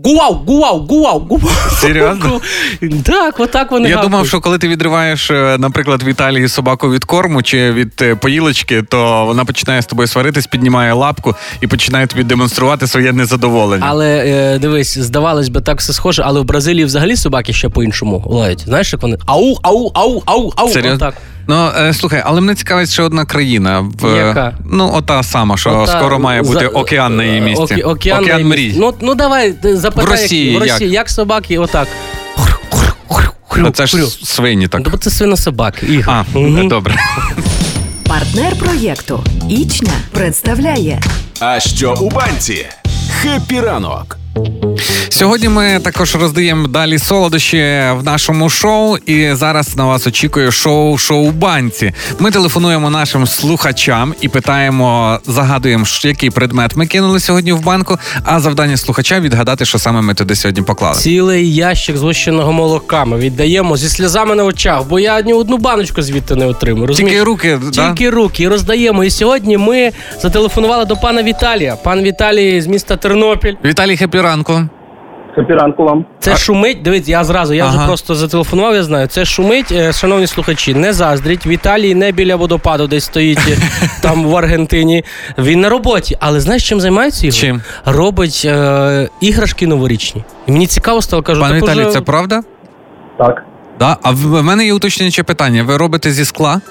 Гуау, 0.03 0.33
гуау, 0.33 0.85
гуау, 0.85 1.19
гуау. 1.19 1.41
Серйозно? 1.71 2.41
Так, 3.03 3.39
отак 3.39 3.71
вони 3.71 3.89
Я 3.89 3.95
гавкають. 3.95 4.11
думав, 4.11 4.27
що 4.27 4.41
коли 4.41 4.57
ти 4.57 4.67
відриваєш, 4.67 5.31
е, 5.31 5.55
наприклад, 5.59 6.03
в 6.03 6.07
Італії 6.07 6.47
собаку 6.47 6.91
від 6.91 7.05
корму 7.05 7.41
чи 7.43 7.71
від 7.71 7.93
е, 8.01 8.15
поїлочки, 8.15 8.83
то 8.83 9.25
вона 9.25 9.45
починає 9.45 9.81
з 9.81 9.85
тобою 9.85 10.07
сваритись, 10.07 10.47
піднімає 10.47 10.93
лапку 10.93 11.35
і 11.61 11.67
починає 11.67 12.07
тобі 12.07 12.23
демонструвати 12.23 12.87
своє 12.87 13.13
незадоволення. 13.13 13.85
Але 13.89 14.23
е, 14.25 14.59
дивись, 14.59 14.97
здавалось 14.97 15.49
би, 15.49 15.61
так 15.61 15.79
все 15.79 15.93
схоже, 15.93 16.23
але 16.25 16.39
в 16.39 16.43
Бразилії 16.43 16.85
взагалі 16.85 17.15
собаки 17.15 17.53
ще 17.53 17.69
по-іншому 17.69 18.23
лають. 18.25 18.59
Знаєш, 18.65 18.93
як 18.93 19.01
вони 19.01 19.17
ау, 19.25 19.55
ау, 19.61 19.91
ау, 19.93 20.23
ау, 20.25 20.53
ау. 20.55 20.69
Серйозно? 20.69 20.95
Отак. 21.07 21.13
Ну 21.47 21.71
е, 21.79 21.93
слухай, 21.93 22.21
але 22.25 22.41
мене 22.41 22.55
цікавить 22.55 22.89
ще 22.89 23.03
одна 23.03 23.25
країна. 23.25 23.79
В, 24.01 24.17
Яка? 24.17 24.57
Ну, 24.71 24.91
ота 24.93 25.23
сама, 25.23 25.57
що 25.57 25.69
Ота, 25.79 25.99
скоро 25.99 26.19
має 26.19 26.41
бути 26.41 26.59
за- 26.59 26.67
океан 26.67 27.15
на 27.15 27.23
її 27.23 27.41
місці. 27.41 27.75
Оке- 27.75 27.83
океан, 27.83 28.23
її 28.25 28.43
мрій. 28.43 28.73
Ну, 28.77 28.93
ну 29.01 29.15
давай, 29.15 29.53
ти 29.53 29.77
запитай, 29.77 30.05
В 30.05 30.09
Росії 30.11 30.51
як, 30.51 30.61
в? 30.61 30.67
Росії, 30.67 30.91
як 30.91 31.09
собаки, 31.09 31.57
отак. 31.57 31.87
Ну, 33.57 33.69
це 33.71 33.87
ж 33.87 33.97
хрю. 33.97 34.07
свині 34.07 34.67
так. 34.67 34.81
Ну, 34.85 34.91
бо 34.91 34.97
це 34.97 35.09
свинособаки. 35.09 35.85
Ігор. 35.85 36.13
А, 36.13 36.23
е, 36.39 36.63
добре. 36.63 36.95
Партнер 38.03 38.55
проєкту 38.55 39.23
Ічня 39.49 39.91
представляє 40.11 41.01
А 41.39 41.59
що 41.59 41.93
у 42.01 42.09
банці? 42.09 42.65
Хеппі 43.21 43.59
ранок. 43.59 44.17
Сьогодні 45.09 45.49
ми 45.49 45.79
також 45.83 46.15
роздаємо 46.15 46.67
далі 46.67 46.99
солодощі 46.99 47.57
в 47.91 48.03
нашому 48.03 48.49
шоу, 48.49 48.97
і 48.97 49.33
зараз 49.33 49.75
на 49.75 49.85
вас 49.85 50.07
очікує 50.07 50.51
шоу 50.51 50.97
Шо 50.97 51.31
у 51.31 51.39
банці. 51.39 51.93
Ми 52.19 52.31
телефонуємо 52.31 52.89
нашим 52.89 53.27
слухачам 53.27 54.15
і 54.21 54.29
питаємо, 54.29 55.19
загадуємо, 55.27 55.85
який 56.03 56.29
предмет 56.29 56.75
ми 56.75 56.87
кинули 56.87 57.19
сьогодні 57.19 57.51
в 57.51 57.63
банку. 57.63 57.97
А 58.23 58.39
завдання 58.39 58.77
слухача 58.77 59.19
відгадати, 59.19 59.65
що 59.65 59.79
саме 59.79 60.01
ми 60.01 60.13
туди 60.13 60.35
сьогодні 60.35 60.63
поклали. 60.63 60.95
Цілий 60.95 61.55
ящик 61.55 61.97
згущеного 61.97 62.53
молока 62.53 63.05
ми 63.05 63.17
віддаємо 63.17 63.77
зі 63.77 63.89
сльозами 63.89 64.35
на 64.35 64.43
очах, 64.43 64.83
бо 64.89 64.99
я 64.99 65.21
ні 65.21 65.33
одну 65.33 65.57
баночку 65.57 66.01
звідти 66.01 66.35
не 66.35 66.45
отримую. 66.45 66.87
Розумієш? 66.87 67.13
Тільки 67.19 67.25
руки, 67.25 67.59
да? 67.73 67.95
Руки 68.11 68.43
і 68.43 68.47
роздаємо. 68.47 69.03
І 69.03 69.09
сьогодні 69.09 69.57
ми 69.57 69.91
зателефонували 70.21 70.85
до 70.85 70.95
пана 70.95 71.23
Віталія. 71.23 71.75
Пан 71.75 72.01
Віталій 72.01 72.61
з 72.61 72.67
міста 72.67 72.97
Тернопіль. 72.97 73.55
Віталій, 73.65 73.97
хепі 73.97 74.21
ранку. 74.27 74.61
Хепіранку 75.35 75.83
вам. 75.83 76.05
Це 76.19 76.37
шумить. 76.37 76.81
Дивіться, 76.81 77.11
я 77.11 77.23
зразу, 77.23 77.53
я 77.53 77.67
вже 77.67 77.79
просто 77.85 78.15
зателефонував, 78.15 78.75
я 78.75 78.83
знаю. 78.83 79.07
Це 79.07 79.25
шумить, 79.25 79.71
Е, 79.71 79.93
шановні 79.93 80.27
слухачі, 80.27 80.73
не 80.73 80.93
заздріть. 80.93 81.45
Віталій 81.47 81.95
не 81.95 82.11
біля 82.11 82.35
водопаду, 82.35 82.87
десь 82.87 83.03
стоїть 83.05 83.39
е, 83.49 83.57
там 84.01 84.25
в 84.25 84.35
Аргентині. 84.35 85.03
Він 85.37 85.59
на 85.61 85.69
роботі. 85.69 86.17
Але 86.19 86.39
знаєш, 86.39 86.69
чим 86.69 86.79
займається 86.79 87.27
Ігор? 87.27 87.39
Чим? 87.39 87.61
Робить 87.85 88.41
е, 88.45 89.09
іграшки 89.21 89.67
новорічні. 89.67 90.23
І 90.47 90.51
мені 90.51 90.67
цікаво 90.67 91.01
стало, 91.01 91.23
кажу, 91.23 91.41
Пане 91.41 91.57
Віталій, 91.57 91.81
уже- 91.81 91.91
це 91.91 92.01
правда? 92.01 92.41
Так, 93.17 93.43
Да. 93.79 93.97
А 94.01 94.11
в 94.11 94.15
в 94.15 94.43
мене 94.43 94.65
є 94.65 94.73
уточнююче 94.73 95.23
питання. 95.23 95.63
Ви 95.63 95.77
робите 95.77 96.11
зі 96.11 96.25
скла? 96.25 96.61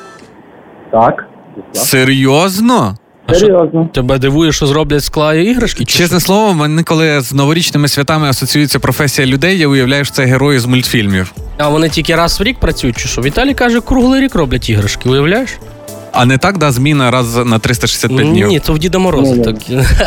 так. 0.92 1.24
Серйозно? 1.72 2.94
Серйозно. 3.34 3.88
тебе 3.94 4.18
дивує, 4.18 4.52
що 4.52 4.66
зроблять 4.66 5.04
скла 5.04 5.34
скла 5.34 5.34
іграшки? 5.34 5.84
Чи 5.84 5.98
Чесне 5.98 6.20
слово, 6.20 6.54
мене 6.54 6.82
коли 6.82 7.20
з 7.20 7.32
новорічними 7.32 7.88
святами 7.88 8.28
асоціюється 8.28 8.78
професія 8.78 9.26
людей, 9.26 9.58
я 9.58 9.68
уявляю, 9.68 10.04
що 10.04 10.14
це 10.14 10.24
герої 10.24 10.58
з 10.58 10.66
мультфільмів. 10.66 11.32
А 11.58 11.68
вони 11.68 11.88
тільки 11.88 12.16
раз 12.16 12.40
в 12.40 12.42
рік 12.42 12.58
працюють, 12.58 12.96
чи 12.96 13.08
що? 13.08 13.22
Віталій 13.22 13.54
каже, 13.54 13.80
круглий 13.80 14.20
рік 14.20 14.34
роблять 14.34 14.70
іграшки, 14.70 15.08
уявляєш? 15.08 15.50
А 16.18 16.24
не 16.24 16.38
так, 16.38 16.58
да, 16.58 16.72
зміна 16.72 17.10
раз 17.10 17.36
на 17.36 17.58
365 17.58 18.28
днів. 18.28 18.48
Ні, 18.48 18.60
то 18.60 18.72
в 18.72 18.78
Діда 18.78 18.98
Мороза. 18.98 19.32
Ні-ні. 19.32 19.44
Так. 19.44 19.56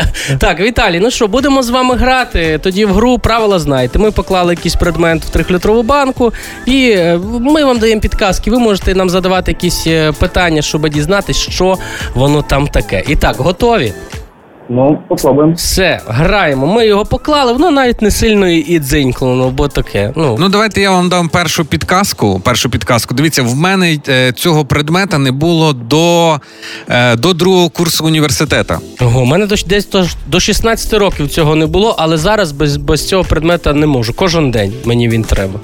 так, 0.40 0.60
Віталій, 0.60 1.00
ну 1.00 1.12
що, 1.12 1.28
будемо 1.28 1.64
з 1.64 1.70
вами 1.70 1.96
грати. 1.96 2.60
Тоді 2.64 2.86
в 2.86 2.94
гру 2.94 3.20
правила 3.20 3.60
знаєте. 3.60 4.00
Ми 4.00 4.12
поклали 4.12 4.54
якийсь 4.54 4.76
предмет 4.76 5.26
в 5.26 5.30
трьохлітрову 5.30 5.84
банку, 5.84 6.34
і 6.66 6.92
е, 6.92 7.20
ми 7.40 7.64
вам 7.64 7.80
даємо 7.80 8.02
підказки. 8.02 8.52
Ви 8.52 8.60
можете 8.60 8.96
нам 8.96 9.10
задавати 9.10 9.52
якісь 9.52 9.88
е, 9.88 10.12
питання, 10.12 10.62
щоб 10.62 10.90
дізнатися, 10.90 11.52
що 11.52 11.78
воно 12.14 12.42
там 12.42 12.68
таке. 12.68 13.04
І 13.08 13.16
так, 13.16 13.36
готові? 13.36 13.94
Ну, 14.72 15.00
попробуємо. 15.10 15.54
Все, 15.54 16.00
граємо. 16.08 16.68
Ми 16.68 16.88
його 16.88 17.06
поклали, 17.06 17.54
воно 17.54 17.72
навіть 17.72 18.02
не 18.02 18.12
сильно 18.12 18.48
і- 18.48 18.74
і 18.76 18.82
ну, 19.22 19.50
бо 19.50 19.68
таке. 19.68 20.14
Ну, 20.16 20.38
Ну, 20.40 20.50
давайте 20.50 20.82
я 20.82 20.92
вам 20.92 21.10
дам 21.10 21.30
першу 21.30 21.66
підказку. 21.66 22.40
Першу 22.40 22.70
підказку. 22.70 23.14
Дивіться, 23.16 23.44
в 23.44 23.56
мене 23.56 23.98
е, 24.10 24.32
цього 24.32 24.66
предмета 24.66 25.18
не 25.18 25.32
було 25.32 25.74
до, 25.74 26.38
е, 26.90 27.16
до 27.16 27.34
другого 27.34 27.70
курсу 27.70 28.06
університету. 28.06 28.74
Ого, 29.02 29.22
у 29.22 29.26
мене 29.26 29.46
до, 29.46 29.56
десь 29.68 29.90
до, 29.90 30.06
до 30.28 30.40
16 30.40 30.94
років 30.94 31.28
цього 31.30 31.56
не 31.56 31.66
було, 31.66 31.96
але 31.98 32.18
зараз 32.18 32.52
без, 32.52 32.78
без 32.78 33.08
цього 33.08 33.24
предмета 33.24 33.74
не 33.74 33.86
можу. 33.88 34.14
Кожен 34.14 34.52
день 34.52 34.74
мені 34.86 35.10
він 35.10 35.24
треба. 35.24 35.60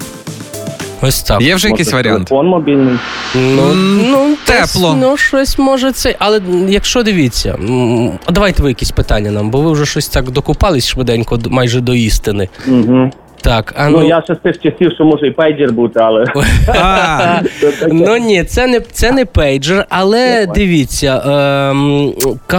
Ось 1.00 1.22
так. 1.22 1.40
Є 1.42 1.54
вже 1.54 1.68
якийсь 1.68 1.92
варіант? 1.92 2.28
Телефон 2.28 2.46
мобільний. 2.46 2.98
Ну, 3.34 3.74
ну 4.10 4.36
тепло. 4.44 4.92
десь, 4.94 5.02
ну, 5.02 5.16
щось 5.16 5.58
може 5.58 5.92
це. 5.92 6.16
Але 6.18 6.40
якщо 6.68 7.02
дивіться, 7.02 7.58
а 8.26 8.32
давайте 8.32 8.62
ви 8.62 8.68
якісь 8.68 8.90
питання 8.90 9.30
нам, 9.30 9.50
бо 9.50 9.60
ви 9.60 9.72
вже 9.72 9.86
щось 9.86 10.08
так 10.08 10.30
докупались 10.30 10.86
швиденько 10.88 11.38
майже 11.50 11.80
до 11.80 11.94
істини. 11.94 12.48
Угу. 12.68 13.10
Так, 13.40 13.74
а 13.76 13.88
ну. 13.88 13.98
Ну, 13.98 14.08
я 14.08 14.22
ще 14.22 14.34
з 14.34 14.38
тих 14.38 14.60
часів, 14.60 14.92
що 14.94 15.04
може 15.04 15.26
і 15.26 15.30
пейджер 15.30 15.72
бути, 15.72 16.00
але. 16.00 16.24
А, 16.68 17.40
Ну 17.88 18.16
ні, 18.16 18.44
це 18.44 18.66
не 18.66 18.80
це 18.80 19.12
не 19.12 19.24
пейджер, 19.24 19.86
але 19.88 20.46
дивіться, 20.54 21.22
ем, 21.70 22.12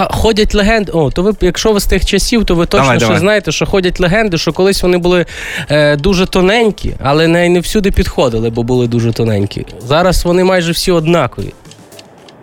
ходять 0.10 0.56
легенди. 0.56 0.92
О, 0.92 1.12
то 1.12 1.22
ви, 1.22 1.34
якщо 1.42 1.74
ви 1.74 1.80
з 1.80 1.86
тих 1.86 2.06
часів, 2.06 2.46
то 2.46 2.56
ви 2.56 2.66
точно 2.66 2.84
Давай, 2.84 2.98
ще 3.00 3.08
давай. 3.08 3.20
знаєте, 3.22 3.52
що 3.52 3.66
ходять 3.66 4.00
легенди, 4.00 4.38
що 4.38 4.54
колись 4.54 4.84
вони 4.84 4.98
були 4.98 5.26
е, 5.70 5.96
дуже 5.96 6.26
тоненькі, 6.26 6.94
але 7.04 7.28
не, 7.28 7.50
не 7.50 7.60
всюди 7.60 7.92
підходили, 7.92 8.50
бо 8.50 8.64
були 8.64 8.88
дуже 8.88 9.14
тоненькі. 9.14 9.66
Зараз 9.80 10.26
вони 10.26 10.44
майже 10.44 10.72
всі 10.72 10.92
однакові. 10.92 11.54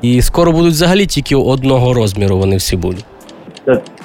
І 0.02 0.22
скоро 0.22 0.52
будуть 0.52 0.72
взагалі 0.72 1.06
тільки 1.06 1.36
одного 1.36 1.94
розміру, 1.94 2.38
вони 2.38 2.56
всі 2.56 2.76
будуть. 2.76 3.04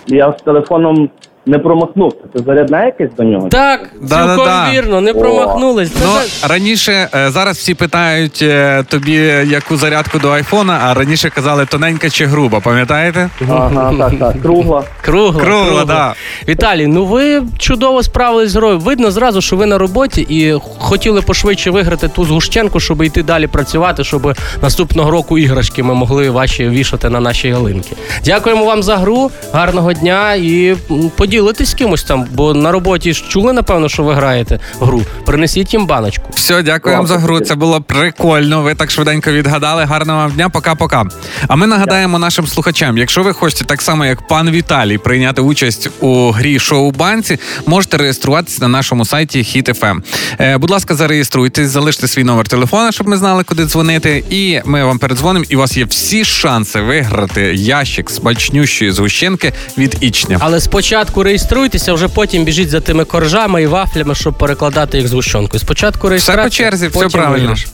Я 0.08 0.36
з 0.40 0.42
телефоном 0.42 1.10
не 1.50 1.60
промахнувся. 1.60 2.18
Це 2.38 2.44
зарядне 2.44 2.86
якесь 2.86 3.16
до 3.18 3.24
нього? 3.24 3.50
Так, 3.50 3.80
цілком 3.82 4.08
Да-да-да. 4.10 4.72
вірно, 4.74 5.02
не 5.02 5.12
О. 5.12 5.20
промахнулись. 5.20 5.92
Це 5.92 6.00
ну, 6.06 6.12
так. 6.14 6.50
раніше 6.52 7.10
е, 7.16 7.30
зараз 7.30 7.58
всі 7.58 7.74
питають 7.74 8.40
е, 8.42 8.84
тобі 8.90 9.14
яку 9.48 9.78
зарядку 9.78 10.20
до 10.20 10.30
айфона, 10.30 10.80
а 10.84 10.94
раніше 10.94 11.30
казали 11.30 11.66
тоненька 11.66 12.10
чи 12.10 12.26
груба, 12.26 12.60
пам'ятаєте? 12.60 13.30
Ага, 13.50 13.94
так, 14.00 14.20
так. 14.20 14.42
Кругла. 14.42 14.84
Кругло, 15.02 15.40
Кругло, 15.42 15.84
да. 15.86 16.14
Віталій, 16.48 16.88
ну 16.88 17.06
ви 17.06 17.44
чудово 17.58 18.04
справились 18.04 18.52
з 18.52 18.56
грою. 18.56 18.80
Видно 18.80 19.12
зразу, 19.12 19.42
що 19.42 19.56
ви 19.56 19.66
на 19.66 19.78
роботі 19.78 20.22
і 20.30 20.54
хотіли 20.80 21.22
пошвидше 21.22 21.72
виграти 21.72 22.08
ту 22.08 22.26
згущенку, 22.26 22.80
щоб 22.80 23.04
йти 23.04 23.24
далі 23.24 23.48
працювати, 23.48 24.04
щоб 24.04 24.34
наступного 24.62 25.12
року 25.12 25.38
іграшки 25.38 25.84
ми 25.84 25.94
могли 25.94 26.30
ваші 26.30 26.70
вішати 26.70 27.10
на 27.10 27.20
наші 27.20 27.48
ялинки. 27.48 27.96
Дякуємо 28.26 28.66
вам 28.66 28.84
за 28.84 28.98
гру, 28.98 29.32
гарного 29.54 29.94
дня 29.94 30.34
і 30.34 30.76
м, 30.92 31.12
поділитесь 31.40 31.70
з 31.70 31.74
кимось 31.74 32.04
там, 32.04 32.28
бо 32.32 32.54
на 32.54 32.72
роботі 32.72 33.14
ж 33.14 33.24
чули, 33.30 33.54
напевно, 33.54 33.90
що 33.90 34.04
ви 34.04 34.14
граєте 34.14 34.60
гру. 34.80 35.02
Принесіть 35.26 35.74
їм 35.74 35.88
баночку. 35.88 36.24
Все, 36.36 36.64
дякую 36.64 36.96
вам 36.96 37.08
за 37.08 37.18
гру. 37.18 37.40
Це 37.40 37.56
було 37.56 37.82
прикольно. 37.82 38.62
Ви 38.62 38.76
так 38.76 38.92
швиденько 38.92 39.32
відгадали. 39.32 39.84
Гарного 39.84 40.20
вам 40.20 40.32
дня, 40.32 40.50
пока-пока. 40.50 41.06
А 41.48 41.56
ми 41.56 41.68
нагадаємо 41.68 42.20
нашим 42.20 42.48
слухачам: 42.48 42.98
якщо 42.98 43.24
ви 43.24 43.34
хочете 43.34 43.66
так 43.66 43.82
само, 43.82 44.06
як 44.06 44.28
пан 44.28 44.50
Віталій, 44.50 44.98
прийняти 44.98 45.42
участь 45.42 45.90
у 46.00 46.32
грі 46.32 46.60
шоу 46.60 46.92
банці, 46.92 47.40
можете 47.66 47.98
реєструватися 47.98 48.58
на 48.62 48.68
нашому 48.68 49.06
сайті 49.06 49.40
HitFM. 49.40 50.02
Е, 50.40 50.58
будь 50.58 50.70
ласка, 50.70 50.96
зареєструйтесь, 50.96 51.70
залиште 51.70 52.08
свій 52.08 52.24
номер 52.24 52.48
телефона, 52.48 52.92
щоб 52.92 53.08
ми 53.08 53.18
знали, 53.18 53.44
куди 53.44 53.66
дзвонити. 53.66 54.24
І 54.30 54.60
ми 54.66 54.84
вам 54.84 55.00
передзвонимо. 55.00 55.46
І 55.50 55.56
у 55.56 55.60
вас 55.60 55.78
є 55.78 55.86
всі 55.86 56.26
шанси 56.26 56.82
виграти 56.82 57.42
ящик 57.56 58.10
смачнющої 58.10 58.92
згущенки 58.92 59.54
від 59.78 59.98
Ічня. 60.02 60.38
Але 60.40 60.60
спочатку 60.60 61.19
реєструйтеся, 61.24 61.94
вже 61.94 62.08
потім 62.08 62.44
біжіть 62.44 62.70
за 62.70 62.80
тими 62.80 63.06
коржами 63.06 63.64
і 63.64 63.68
вафлями, 63.68 64.16
щоб 64.16 64.38
перекладати 64.38 64.98
їх 64.98 65.08
з 65.08 65.14
гущонкою. 65.14 65.60
Спочатку 65.60 66.10
реєстрація, 66.10 66.44
по 66.44 66.50
черзі, 66.50 66.88
все 66.88 67.00
потім 67.00 67.12
правильно. 67.12 67.42
виграш. 67.44 67.68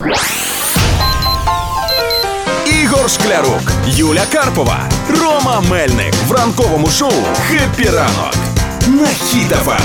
Ігор 2.83 3.09
Шклярук, 3.09 3.71
Юля 3.87 4.23
Карпова, 4.33 4.79
Рома 5.21 5.63
Мельник 5.69 6.13
в 6.27 6.31
ранковому 6.31 6.87
шоу 6.87 7.13
«Хеппі 7.49 7.89
ранок» 7.89 8.35
на 8.87 9.07
Хіт-ФМ. 9.07 9.81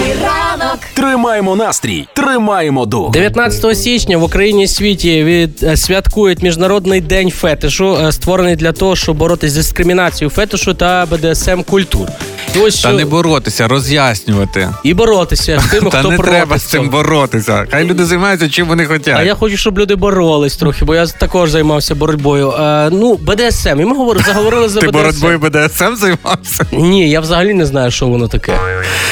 Ранок 0.00 0.78
Тримаємо 0.94 1.56
настрій, 1.56 2.08
тримаємо 2.14 2.86
дух. 2.86 3.10
19 3.10 3.78
січня 3.78 4.18
в 4.18 4.22
Україні 4.22 4.64
і 4.64 4.68
світі 4.68 5.24
від 5.24 5.62
е, 5.62 5.76
святкують 5.76 6.42
міжнародний 6.42 7.00
день 7.00 7.30
фетишу, 7.30 7.96
е, 7.96 8.12
створений 8.12 8.56
для 8.56 8.72
того, 8.72 8.96
щоб 8.96 9.16
боротися 9.16 9.52
з 9.52 9.56
дискримінацією 9.56 10.30
фетишу 10.30 10.74
та 10.74 11.06
БДСМ 11.10 11.62
культур. 11.62 12.08
Ось 12.58 12.82
Та 12.82 12.92
не 12.92 13.04
боротися, 13.04 13.68
роз'яснювати. 13.68 14.68
і 14.84 14.94
боротися 14.94 15.60
з 15.60 15.70
тими, 15.70 15.90
Та 15.90 15.98
хто 15.98 16.10
не 16.10 16.16
проти 16.16 16.30
треба 16.30 16.58
з 16.58 16.62
цим 16.62 16.88
боротися. 16.88 17.66
Хай 17.70 17.84
люди 17.84 18.04
займаються 18.04 18.48
чим 18.48 18.66
вони 18.66 18.86
хочуть. 18.86 19.08
А 19.08 19.22
я 19.22 19.34
хочу, 19.34 19.56
щоб 19.56 19.78
люди 19.78 19.94
боролись 19.96 20.56
трохи, 20.56 20.84
бо 20.84 20.94
я 20.94 21.06
також 21.06 21.50
займався 21.50 21.94
боротьбою. 21.94 22.50
Е, 22.50 22.90
ну, 22.92 23.14
БДСМ. 23.22 23.80
І 23.80 23.84
ми 23.84 23.96
говорили, 23.96 24.24
заговорили 24.26 24.68
за 24.68 24.80
Ти 24.80 24.88
боротьбою 24.88 25.38
БДСМ 25.38 25.94
займався? 25.96 26.66
Ні, 26.72 27.10
я 27.10 27.20
взагалі 27.20 27.54
не 27.54 27.66
знаю, 27.66 27.90
що 27.90 28.06
воно 28.06 28.28
таке. 28.28 28.52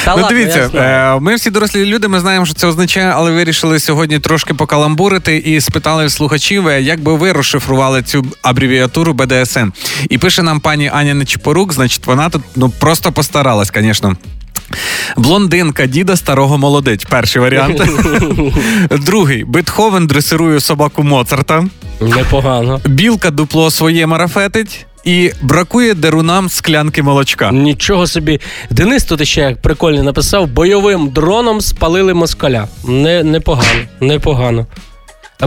Та 0.05 0.15
ну 0.15 0.21
ладно, 0.21 0.37
дивіться, 0.37 0.69
е, 0.75 1.19
ми 1.19 1.35
всі 1.35 1.49
дорослі 1.49 1.85
люди, 1.85 2.07
ми 2.07 2.19
знаємо, 2.19 2.45
що 2.45 2.55
це 2.55 2.67
означає, 2.67 3.11
але 3.15 3.31
вирішили 3.31 3.79
сьогодні 3.79 4.19
трошки 4.19 4.53
покаламбурити 4.53 5.37
і 5.37 5.61
спитали 5.61 6.09
слухачів, 6.09 6.67
е, 6.67 6.81
як 6.81 6.99
би 6.99 7.15
ви 7.15 7.31
розшифрували 7.31 8.03
цю 8.03 8.25
абревіатуру 8.41 9.13
БДСМ. 9.13 9.69
І 10.09 10.17
пише 10.17 10.43
нам 10.43 10.59
пані 10.59 10.91
Аня 10.93 11.13
Нечипорук, 11.13 11.73
значить, 11.73 12.05
вона 12.07 12.29
тут 12.29 12.41
ну 12.55 12.69
просто 12.69 13.11
постаралась, 13.29 13.71
звісно. 13.75 14.15
Блондинка 15.17 15.85
діда 15.85 16.15
старого 16.15 16.57
молодить. 16.57 17.07
Перший 17.09 17.41
варіант. 17.41 17.81
Другий 19.05 19.43
Бетховен 19.43 20.07
дресирує 20.07 20.59
собаку 20.59 21.03
Моцарта. 21.03 21.65
Непогано. 22.01 22.81
Білка 22.85 23.31
дупло 23.31 23.71
своє 23.71 24.07
марафетить. 24.07 24.85
І 25.03 25.31
бракує 25.41 25.93
дерунам 25.93 26.49
склянки 26.49 27.03
молочка. 27.03 27.51
Нічого 27.51 28.07
собі. 28.07 28.39
Денис 28.69 29.03
тут 29.03 29.27
ще 29.27 29.55
прикольно 29.61 30.03
написав: 30.03 30.47
бойовим 30.47 31.09
дроном 31.09 31.61
спалили 31.61 32.13
москаля. 32.13 32.67
Не, 32.87 33.23
непогано, 33.23 33.81
непогано. 33.99 34.67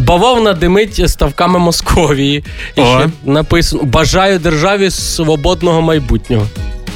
Бавовна 0.00 0.52
димить 0.52 1.10
ставками 1.10 1.58
Московії. 1.58 2.44
І 2.76 2.80
О. 2.80 2.84
ще 3.00 3.10
написано: 3.24 3.82
Бажаю 3.82 4.38
державі 4.38 4.90
свободного 4.90 5.82
майбутнього. 5.82 6.46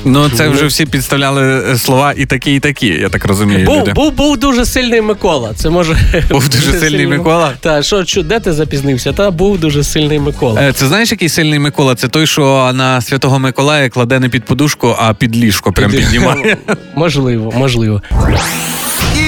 Ну, 0.09 0.29
це 0.31 0.49
вже 0.49 0.67
всі 0.67 0.87
підставляли 0.87 1.73
е, 1.73 1.79
слова 1.79 2.15
і 2.17 2.27
такі, 2.27 2.55
і 2.55 2.61
такі, 2.61 2.87
я 2.87 3.09
так 3.09 3.25
розумію. 3.25 3.67
Був, 3.67 3.81
люди. 3.81 3.93
був, 3.93 4.13
був 4.13 4.37
дуже 4.39 4.67
сильний 4.67 5.01
Микола. 5.01 5.53
Це 5.57 5.71
може 5.71 5.97
Був 6.31 6.49
дуже 6.49 6.73
сильний 6.81 7.07
Микола? 7.07 7.53
Так, 7.61 7.85
що, 7.85 8.05
що, 8.05 8.23
де 8.23 8.41
ти 8.41 8.53
запізнився? 8.53 9.13
Та 9.13 9.31
був 9.31 9.59
дуже 9.59 9.85
сильний 9.85 10.19
Микола. 10.19 10.61
Е, 10.63 10.73
Це 10.73 10.87
знаєш, 10.87 11.11
який 11.11 11.29
сильний 11.29 11.59
Микола? 11.59 11.95
Це 11.95 12.09
той, 12.09 12.27
що 12.27 12.71
на 12.75 13.01
святого 13.01 13.39
Миколая 13.39 13.89
кладе 13.89 14.21
не 14.21 14.29
під 14.29 14.45
подушку, 14.45 14.97
а 14.99 15.15
під 15.15 15.37
ліжко 15.37 15.73
прям 15.73 15.91
піднімає. 15.91 16.57
Можливо, 16.95 17.53
можливо. 17.57 18.03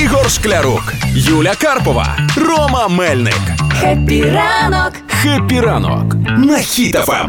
Ігор 0.03 0.31
Шклярук, 0.31 0.93
Юля 1.15 1.55
Карпова, 1.59 2.17
Рома 2.37 2.89
Мельник. 2.89 3.41
Хеппі 3.81 4.23
ранок 4.23 4.93
«Хеппі 5.23 5.61
ранок» 5.61 6.15
на 6.39 6.57
Хіт-ФМ. 6.59 7.29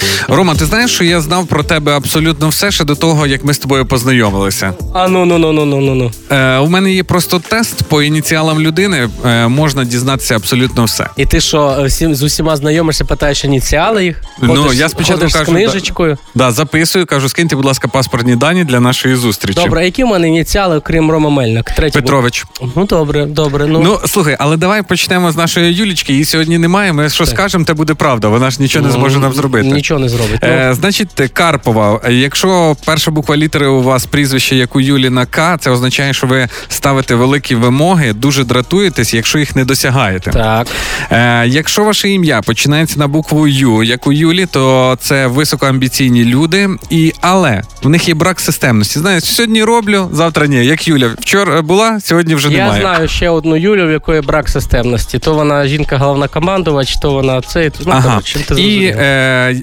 Рома, 0.33 0.55
ти 0.55 0.65
знаєш, 0.65 0.91
що 0.91 1.03
я 1.03 1.21
знав 1.21 1.47
про 1.47 1.63
тебе 1.63 1.91
абсолютно 1.97 2.49
все 2.49 2.71
ще 2.71 2.83
до 2.83 2.95
того, 2.95 3.27
як 3.27 3.43
ми 3.45 3.53
з 3.53 3.57
тобою 3.57 3.85
познайомилися. 3.85 4.73
А 4.93 5.07
ну 5.07 5.25
ну 5.25 5.37
ну 5.37 5.51
ну 5.51 5.65
ну 5.65 5.81
ну 5.81 5.95
ну. 5.95 6.11
Е, 6.37 6.57
у 6.57 6.67
мене 6.67 6.91
є 6.93 7.03
просто 7.03 7.39
тест 7.39 7.83
по 7.83 8.01
ініціалам 8.01 8.59
людини. 8.59 9.09
Е, 9.25 9.47
можна 9.47 9.83
дізнатися 9.83 10.35
абсолютно 10.35 10.83
все. 10.83 11.07
І 11.17 11.25
ти 11.25 11.41
що, 11.41 11.83
всім 11.87 12.15
з 12.15 12.23
усіма 12.23 12.55
знайомишся, 12.55 13.05
питаєш 13.05 13.45
ініціали 13.45 14.05
їх? 14.05 14.21
Ну, 14.41 14.73
я 14.73 14.89
спочатку 14.89 15.21
кажу, 15.21 15.45
з 15.45 15.47
книжечкою. 15.47 16.17
Да, 16.35 16.51
записую, 16.51 17.05
кажу, 17.05 17.29
скиньте, 17.29 17.55
будь 17.55 17.65
ласка, 17.65 17.87
паспортні 17.87 18.35
дані 18.35 18.63
для 18.63 18.79
нашої 18.79 19.15
зустрічі. 19.15 19.59
Добре, 19.63 19.79
а 19.81 19.83
які 19.83 20.03
в 20.03 20.07
мене 20.07 20.27
ініціали, 20.27 20.77
окрім 20.77 21.11
Рома 21.11 21.29
Мельник? 21.29 21.65
Третій 21.65 21.99
був. 21.99 22.03
Петрович. 22.03 22.45
Ну 22.75 22.85
добре, 22.85 23.25
добре. 23.25 23.67
Ну, 23.67 23.79
Ну 23.83 23.99
слухай, 24.05 24.35
але 24.39 24.57
давай 24.57 24.81
почнемо 24.83 25.31
з 25.31 25.35
нашої 25.35 25.73
Юлічки. 25.73 26.13
Її 26.13 26.25
сьогодні 26.25 26.57
немає. 26.57 26.93
Ми 26.93 27.09
що 27.09 27.25
скажемо, 27.25 27.65
те 27.65 27.73
буде 27.73 27.93
правда. 27.93 28.27
Вона 28.27 28.51
ж 28.51 28.61
нічого 28.61 28.85
не 28.85 28.91
зможе 28.91 29.19
нам 29.19 29.33
зробити. 29.33 29.67
Нічого 29.67 29.99
не 29.99 30.09
зробить. 30.09 30.20
Робить. 30.21 30.39
Ну, 30.43 30.49
Е, 30.49 30.73
значить, 30.73 31.09
Карпова. 31.33 32.01
Якщо 32.09 32.75
перша 32.85 33.11
буква 33.11 33.37
літери 33.37 33.67
у 33.67 33.81
вас 33.83 34.05
прізвище, 34.05 34.55
як 34.55 34.75
у 34.75 34.79
Юлі 34.79 35.09
на 35.09 35.25
К, 35.25 35.57
це 35.57 35.69
означає, 35.69 36.13
що 36.13 36.27
ви 36.27 36.47
ставите 36.67 37.15
великі 37.15 37.55
вимоги, 37.55 38.13
дуже 38.13 38.43
дратуєтесь, 38.43 39.13
якщо 39.13 39.39
їх 39.39 39.55
не 39.55 39.65
досягаєте. 39.65 40.31
Так. 40.31 40.67
Е, 41.11 41.47
якщо 41.47 41.83
ваше 41.83 42.09
ім'я 42.09 42.41
починається 42.41 42.99
на 42.99 43.07
букву 43.07 43.47
Ю, 43.47 43.83
як 43.83 44.07
у 44.07 44.11
Юлі, 44.11 44.45
то 44.45 44.97
це 45.01 45.27
високоамбіційні 45.27 46.25
люди. 46.25 46.69
І 46.89 47.13
але 47.21 47.61
в 47.83 47.89
них 47.89 48.07
є 48.07 48.13
брак 48.13 48.39
системності. 48.39 48.99
Знаєш, 48.99 49.23
сьогодні 49.23 49.63
роблю, 49.63 50.09
завтра 50.13 50.47
ні. 50.47 50.65
Як 50.65 50.87
Юля. 50.87 51.09
Вчора 51.19 51.61
була, 51.61 51.99
сьогодні 51.99 52.35
вже 52.35 52.51
Я 52.51 52.73
знаю 52.79 53.07
ще 53.07 53.29
одну 53.29 53.55
Юлю, 53.57 53.87
в 53.87 53.91
якої 53.91 54.21
брак 54.21 54.49
системності. 54.49 55.19
То 55.19 55.33
вона 55.33 55.67
жінка 55.67 55.97
головнокомандувач, 55.97 56.95
то 56.95 57.11
вона 57.11 57.41
це. 57.41 57.71
Ну, 57.85 57.91
Ага. 57.91 58.09
коротше, 58.09 58.39
ти 58.39 58.61
І 58.61 58.85
е, 58.85 59.61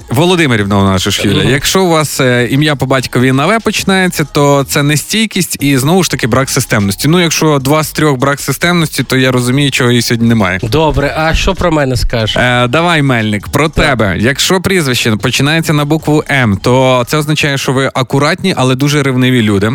Володимирівна 0.49 0.79
у 0.79 0.85
нас 0.85 1.03
ж 1.03 1.23
Юля. 1.29 1.43
Якщо 1.43 1.83
у 1.85 1.89
вас 1.89 2.21
е, 2.21 2.49
ім'я 2.51 2.77
по 2.77 2.87
батькові 2.87 3.33
на 3.33 3.47
В 3.47 3.61
починається, 3.61 4.25
то 4.33 4.65
це 4.69 4.83
нестійкість 4.83 5.57
і 5.61 5.79
знову 5.79 6.03
ж 6.03 6.11
таки 6.11 6.27
брак 6.27 6.51
системності. 6.51 7.09
Ну, 7.09 7.21
якщо 7.21 7.59
два 7.59 7.85
з 7.85 7.93
трьох 7.93 8.19
брак 8.19 8.41
системності, 8.41 9.03
то 9.03 9.17
я 9.17 9.33
розумію, 9.33 9.71
чого 9.71 9.91
її 9.91 10.03
сьогодні 10.03 10.29
немає. 10.29 10.59
Добре, 10.63 11.15
а 11.19 11.35
що 11.35 11.55
про 11.55 11.73
мене 11.73 11.97
скажеш? 11.97 12.37
Е, 12.37 12.69
давай, 12.69 13.03
Мельник, 13.03 13.49
про 13.49 13.69
тебе. 13.69 14.17
Якщо 14.19 14.61
прізвище 14.61 15.17
починається 15.17 15.73
на 15.73 15.85
букву 15.85 16.25
М, 16.31 16.57
то 16.63 17.05
це 17.09 17.17
означає, 17.17 17.59
що 17.59 17.73
ви 17.73 17.91
акуратні, 17.95 18.55
але 18.57 18.75
дуже 18.75 19.03
ревниві 19.03 19.43
люди. 19.43 19.73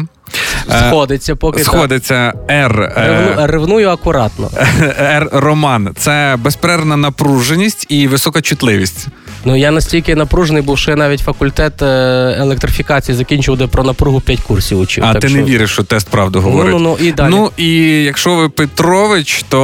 Е, 0.70 0.90
Сходиться 0.90 1.36
поки. 1.36 1.64
Сходиться 1.64 2.34
Р. 2.50 2.94
е, 2.98 3.08
Ревну, 3.08 3.48
ревную 3.48 3.90
акуратно. 3.90 4.50
Р 5.00 5.30
Роман. 5.32 5.90
Це 5.98 6.38
безперервна 6.40 6.98
напруженість 6.98 7.86
і 7.90 8.08
висока 8.08 8.42
чутливість. 8.42 9.08
Ну 9.46 9.56
я 9.56 9.72
настільки 9.72 10.16
напружений 10.16 10.62
був, 10.64 10.78
що 10.78 10.92
я 10.92 10.98
навіть 10.98 11.20
факультет 11.20 11.82
е, 11.82 11.86
електрифікації 12.40 13.16
закінчив, 13.16 13.58
де 13.58 13.68
про 13.68 13.84
напругу 13.84 14.22
5 14.22 14.40
курсів 14.40 14.80
учив. 14.80 15.04
А 15.08 15.14
так 15.14 15.22
ти 15.22 15.30
що... 15.30 15.38
не 15.38 15.44
віриш, 15.44 15.72
що 15.72 15.84
тест 15.84 16.10
правду 16.10 16.42
говорить? 16.42 16.74
Ну, 16.74 16.80
ну, 16.80 16.98
ну, 17.00 17.08
і 17.08 17.12
далі. 17.12 17.30
Ну 17.32 17.52
і 17.58 18.04
якщо 18.04 18.36
ви 18.36 18.50
Петрович, 18.50 19.46
то 19.50 19.62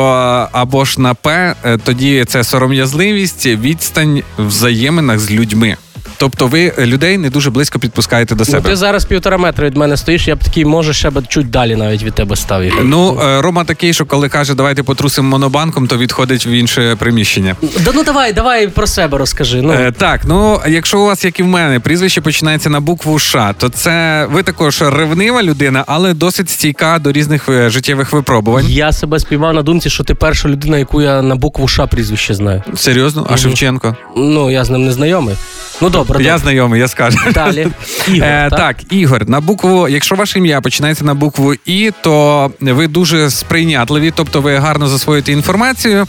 або 0.52 0.86
ж 0.86 1.02
на 1.02 1.14
П, 1.14 1.56
тоді 1.84 2.26
це 2.26 2.44
сором'язливість, 2.44 3.46
відстань 3.46 4.22
в 4.38 4.48
взаєминах 4.48 5.20
з 5.20 5.32
людьми. 5.32 5.78
Тобто 6.20 6.48
ви 6.48 6.74
людей 6.80 7.18
не 7.18 7.30
дуже 7.30 7.50
близько 7.50 7.80
підпускаєте 7.80 8.36
до 8.36 8.40
Ну, 8.48 8.52
себе. 8.52 8.70
ти 8.70 8.76
зараз 8.76 9.06
півтора 9.06 9.38
метра 9.38 9.68
від 9.68 9.78
мене 9.78 9.98
стоїш, 9.98 10.28
я 10.28 10.36
б 10.36 10.40
такий, 10.44 10.66
може, 10.66 10.94
ще 10.94 11.10
б 11.10 11.28
чуть 11.28 11.50
далі 11.50 11.76
навіть 11.76 12.04
від 12.04 12.14
тебе 12.14 12.36
став. 12.36 12.62
Ну, 12.84 13.20
е, 13.24 13.42
Рома 13.42 13.64
такий, 13.64 13.94
що 13.94 14.06
коли 14.06 14.30
каже, 14.30 14.54
давайте 14.56 14.84
потрусимо 14.84 15.30
монобанком, 15.30 15.88
то 15.88 15.98
відходить 15.98 16.46
в 16.46 16.48
інше 16.48 16.96
приміщення. 17.00 17.56
Да, 17.62 17.92
ну 17.96 18.04
давай, 18.04 18.34
давай 18.34 18.68
про 18.68 18.88
себе 18.88 19.18
розкажи. 19.18 19.62
Ну. 19.62 19.74
Е, 19.74 19.92
так, 19.92 20.22
ну 20.26 20.62
якщо 20.68 21.00
у 21.00 21.06
вас, 21.06 21.26
як 21.26 21.40
і 21.40 21.44
в 21.44 21.48
мене, 21.48 21.80
прізвище 21.80 22.22
починається 22.22 22.70
на 22.70 22.80
букву 22.80 23.20
Ш, 23.20 23.54
то 23.58 23.70
це 23.70 24.28
ви 24.32 24.44
також 24.44 24.82
ревнива 24.82 25.44
людина, 25.44 25.84
але 25.88 26.14
досить 26.14 26.50
стійка 26.50 27.00
до 27.00 27.12
різних 27.12 27.50
е, 27.50 27.70
життєвих 27.70 28.14
випробувань. 28.14 28.66
Я 28.70 28.92
себе 28.92 29.20
спіймав 29.20 29.54
на 29.54 29.62
думці, 29.62 29.90
що 29.90 30.04
ти 30.04 30.16
перша 30.16 30.50
людина, 30.50 30.78
яку 30.78 31.02
я 31.02 31.22
на 31.22 31.36
букву 31.36 31.68
Ш 31.68 31.88
прізвище 31.88 32.34
знаю. 32.34 32.64
Серйозно? 32.76 33.22
А 33.26 33.30
Мгм. 33.30 33.38
Шевченко? 33.38 33.96
Ну, 34.18 34.52
я 34.52 34.64
з 34.66 34.70
ним 34.70 34.86
не 34.86 34.92
знайомий. 34.92 35.36
Ну 35.82 35.90
добре, 35.90 36.09
Я 36.20 36.38
знайомий, 36.38 36.80
я 36.82 36.88
скажу. 36.88 37.18
Далі. 37.34 37.68
Ігор, 38.08 38.28
Е, 38.30 38.48
так? 38.50 38.60
так, 38.60 38.94
Ігор, 38.94 39.30
на 39.30 39.40
букву, 39.42 39.88
якщо 39.88 40.16
ваше 40.16 40.40
ім'я 40.40 40.62
починається 40.62 41.06
на 41.06 41.14
букву 41.14 41.54
І, 41.66 41.92
то 42.02 42.52
ви 42.60 42.88
дуже 42.88 43.30
сприйнятливі, 43.30 44.14
тобто 44.16 44.42
ви 44.42 44.56
гарно 44.58 44.88
засвоїте 44.88 45.32
інформацію, 45.32 46.08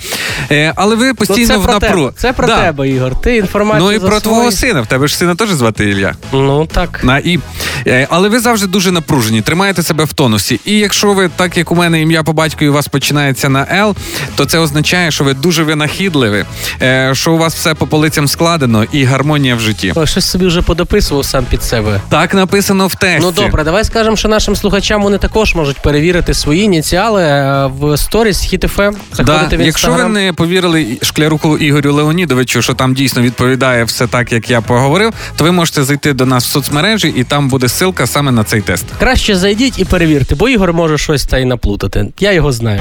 е, 0.51 0.72
але 0.76 0.96
ви 0.96 1.07
Ну, 1.09 1.14
постійно 1.14 1.46
це 1.46 1.57
в 1.57 1.66
напру. 1.66 2.12
Це 2.16 2.32
про 2.32 2.46
Да. 2.46 2.62
тебе, 2.64 2.88
Ігор. 2.88 3.20
Ти 3.20 3.36
інформацію 3.36 3.84
Ну 3.90 3.92
і 3.92 3.98
про 3.98 4.20
твого 4.20 4.51
сина. 4.53 4.80
В 4.80 4.86
тебе 4.86 5.09
ж 5.09 5.16
сина 5.16 5.34
теж 5.34 5.48
звати 5.51 5.90
Ілля. 5.90 6.14
Ну 6.32 6.66
так. 6.66 7.01
На 7.05 7.18
і. 7.18 7.38
Е, 7.86 8.07
Але 8.11 8.28
ви 8.28 8.40
завжди 8.40 8.66
дуже 8.66 8.90
напружені, 8.92 9.40
тримаєте 9.42 9.82
себе 9.82 10.05
в 10.05 10.12
тонусі. 10.12 10.61
І 10.64 10.78
якщо 10.78 11.12
ви, 11.12 11.30
так 11.36 11.57
як 11.57 11.72
у 11.72 11.74
мене 11.74 12.01
ім'я 12.03 12.22
по 12.22 12.32
батькові 12.32 12.68
у 12.68 12.72
вас 12.72 12.88
починається 12.88 13.48
на 13.48 13.66
Л, 13.72 13.96
то 14.36 14.44
це 14.44 14.59
означає, 14.59 15.11
що 15.11 15.24
ви 15.24 15.34
дуже 15.34 15.62
винахідливі, 15.62 16.44
е, 16.82 17.11
що 17.14 17.32
у 17.32 17.38
вас 17.38 17.55
все 17.55 17.74
по 17.74 17.86
полицям 17.86 18.28
складено 18.28 18.84
і 18.92 19.05
гармонія 19.05 19.55
в 19.55 19.61
житті. 19.61 19.89
Ой, 19.95 20.07
щось 20.07 20.24
собі 20.24 20.47
вже 20.47 20.62
подописував 20.62 21.24
сам 21.24 21.45
під 21.45 21.62
себе. 21.62 22.01
Так 22.09 22.34
написано 22.34 22.86
в 22.86 22.95
тесті. 22.95 23.20
Ну 23.22 23.32
добре, 23.32 23.64
давай 23.64 23.84
скажемо, 23.84 24.16
що 24.16 24.28
нашим 24.28 24.57
слухачам 24.57 25.03
вони 25.03 25.18
також 25.18 25.55
можуть 25.55 25.78
перевірити 25.78 26.34
свої 26.34 26.62
ініціали 26.62 27.22
е, 27.22 27.66
в 27.78 27.97
сторіс 27.97 28.41
Хіт.ФМ. 28.41 28.95
Да. 29.18 29.49
В 29.53 29.61
Якщо 29.61 29.93
ви 29.93 30.05
не 30.05 30.32
повірили 30.32 30.99
шкляруку 31.03 31.59
Ігорю 31.59 31.93
Леонідовичу, 31.93 32.62
що 32.62 32.74
там 32.74 32.95
дійсно 32.95 33.22
відповідає 33.22 33.84
все 33.84 34.07
так, 34.07 34.32
як 34.32 34.51
я 34.51 34.61
поговорив, 34.61 35.12
то 35.36 35.45
ви 35.45 35.53
можете 35.53 35.84
зайти 35.84 36.12
до 36.12 36.26
нас 36.26 36.45
в 36.47 36.49
соцмережі, 36.49 37.12
і 37.16 37.24
там 37.24 37.49
буде 37.49 37.66
ссылка 37.66 38.07
саме 38.07 38.30
на 38.32 38.45
цей 38.45 38.61
тест. 38.61 38.84
Краще 38.99 39.36
зайдіть 39.36 39.78
і 39.78 39.84
перевірте, 39.84 40.34
бо 40.34 40.49
Ігор 40.49 40.72
може 40.72 40.99
щось 40.99 41.24
та 41.24 41.38
й 41.38 41.45
наплутати. 41.45 42.07
Я 42.20 42.32
його 42.32 42.53
знаю. 42.53 42.80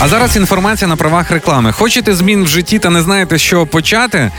А 0.00 0.08
зараз 0.08 0.36
інформація 0.36 0.88
на 0.88 0.96
правах 0.96 1.30
реклами. 1.30 1.72
Хочете 1.72 2.14
змін 2.14 2.44
в 2.44 2.46
житті 2.48 2.78
та 2.78 2.90
не 2.90 3.02
знаєте, 3.02 3.38
чого 3.38 3.66
почати? 3.66 4.30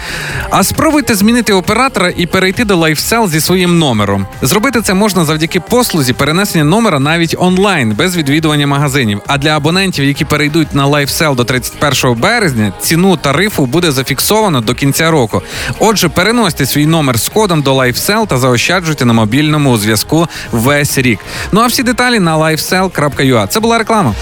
А 0.50 0.64
спробуйте 0.64 1.16
змінити 1.16 1.54
оператора 1.54 2.09
і 2.18 2.26
перейти 2.26 2.66
до 2.66 2.78
LifeSell 2.78 3.30
зі 3.30 3.42
своїм 3.42 3.80
номером. 3.80 4.26
Зробити 4.42 4.82
це 4.82 4.94
можна 4.94 5.26
завдяки 5.26 5.60
послузі 5.60 6.14
перенесення 6.14 6.64
номера 6.64 7.00
навіть 7.00 7.36
онлайн 7.40 7.92
без 7.92 8.18
відвідування 8.18 8.68
магазинів. 8.68 9.22
А 9.28 9.38
для 9.38 9.58
абонентів, 9.58 10.06
які 10.06 10.26
перейдуть 10.26 10.76
на 10.76 10.88
LifeSell 10.88 11.36
до 11.36 11.44
31 11.44 12.22
березня, 12.22 12.74
ціну 12.82 13.18
тарифу 13.18 13.66
буде 13.66 13.92
зафіксовано 13.92 14.62
до 14.62 14.74
кінця 14.74 15.12
року. 15.12 15.42
Отже, 15.80 16.10
переносьте 16.10 16.66
свій 16.66 16.86
номер 16.86 17.20
з 17.20 17.30
кодом 17.30 17.62
до 17.62 17.78
LifeSell 17.78 18.28
та 18.28 18.38
заощаджуйте 18.38 19.06
на 19.06 19.14
мобільному 19.14 19.78
зв'язку 19.78 20.28
весь 20.52 20.98
рік. 20.98 21.20
Ну 21.52 21.62
а 21.62 21.68
всі 21.68 21.84
деталі 21.84 22.20
на 22.20 22.38
lifecell.ua. 22.38 23.48
Це 23.48 23.60
була 23.60 23.78
реклама. 23.78 24.16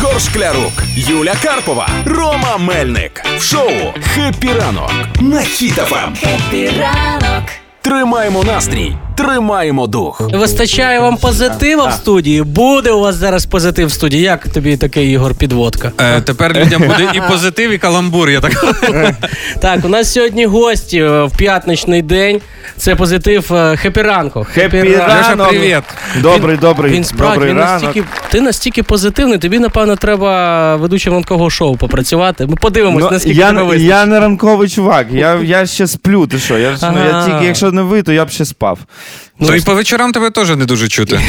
Ігор 0.00 0.20
Шклярук, 0.20 0.72
Юля 0.96 1.34
Карпова, 1.42 1.88
Рома 2.06 2.56
Мельник. 2.58 3.22
В 3.38 3.42
шоу 3.42 3.70
«Хеппі 4.02 4.48
ранок» 4.52 4.92
на 5.20 5.42
Хіт-ФМ. 5.42 6.12
Хеппі 6.20 6.70
ранок. 6.80 7.44
Тримаємо 7.82 8.44
настрій, 8.44 8.92
тримаємо 9.16 9.86
дух. 9.86 10.20
Вистачає 10.34 11.00
вам 11.00 11.16
позитива 11.16 11.86
в 11.86 11.92
студії. 11.92 12.42
Буде 12.42 12.90
у 12.90 13.00
вас 13.00 13.14
зараз 13.14 13.46
позитив 13.46 13.86
в 13.88 13.92
студії. 13.92 14.22
Як 14.22 14.48
тобі 14.48 14.76
такий 14.76 15.12
Ігор 15.12 15.34
підводка? 15.34 15.92
Е, 16.00 16.20
тепер 16.20 16.56
людям 16.56 16.82
буде 16.82 17.08
і 17.14 17.20
позитив, 17.30 17.70
і 17.70 17.78
каламбур. 17.78 18.30
Я 18.30 18.40
так 18.40 18.64
Так, 19.60 19.84
у 19.84 19.88
нас 19.88 20.12
сьогодні 20.12 20.46
гості 20.46 20.98
е, 20.98 21.24
в 21.24 21.36
п'ятничний 21.36 22.02
день. 22.02 22.40
Це 22.76 22.94
позитив 22.96 23.52
хепі 23.76 24.02
ранку. 24.02 24.46
Ранок. 24.56 25.48
привіт. 25.48 25.82
Добрий, 26.22 26.56
добрий, 26.56 26.92
Він 26.92 27.04
справді 27.04 27.46
він 27.46 27.56
настільки, 27.56 28.04
ти 28.30 28.40
настільки 28.40 28.82
позитивний, 28.82 29.38
тобі, 29.38 29.58
напевно, 29.58 29.96
треба 29.96 30.76
ведучим 30.76 31.12
ранкового 31.12 31.50
шоу 31.50 31.76
попрацювати. 31.76 32.46
Ми 32.46 32.56
подивимось, 32.56 33.04
Ну, 33.04 33.10
наскільки 33.10 33.38
я, 33.38 33.48
тебе 33.48 33.62
вистачить. 33.62 33.88
я 33.88 34.06
не 34.06 34.20
ранковий 34.20 34.68
чувак, 34.68 35.06
я, 35.12 35.34
я 35.42 35.66
ще 35.66 35.86
сплю, 35.86 36.26
ти 36.26 36.38
що? 36.38 36.58
Я, 36.58 36.76
ж- 36.76 36.90
ну, 36.94 37.04
я 37.04 37.24
тільки, 37.26 37.44
якщо 37.44 37.69
не 37.72 37.82
ви, 37.82 38.02
то 38.02 38.12
я 38.12 38.24
б 38.24 38.30
ще 38.30 38.44
спав. 38.44 38.78
То 39.46 39.56
і 39.56 39.60
по 39.60 39.74
вечорам 39.74 40.12
тебе 40.12 40.30
теж 40.30 40.56
не 40.56 40.64
дуже 40.66 40.88
чути. 40.88 41.20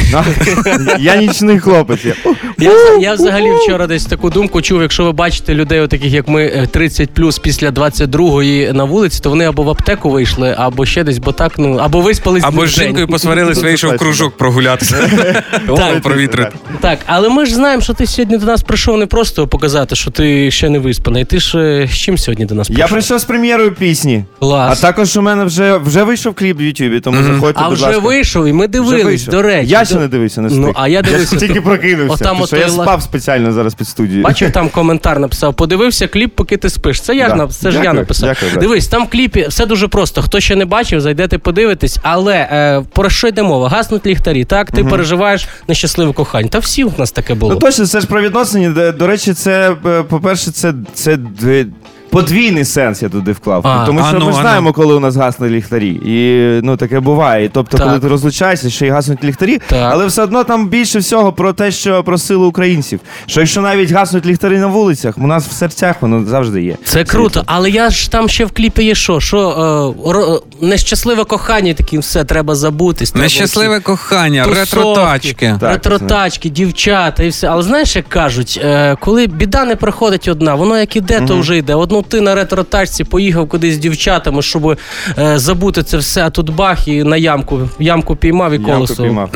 Я 0.98 1.16
нічний 1.16 1.58
хлопець. 1.58 2.04
Я. 2.04 2.14
Я, 2.58 2.72
я 3.00 3.14
взагалі 3.14 3.52
вчора 3.62 3.86
десь 3.86 4.04
таку 4.04 4.30
думку 4.30 4.62
чув, 4.62 4.82
якщо 4.82 5.04
ви 5.04 5.12
бачите 5.12 5.54
людей, 5.54 5.80
отаких 5.80 6.12
як 6.12 6.28
ми, 6.28 6.44
е, 6.44 6.66
30 6.70 7.10
плюс 7.10 7.38
після 7.38 7.70
22-ї 7.70 8.72
на 8.72 8.84
вулиці, 8.84 9.20
то 9.22 9.30
вони 9.30 9.44
або 9.44 9.62
в 9.62 9.70
аптеку 9.70 10.10
вийшли, 10.10 10.54
або 10.58 10.86
ще 10.86 11.04
десь, 11.04 11.18
бо 11.18 11.32
так, 11.32 11.52
ну, 11.58 11.76
або 11.76 12.00
виспались 12.00 12.44
Або 12.44 12.66
з 12.66 12.70
жінкою 12.70 13.06
посварились, 13.06 13.62
вийшов 13.62 13.96
кружок 13.96 14.36
прогулятися. 14.36 15.10
Так. 15.76 16.02
Провітрити. 16.02 16.50
Так, 16.80 16.98
але 17.06 17.28
ми 17.28 17.46
ж 17.46 17.54
знаємо, 17.54 17.82
що 17.82 17.94
ти 17.94 18.06
сьогодні 18.06 18.38
до 18.38 18.46
нас 18.46 18.62
прийшов 18.62 18.98
не 18.98 19.06
просто 19.06 19.46
показати, 19.46 19.96
що 19.96 20.10
ти 20.10 20.50
ще 20.50 20.68
не 20.68 20.78
виспаний. 20.78 21.24
Ти 21.24 21.40
ж 21.40 21.58
е, 21.58 21.88
з 21.92 21.96
чим 21.96 22.18
сьогодні 22.18 22.46
до 22.46 22.54
нас 22.54 22.70
Я 22.70 22.74
прийшов? 22.74 22.90
прийшов 22.90 23.18
з 23.18 23.24
прем'єрою 23.24 23.74
пісні. 23.74 24.24
А 24.40 24.74
також 24.80 25.16
у 25.16 25.22
мене 25.22 25.44
вже, 25.44 25.76
вже 25.76 26.02
вийшов 26.02 26.34
кліп 26.34 26.58
в 26.58 26.62
Ютубі, 26.62 27.00
тому 27.00 27.22
заходьте, 27.22 27.60
А 27.64 27.70
будь 27.70 27.80
ласка. 27.80 28.01
Вийшов, 28.02 28.46
і 28.46 28.52
ми 28.52 28.68
дивились, 28.68 29.26
до 29.26 29.42
речі. 29.42 29.70
Я 29.70 29.84
ще 29.84 29.94
не 29.94 30.08
дивився, 30.08 30.40
не 30.40 30.48
встиг. 30.48 30.62
Ну, 30.62 30.72
а 30.74 30.88
я 30.88 31.02
дивився. 31.02 31.36
Я 31.36 31.40
тільки 31.40 31.60
прокинувся. 31.60 32.14
Отам 32.14 32.36
Ти 32.36 32.42
от 32.42 32.48
що, 32.48 32.56
я 32.56 32.66
той 32.66 32.76
ла- 32.76 32.82
спав 32.84 33.02
спеціально 33.02 33.52
зараз 33.52 33.74
під 33.74 33.88
студією. 33.88 34.22
Бачив, 34.24 34.52
там 34.52 34.68
коментар 34.68 35.18
написав: 35.18 35.54
подивився 35.54 36.06
кліп, 36.08 36.34
поки 36.34 36.56
ти 36.56 36.70
спиш. 36.70 37.00
Це 37.00 37.16
я 37.16 37.28
Да. 37.28 37.36
ж 37.46 37.58
це 37.60 37.70
ж 37.70 37.76
я 37.76 37.82
Дякую, 37.82 38.00
написав. 38.00 38.28
дякую, 38.28 38.50
брат. 38.52 38.60
Дивись, 38.62 38.88
там 38.88 39.04
в 39.04 39.08
кліпі 39.08 39.46
все 39.48 39.66
дуже 39.66 39.88
просто. 39.88 40.22
Хто 40.22 40.40
ще 40.40 40.56
не 40.56 40.64
бачив, 40.64 41.00
зайдете 41.00 41.38
подивитись. 41.38 41.98
Але 42.02 42.34
е, 42.34 42.82
про 42.92 43.10
що 43.10 43.28
йде 43.28 43.42
мова? 43.42 43.68
Гаснуть 43.68 44.06
ліхтарі. 44.06 44.44
Так, 44.44 44.70
ти 44.70 44.84
переживаєш 44.84 45.48
нещасливе 45.68 46.12
кохання. 46.12 46.48
Та 46.48 46.58
всі 46.58 46.84
в 46.84 46.92
нас 46.98 47.12
таке 47.12 47.34
було. 47.34 47.52
Ну 47.54 47.58
точно, 47.60 47.86
це 47.86 48.00
ж 48.00 48.06
про 48.06 48.22
відносини. 48.22 48.68
До, 48.68 48.92
до 48.92 49.06
речі, 49.06 49.34
це, 49.34 49.76
е, 49.86 50.02
по-перше, 50.02 50.50
це, 50.50 50.74
це 50.94 51.16
дві- 51.16 51.66
подвійний 52.12 52.64
сенс 52.64 53.02
я 53.02 53.08
туди 53.08 53.32
вклав. 53.32 53.66
А, 53.66 53.86
Тому 53.86 54.00
а 54.04 54.08
що 54.08 54.18
ну, 54.18 54.26
ми 54.26 54.32
ж 54.32 54.38
а 54.38 54.40
знаємо, 54.40 54.68
ну. 54.68 54.72
коли 54.72 54.94
у 54.94 55.00
нас 55.00 55.16
гаснуть 55.16 55.50
ліхтарі. 55.50 55.88
І 56.04 56.60
ну 56.62 56.76
таке 56.76 57.00
буває. 57.00 57.44
І, 57.44 57.48
тобто, 57.48 57.76
Так. 57.78 57.86
коли 57.86 58.00
ти 58.00 58.08
розлучаєшся, 58.08 58.70
ще 58.70 58.86
й 58.86 58.90
гаснуть 58.90 59.24
ліхтарі, 59.24 59.58
Так. 59.66 59.90
але 59.92 60.06
все 60.06 60.22
одно 60.22 60.44
там 60.44 60.68
більше 60.68 60.98
всього 60.98 61.32
про 61.32 61.52
те, 61.52 61.70
що 61.70 62.02
про 62.04 62.18
силу 62.18 62.46
українців. 62.46 63.00
Що 63.26 63.40
якщо 63.40 63.60
навіть 63.60 63.90
гаснуть 63.90 64.26
ліхтарі 64.26 64.58
на 64.58 64.66
вулицях, 64.66 65.18
у 65.18 65.26
нас 65.26 65.46
в 65.48 65.52
серцях 65.52 65.96
воно 66.00 66.24
завжди 66.24 66.62
є. 66.62 66.76
Це 66.84 67.04
круто, 67.04 67.42
але 67.46 67.70
я 67.70 67.90
ж 67.90 68.10
там 68.10 68.28
ще 68.28 68.44
в 68.44 68.52
кліпі 68.52 68.84
є 68.84 68.94
що? 68.94 69.20
Що 69.20 69.38
е, 69.38 70.08
ро- 70.10 70.40
нещасливе 70.60 71.24
кохання, 71.24 71.74
такі 71.74 71.98
все 71.98 72.24
треба 72.24 72.54
забутись. 72.54 73.10
треба 73.10 73.22
Нещасливе 73.24 73.80
кохання, 73.80 74.44
ретро-тачки. 74.44 75.56
Так, 75.60 75.72
Ретро-тачки, 75.72 76.48
дівчата 76.50 77.22
і 77.22 77.28
все. 77.28 77.48
Але 77.48 77.62
знаєш, 77.62 77.96
як 77.96 78.08
кажуть, 78.08 78.60
е, 78.64 78.96
коли 79.00 79.26
біда 79.26 79.64
не 79.64 79.76
приходить 79.76 80.28
одна, 80.28 80.54
воно 80.54 80.78
як 80.78 80.96
іде, 80.96 81.20
то 81.20 81.38
вже 81.38 81.56
йде. 81.56 81.74
Одну 81.74 82.01
ти 82.08 82.20
на 82.20 82.34
ретро-тачці 82.34 83.04
поїхав 83.04 83.48
кудись 83.48 83.74
з 83.74 83.78
дівчатами, 83.78 84.42
щоб 84.42 84.78
е, 85.18 85.38
забути 85.38 85.82
це 85.82 85.96
все, 85.96 86.24
а 86.26 86.30
тут 86.30 86.50
бах 86.50 86.88
і 86.88 87.04
на 87.04 87.16
ямку. 87.16 87.68
Ямку 87.78 88.16
піймав 88.16 88.50
і 88.52 88.54
Ямку 88.54 88.70
колесо. 88.70 89.02
піймав. 89.02 89.30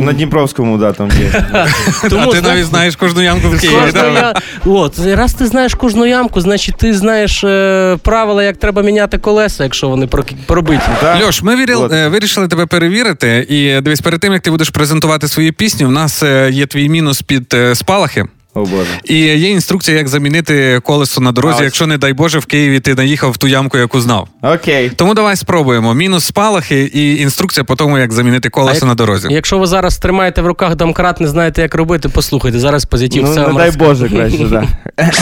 На 0.00 0.12
Дніпровському, 0.12 0.78
да, 0.78 0.92
там 0.92 1.08
є. 1.20 1.44
Тому, 2.10 2.22
а 2.22 2.26
ти 2.26 2.38
знаєш, 2.38 2.42
навіть 2.44 2.66
знаєш 2.66 2.96
кожну 2.96 3.22
ямку 3.22 3.48
в 3.48 3.60
Києві. 3.60 3.76
Кожну 3.84 4.00
да? 4.00 4.08
я... 4.08 4.34
От, 4.72 4.98
раз 5.06 5.34
ти 5.34 5.46
знаєш 5.46 5.74
кожну 5.74 6.06
ямку, 6.06 6.40
значить 6.40 6.76
ти 6.76 6.94
знаєш 6.94 7.44
е, 7.44 7.96
правила, 8.02 8.42
як 8.44 8.56
треба 8.56 8.82
міняти 8.82 9.18
колеса, 9.18 9.64
якщо 9.64 9.88
вони 9.88 10.06
прок- 10.06 10.34
пробиті. 10.46 10.82
Так? 11.00 11.22
Льош, 11.24 11.42
ми 11.42 11.56
вірил, 11.56 11.82
От. 11.82 11.92
е, 11.92 12.08
вирішили 12.08 12.48
тебе 12.48 12.66
перевірити. 12.66 13.46
І 13.48 13.80
дивись, 13.80 14.00
перед 14.00 14.20
тим 14.20 14.32
як 14.32 14.42
ти 14.42 14.50
будеш 14.50 14.70
презентувати 14.70 15.28
свої 15.28 15.52
пісні, 15.52 15.86
у 15.86 15.90
нас 15.90 16.22
е, 16.22 16.50
є 16.52 16.66
твій 16.66 16.88
мінус 16.88 17.22
під 17.22 17.54
е, 17.54 17.74
спалахи. 17.74 18.24
О 18.54 18.60
Боже. 18.60 18.90
І 19.04 19.16
є 19.18 19.50
інструкція, 19.50 19.96
як 19.96 20.08
замінити 20.08 20.80
колесо 20.84 21.20
на 21.20 21.32
дорозі, 21.32 21.56
А, 21.60 21.64
якщо, 21.64 21.86
не 21.86 21.98
дай 21.98 22.12
Боже, 22.12 22.38
в 22.38 22.46
Києві 22.46 22.80
ти 22.80 22.94
наїхав 22.94 23.30
в 23.30 23.36
ту 23.36 23.46
ямку, 23.46 23.78
яку 23.78 24.00
знав. 24.00 24.28
Окей. 24.42 24.90
Тому 24.96 25.14
давай 25.14 25.36
спробуємо. 25.36 25.94
Мінус 25.94 26.24
спалахи 26.24 26.90
і 26.94 27.16
інструкція 27.16 27.64
по 27.64 27.76
тому, 27.76 27.98
як 27.98 28.12
замінити 28.12 28.48
колесо 28.48 28.74
як- 28.76 28.84
на 28.84 28.94
дорозі. 28.94 29.28
Якщо 29.30 29.58
ви 29.58 29.66
зараз 29.66 29.98
тримаєте 29.98 30.42
в 30.42 30.46
руках 30.46 30.74
домкрат, 30.76 31.20
не 31.20 31.28
знаєте, 31.28 31.62
як 31.62 31.74
робити, 31.74 32.08
послухайте. 32.08 32.58
Зараз 32.58 32.84
позитив 32.84 33.22
Ну, 33.24 33.30
все 33.30 33.48
не 33.48 33.54
дай. 33.54 33.70
Боже, 33.70 34.08
краще, 34.08 34.44
да. 34.44 34.64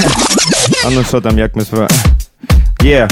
А 0.86 0.90
ну 0.90 1.04
що 1.08 1.20
там, 1.20 1.38
як 1.38 1.56
ми 1.56 1.62
справа? 1.62 1.88
Є. 2.82 3.08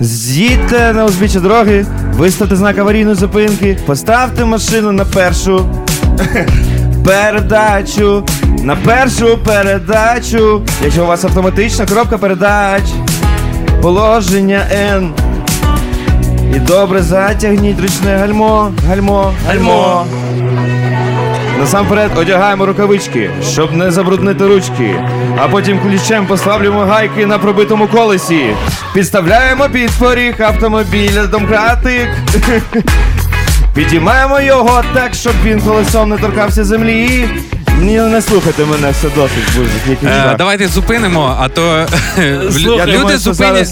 З'їдьте 0.00 0.92
на 0.92 1.04
узбіччя 1.04 1.40
дороги, 1.40 1.86
виставте 2.14 2.56
знак 2.56 2.78
аварійної 2.78 3.16
зупинки, 3.16 3.78
поставте 3.86 4.44
машину 4.44 4.92
на 4.92 5.04
першу 5.04 5.70
передачу. 7.08 8.24
На 8.62 8.76
першу 8.76 9.38
передачу. 9.38 10.62
Якщо 10.82 11.04
у 11.04 11.06
вас 11.06 11.24
автоматична 11.24 11.86
коробка 11.86 12.18
передач, 12.18 12.82
положення 13.82 14.66
N. 14.72 15.10
І 16.56 16.58
добре 16.58 17.02
затягніть 17.02 17.80
ручне 17.80 18.16
гальмо, 18.16 18.72
гальмо, 18.88 19.32
гальмо. 19.46 20.06
Насамперед 21.58 22.10
одягаємо 22.18 22.66
рукавички, 22.66 23.30
щоб 23.50 23.72
не 23.72 23.90
забруднити 23.90 24.46
ручки, 24.46 24.94
а 25.38 25.48
потім 25.48 25.80
ключем 25.80 26.26
поставлюємо 26.26 26.80
гайки 26.80 27.26
на 27.26 27.38
пробитому 27.38 27.86
колесі. 27.86 28.54
Підставляємо 28.94 29.68
під 29.72 29.90
поріг 29.90 30.42
автомобіля 30.42 31.26
домкратик. 31.26 32.08
Підіймаємо 33.74 34.40
його 34.40 34.82
так, 34.94 35.14
щоб 35.14 35.32
він 35.44 35.60
колесом 35.60 36.08
не 36.10 36.18
торкався 36.18 36.64
землі. 36.64 37.28
Ні, 37.80 38.00
не 38.00 38.22
слухайте 38.22 38.64
мене, 38.64 38.90
все 38.90 39.08
досить 39.16 39.56
буде. 39.56 39.96
Е, 40.04 40.34
давайте 40.38 40.68
зупинимо, 40.68 41.36
а 41.40 41.48
то 41.48 41.86
Слухай, 42.52 42.96
люди, 42.98 43.18
зупинять, 43.18 43.68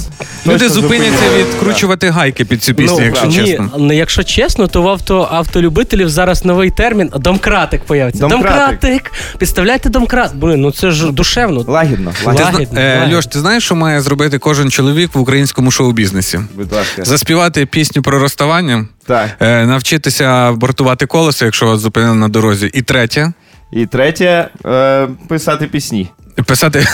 люди 0.47 0.69
зупиняться 0.69 0.71
зупинять. 0.71 1.13
відкручувати 1.39 2.11
гайки 2.11 2.45
під 2.45 2.63
цю 2.63 2.75
пісню, 2.75 2.97
Ну, 2.99 3.05
якщо 3.05 3.23
правда. 3.23 3.45
чесно. 3.47 3.65
Ні, 3.77 3.85
ну 3.87 3.93
якщо 3.93 4.25
чесно, 4.25 4.67
то 4.67 4.83
в 4.83 4.89
авто, 4.89 5.29
автолюбителів 5.33 6.09
зараз 6.09 6.45
новий 6.45 6.71
термін 6.71 7.11
домкратик 7.17 7.85
появиться. 7.85 8.27
Домкратик. 8.27 9.13
Підставляйте 9.39 9.89
домкрат. 9.89 10.35
Блин, 10.37 10.61
ну 10.61 10.71
це 10.71 10.91
ж 10.91 11.13
душевно. 11.13 11.65
Лагідно, 11.69 12.13
лагідно. 12.25 12.45
Лагідно, 12.45 12.81
е, 12.81 12.99
лагідно. 12.99 13.17
Льош, 13.19 13.27
ти 13.27 13.39
знаєш, 13.39 13.65
що 13.65 13.75
має 13.75 14.01
зробити 14.01 14.39
кожен 14.39 14.71
чоловік 14.71 15.15
в 15.15 15.19
українському 15.19 15.71
шоу-бізнесі? 15.71 16.41
Будь 16.55 16.73
ласка. 16.73 17.05
Заспівати 17.05 17.67
пісню 17.67 18.03
про 18.03 18.19
розставання, 18.19 18.87
Так. 19.07 19.29
е, 19.41 19.67
навчитися 19.67 20.53
бортувати 20.53 21.07
колесо, 21.07 21.45
якщо 21.45 21.67
вас 21.67 21.81
зупинили 21.81 22.15
на 22.17 22.29
дорозі. 22.29 22.71
І 22.75 22.83
третє 22.83 23.33
І 23.73 23.87
третє 23.87 24.49
е, 24.67 25.09
писати 25.29 25.67
пісні. 25.67 26.11
писати 26.47 26.79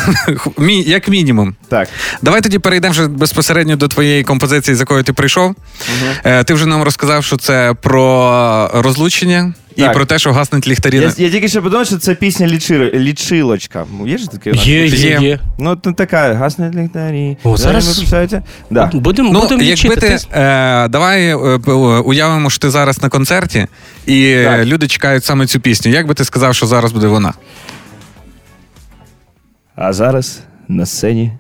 мі- 0.58 0.88
як 0.88 1.08
мінімум. 1.08 1.54
Так. 1.68 1.88
Давай 2.22 2.40
тоді 2.40 2.58
перейдемо 2.58 2.92
вже 2.92 3.08
безпосередньо 3.08 3.76
до 3.76 3.88
твоєї 3.88 4.24
композиції, 4.24 4.74
з 4.74 4.80
якою 4.80 5.02
ти 5.02 5.12
прийшов. 5.12 5.46
Угу. 5.50 6.44
ти 6.44 6.54
вже 6.54 6.66
нам 6.66 6.82
розказав, 6.82 7.24
що 7.24 7.36
це 7.36 7.74
про 7.82 8.70
розлучення 8.74 9.54
і 9.76 9.80
Так. 9.80 9.92
про 9.92 10.04
те, 10.04 10.18
що 10.18 10.32
гаснуть 10.32 10.68
ліхтарі. 10.68 10.96
Я, 10.96 11.02
я 11.16 11.30
тільки 11.30 11.48
що 11.48 11.62
подумав, 11.62 11.86
що 11.86 11.98
це 11.98 12.14
пісня 12.14 12.46
лічи, 12.46 12.90
лічилочка. 12.94 13.86
Є 14.06 14.18
ж 14.18 14.30
таке? 14.30 14.50
Є, 14.54 14.86
є, 14.86 14.96
Є. 15.10 15.18
є. 15.28 15.40
Ну, 15.58 15.76
то 15.76 15.92
така, 15.92 16.34
гасне 16.34 16.70
ліхтарі. 16.70 17.36
О, 17.44 17.56
зараз- 17.56 17.96
прощаються. 17.98 18.42
Да. 18.70 18.90
Будемо 18.94 19.32
Ну, 19.32 19.40
будем 19.40 19.60
якби 19.60 19.72
лічити. 19.72 19.96
ти, 20.00 20.18
е, 20.32 20.88
давай 20.88 21.26
е, 21.54 21.58
п- 21.58 21.72
уявимо, 21.72 22.50
що 22.50 22.58
ти 22.58 22.70
зараз 22.70 23.02
на 23.02 23.08
концерті, 23.08 23.66
і 24.06 24.24
е, 24.24 24.44
Так. 24.44 24.66
люди 24.66 24.88
чекають 24.88 25.24
саме 25.24 25.46
цю 25.46 25.60
пісню. 25.60 25.92
Як 25.92 26.06
би 26.06 26.14
ти 26.14 26.24
сказав, 26.24 26.54
що 26.54 26.66
зараз 26.66 26.92
буде 26.92 27.06
вона? 27.06 27.32
А 29.74 29.92
зараз 29.92 30.40
на 30.68 30.86
сцені 30.86 31.32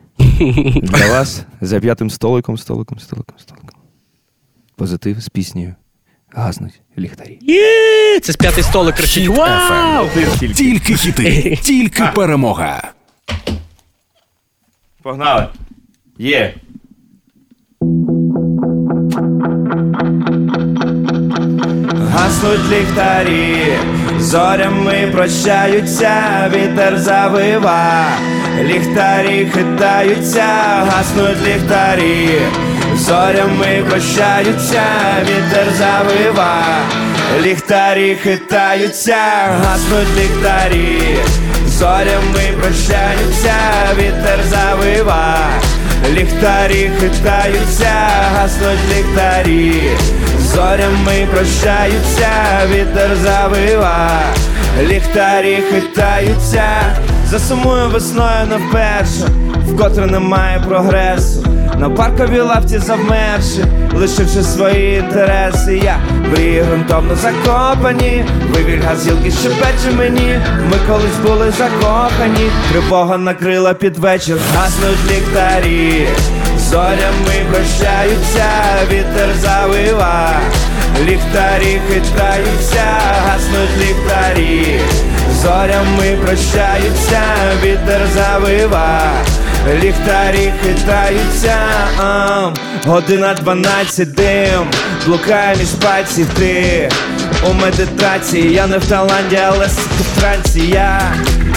для 0.82 1.06
вас 1.10 1.42
за 1.60 1.80
п'ятим 1.80 2.10
столиком, 2.10 2.58
столиком, 2.58 2.98
столиком, 2.98 3.34
столиком. 3.38 3.68
Позитив 4.76 5.20
з 5.20 5.28
піснею. 5.28 5.74
Гаснуть 6.34 6.80
ліхтарі. 6.98 7.38
Є, 7.40 8.20
це 8.20 8.32
з 8.32 8.36
п'ятий 8.36 8.64
столик 8.64 8.94
кричить. 8.94 9.28
Вау! 9.28 10.08
Тільки 10.54 10.94
хіти, 10.94 11.58
тільки 11.62 12.02
перемога. 12.14 12.92
Погнали. 15.02 15.48
Є. 16.18 16.54
Гаснуть 22.12 22.70
ліхтарі, 22.70 23.56
зорями 24.18 25.08
прощаються, 25.12 26.12
вітер 26.54 26.98
завива, 26.98 28.06
ліхтарі 28.62 29.46
хитаються, 29.54 30.44
гаснуть 30.90 31.46
ліхтарі, 31.46 32.28
зорями 32.96 33.84
прощаються, 33.90 34.82
вітер 35.22 35.66
завива, 35.78 36.62
ліхтарі 37.42 38.16
хитаються, 38.22 39.16
гаснуть 39.64 40.16
ліхтарі, 40.16 41.18
зорями 41.66 42.52
прощаються, 42.60 43.54
вітер 43.98 44.40
завива. 44.50 45.36
Ліхтарі 46.10 46.90
хитаються, 47.00 47.92
гаснуть 48.34 48.78
ліхтарі, 48.90 49.82
зорями 50.40 51.28
прощаються, 51.34 52.30
вітер 52.70 53.16
завива, 53.22 54.20
ліхтарі 54.82 55.62
хитаються, 55.70 56.64
засумую 57.30 57.88
весною 57.88 58.46
на 58.46 58.56
вперше, 58.56 59.28
вкотре 59.72 60.06
немає 60.06 60.62
прогресу. 60.68 61.46
На 61.78 61.90
парковій 61.90 62.40
лавці 62.40 62.78
завмерши, 62.78 63.64
лишивши 63.94 64.42
свої 64.42 64.98
інтереси, 64.98 65.80
я 65.84 65.96
мрії 66.30 66.60
грунтовно 66.60 67.16
закопані, 67.16 68.24
вивіль 68.54 68.82
газілки 68.88 69.30
щебече 69.30 69.96
мені, 69.98 70.40
ми 70.70 70.76
колись 70.88 71.18
були 71.22 71.50
закохані, 71.50 72.50
тривога 72.72 73.18
накрила 73.18 73.74
під 73.74 73.98
вечір, 73.98 74.36
гаснуть 74.56 75.10
ліхтарі, 75.10 76.06
зорями 76.58 77.46
прощаються, 77.50 78.46
вітер 78.90 79.28
завива, 79.40 80.30
ліхтарі 81.04 81.80
хитаються, 81.88 82.84
гаснуть 83.26 83.76
ліхтарі, 83.80 84.80
зорями 85.42 86.18
прощаються, 86.24 87.20
вітер 87.62 88.00
завива. 88.14 89.12
Ліхтарі 89.68 90.52
хитаються, 90.62 91.56
година 92.86 93.34
дванадцять 93.34 94.14
дим, 94.14 94.70
блукає 95.06 95.56
між 95.56 95.68
пальців 95.68 96.26
ти. 96.38 96.88
У 97.50 97.52
медитації, 97.52 98.52
я 98.52 98.66
не 98.66 98.78
в 98.78 98.84
Таїланді, 98.84 99.38
але 99.46 99.66
в 99.66 100.20
трансі 100.20 100.60
я. 100.60 101.00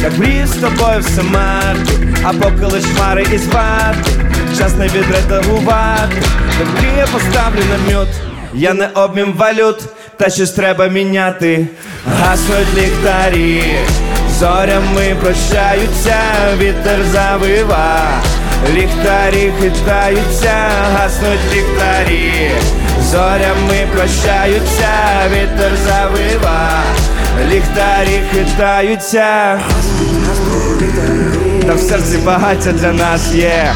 Як 0.03 0.18
мрію 0.18 0.47
з 0.47 0.51
тобою 0.51 0.99
все 0.99 1.24
марки, 1.24 2.08
а 2.24 2.34
поки 2.34 2.66
лиш 2.66 2.84
хмари 2.95 3.26
із 3.34 3.47
вати, 3.47 4.12
час 4.58 4.76
не 4.76 4.88
відредагувати, 4.88 6.22
та 6.60 6.66
мрія 6.66 7.08
поставлю 7.14 7.62
на 7.70 7.93
мют, 7.93 8.10
я 8.53 8.74
не 8.74 8.88
обмін 8.88 9.34
валют, 9.38 9.80
та 10.18 10.30
щось 10.30 10.51
треба 10.51 10.88
міняти, 10.88 11.68
гаснуть 12.20 12.78
ліхтарі. 12.78 13.64
Зорями 14.39 15.15
прощаються, 15.21 16.17
вітер 16.57 16.99
завива, 17.11 18.01
Ліхтарі 18.73 19.53
хитаються, 19.61 20.53
гаснуть 20.93 21.39
ліхтарі, 21.53 22.51
зорями 23.11 23.88
прощаються, 23.93 24.89
вітер 25.31 25.71
завива, 25.86 26.69
ліхтарі 27.51 28.21
хитаються, 28.33 29.59
та 31.67 31.73
в 31.73 31.79
серці 31.79 32.17
багаття 32.17 32.71
для 32.71 32.91
нас 32.91 33.33
є. 33.33 33.75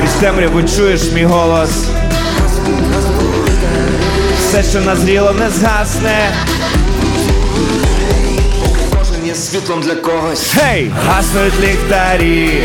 Крізь 0.00 0.14
темряву 0.20 0.62
чуєш 0.62 1.12
мій 1.12 1.24
голос. 1.24 1.70
Все, 4.38 4.62
що 4.62 4.80
назріло, 4.80 5.32
не 5.32 5.50
згасне. 5.50 6.30
Світлом 9.40 9.80
для 9.80 9.94
когось. 9.94 10.54
Гей! 10.54 10.92
Гаснуть 11.06 11.60
ліхтарі, 11.60 12.62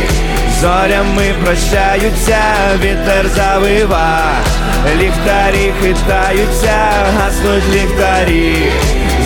зорями 0.62 1.34
прощаються, 1.44 2.42
вітер 2.80 3.30
завива, 3.36 4.32
ліхтарі 4.98 5.74
хитаються, 5.82 6.90
гаснуть 7.18 7.70
ліхтарі, 7.74 8.72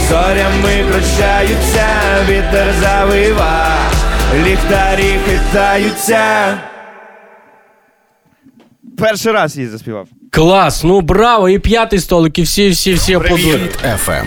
зорями 0.09 0.85
прощаються, 0.91 1.87
вітер 2.29 2.73
завива, 2.81 3.67
ліхтарі 4.45 5.19
хитаються. 5.29 6.57
Перший 8.97 9.31
раз 9.31 9.57
її 9.57 9.69
заспівав. 9.69 10.07
Клас, 10.39 10.83
ну 10.83 11.01
браво, 11.01 11.49
і 11.49 11.59
п'ятий 11.59 11.99
столик, 11.99 12.39
і 12.39 12.41
всі, 12.41 12.69
всі, 12.69 12.93
всі 12.93 13.13
аплодують. 13.13 13.71
FM. 13.83 14.23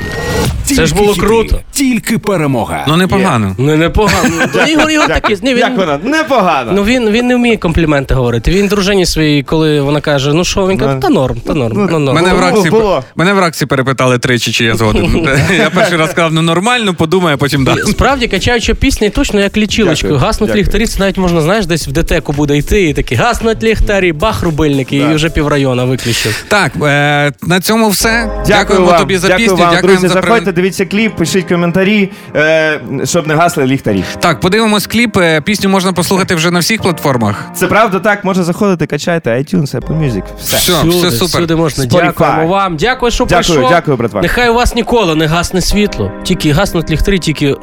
Це 0.65 0.87
ж 0.87 0.95
було 0.95 1.15
круто. 1.15 1.61
Тільки 1.73 2.19
перемога. 2.19 2.85
Ну 2.89 2.97
непогано. 2.97 3.55
Ну 3.59 3.77
непогано. 3.77 4.35
Ну, 4.55 4.63
Ігор, 4.63 4.91
Ігор 4.91 5.09
такий, 5.09 5.37
ні, 5.43 5.51
Як 5.51 5.77
вона? 5.77 5.99
Непогано. 6.05 6.73
ну 6.75 6.85
він, 6.85 7.11
він 7.11 7.27
не 7.27 7.37
вміє 7.37 7.57
компліменти 7.57 8.15
говорити. 8.15 8.51
Він 8.51 8.69
дружині 8.69 9.07
своїй, 9.07 9.43
коли 9.43 9.81
вона 9.81 10.01
каже, 10.01 10.33
ну 10.33 10.45
що, 10.45 10.67
він 10.67 10.79
каже, 10.79 10.99
та 11.03 11.09
норм, 11.09 11.37
та 11.47 11.55
норм, 11.55 11.89
ну 11.91 11.99
норм. 11.99 12.17
Мене 12.17 12.35
в, 12.35 12.41
Роксі, 12.41 12.71
було. 12.71 13.05
мене 13.17 13.33
в 13.33 13.39
Роксі 13.39 13.67
перепитали 13.67 14.19
тричі, 14.19 14.53
чи 14.53 14.65
я 14.65 14.75
згоден. 14.75 15.29
Я 15.59 15.71
перший 15.71 15.99
раз 15.99 16.11
сказав, 16.11 16.33
ну 16.33 16.43
нормально, 16.43 16.95
подумай, 16.95 17.35
а 17.35 17.37
потім 17.37 17.65
да. 17.65 17.77
Справді 17.77 18.29
качаюча 18.29 18.75
пісня, 18.75 19.11
точно 19.11 19.41
як 19.41 19.57
лічилочкою. 19.57 20.17
Гаснуть 20.17 20.55
ліхтарі, 20.55 20.87
це 20.87 21.01
навіть 21.01 21.19
можна, 21.19 21.41
знаєш, 21.41 21.67
десь 21.67 21.89
в 21.89 21.93
ДТЕКу 21.93 22.33
буде 22.33 22.57
йти, 22.57 22.89
і 22.89 22.95
такі 22.95 23.15
гаснуть 23.15 23.63
ліхтарі, 23.63 24.13
бах, 24.13 24.43
рубильники, 24.43 24.97
і 24.97 25.15
вже 25.15 25.31
піврайона 25.31 25.85
виключив. 26.07 26.45
Так, 26.49 26.73
е, 26.83 27.33
на 27.43 27.61
цьому 27.61 27.89
все. 27.89 28.31
Дякуємо 28.47 28.87
вам, 28.87 28.99
тобі 28.99 29.19
за 29.19 29.29
дякую 29.29 29.49
пісню. 29.49 29.65
вам, 29.65 29.75
Дякуємо 29.75 30.01
друзі. 30.01 30.15
за 30.15 30.21
Заходьте, 30.21 30.45
при... 30.45 30.53
дивіться 30.53 30.87
кліп, 30.87 31.17
пишіть 31.17 31.49
коментарі, 31.49 32.11
е, 32.37 32.81
щоб 33.05 33.27
не 33.27 33.35
гасли 33.35 33.67
ліхтарі. 33.67 34.05
Так, 34.21 34.41
подивимось 34.41 34.87
кліп. 34.87 35.17
Е, 35.17 35.41
Пісню 35.41 35.69
можна 35.71 35.93
послухати 35.93 36.35
вже 36.35 36.51
на 36.51 36.59
всіх 36.59 36.83
платформах. 36.83 37.45
Це 37.57 37.67
правда 37.67 37.99
так, 37.99 38.25
може 38.25 38.43
заходити, 38.43 38.87
качайте 38.87 39.31
iTunes, 39.31 39.81
Apple 39.81 39.99
Music. 39.99 40.23
Все. 40.41 40.57
Все, 40.57 40.73
Всюди, 40.73 40.99
все 40.99 41.11
супер. 41.11 41.41
всюди 41.41 41.57
можна. 41.57 41.85
Spotify. 41.85 42.03
Дякуємо 42.03 42.47
вам. 42.47 42.77
Дякую, 42.77 43.13
що 43.13 43.25
Дякую, 43.25 43.45
прийшов. 43.45 43.71
дякую, 43.71 43.97
братва. 43.97 44.21
Нехай 44.21 44.49
у 44.51 44.55
вас 44.55 44.75
ніколи 44.75 45.15
не 45.15 45.27
гасне 45.27 45.61
світло, 45.61 46.13
тільки 46.25 46.53
гаснуть 46.53 46.91
ліхтарі, 46.91 47.19
тільки 47.19 47.47
е, 47.47 47.57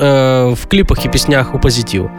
в 0.45 0.65
кліпах 0.65 1.05
і 1.05 1.09
піснях 1.09 1.55
у 1.55 1.59
позитив. 1.59 2.09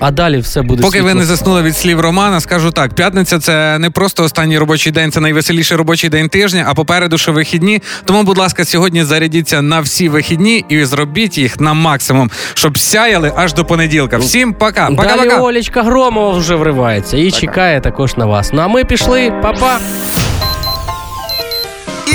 А 0.00 0.10
далі 0.10 0.38
все 0.38 0.62
буде 0.62 0.82
Поки 0.82 1.02
ви 1.02 1.14
не 1.14 1.24
заснули 1.24 1.62
від 1.62 1.76
слів 1.76 2.00
Романа, 2.00 2.40
скажу 2.40 2.70
так: 2.70 2.94
п'ятниця 2.94 3.38
це 3.38 3.78
не 3.78 3.90
просто 3.90 4.24
останній 4.24 4.58
робочий 4.58 4.92
день, 4.92 5.12
це 5.12 5.20
найвеселіший 5.50 5.76
робочий 5.76 6.10
день 6.10 6.28
тижня, 6.28 6.64
а 6.68 6.74
попереду 6.74 7.18
ще 7.18 7.30
вихідні. 7.30 7.82
Тому, 8.04 8.22
будь 8.22 8.38
ласка, 8.38 8.64
сьогодні 8.64 9.04
зарядіться 9.04 9.62
на 9.62 9.80
всі 9.80 10.08
вихідні 10.08 10.64
і 10.68 10.84
зробіть 10.84 11.38
їх 11.38 11.60
на 11.60 11.74
максимум, 11.74 12.30
щоб 12.54 12.78
сяяли 12.78 13.32
аж 13.36 13.54
до 13.54 13.64
понеділка. 13.64 14.18
Всім 14.18 14.52
пока. 14.52 14.88
Далі 14.90 14.96
Пока-пока. 14.96 15.40
Олечка 15.40 15.82
Громова 15.82 16.38
вже 16.38 16.54
вривається 16.54 17.16
і 17.16 17.30
чекає 17.30 17.80
також 17.80 18.16
на 18.16 18.26
вас. 18.26 18.50
Ну 18.52 18.62
а 18.62 18.68
ми 18.68 18.84
пішли, 18.84 19.32
Па-па. 19.42 19.78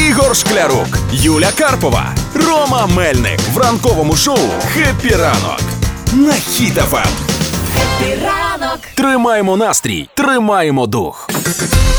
Ігор 0.10 0.36
Шклярук, 0.36 0.88
Юля 1.12 1.50
Карпова, 1.58 2.06
Рома 2.34 2.88
Мельник 2.96 3.40
в 3.54 3.58
ранковому 3.58 4.16
шоу 4.16 4.50
«Хеппі 4.74 5.16
ранок» 5.16 5.62
на 6.14 6.34
Хіт 6.34 6.78
Ранок. 8.76 8.88
Тримаємо 8.96 9.58
настрій, 9.58 10.10
тримаємо 10.14 10.88
дух. 10.88 11.30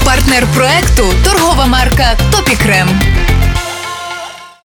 Партнер 0.04 0.46
проекту 0.54 1.04
торгова 1.24 1.66
марка 1.66 2.18
Топікрем. 2.32 2.88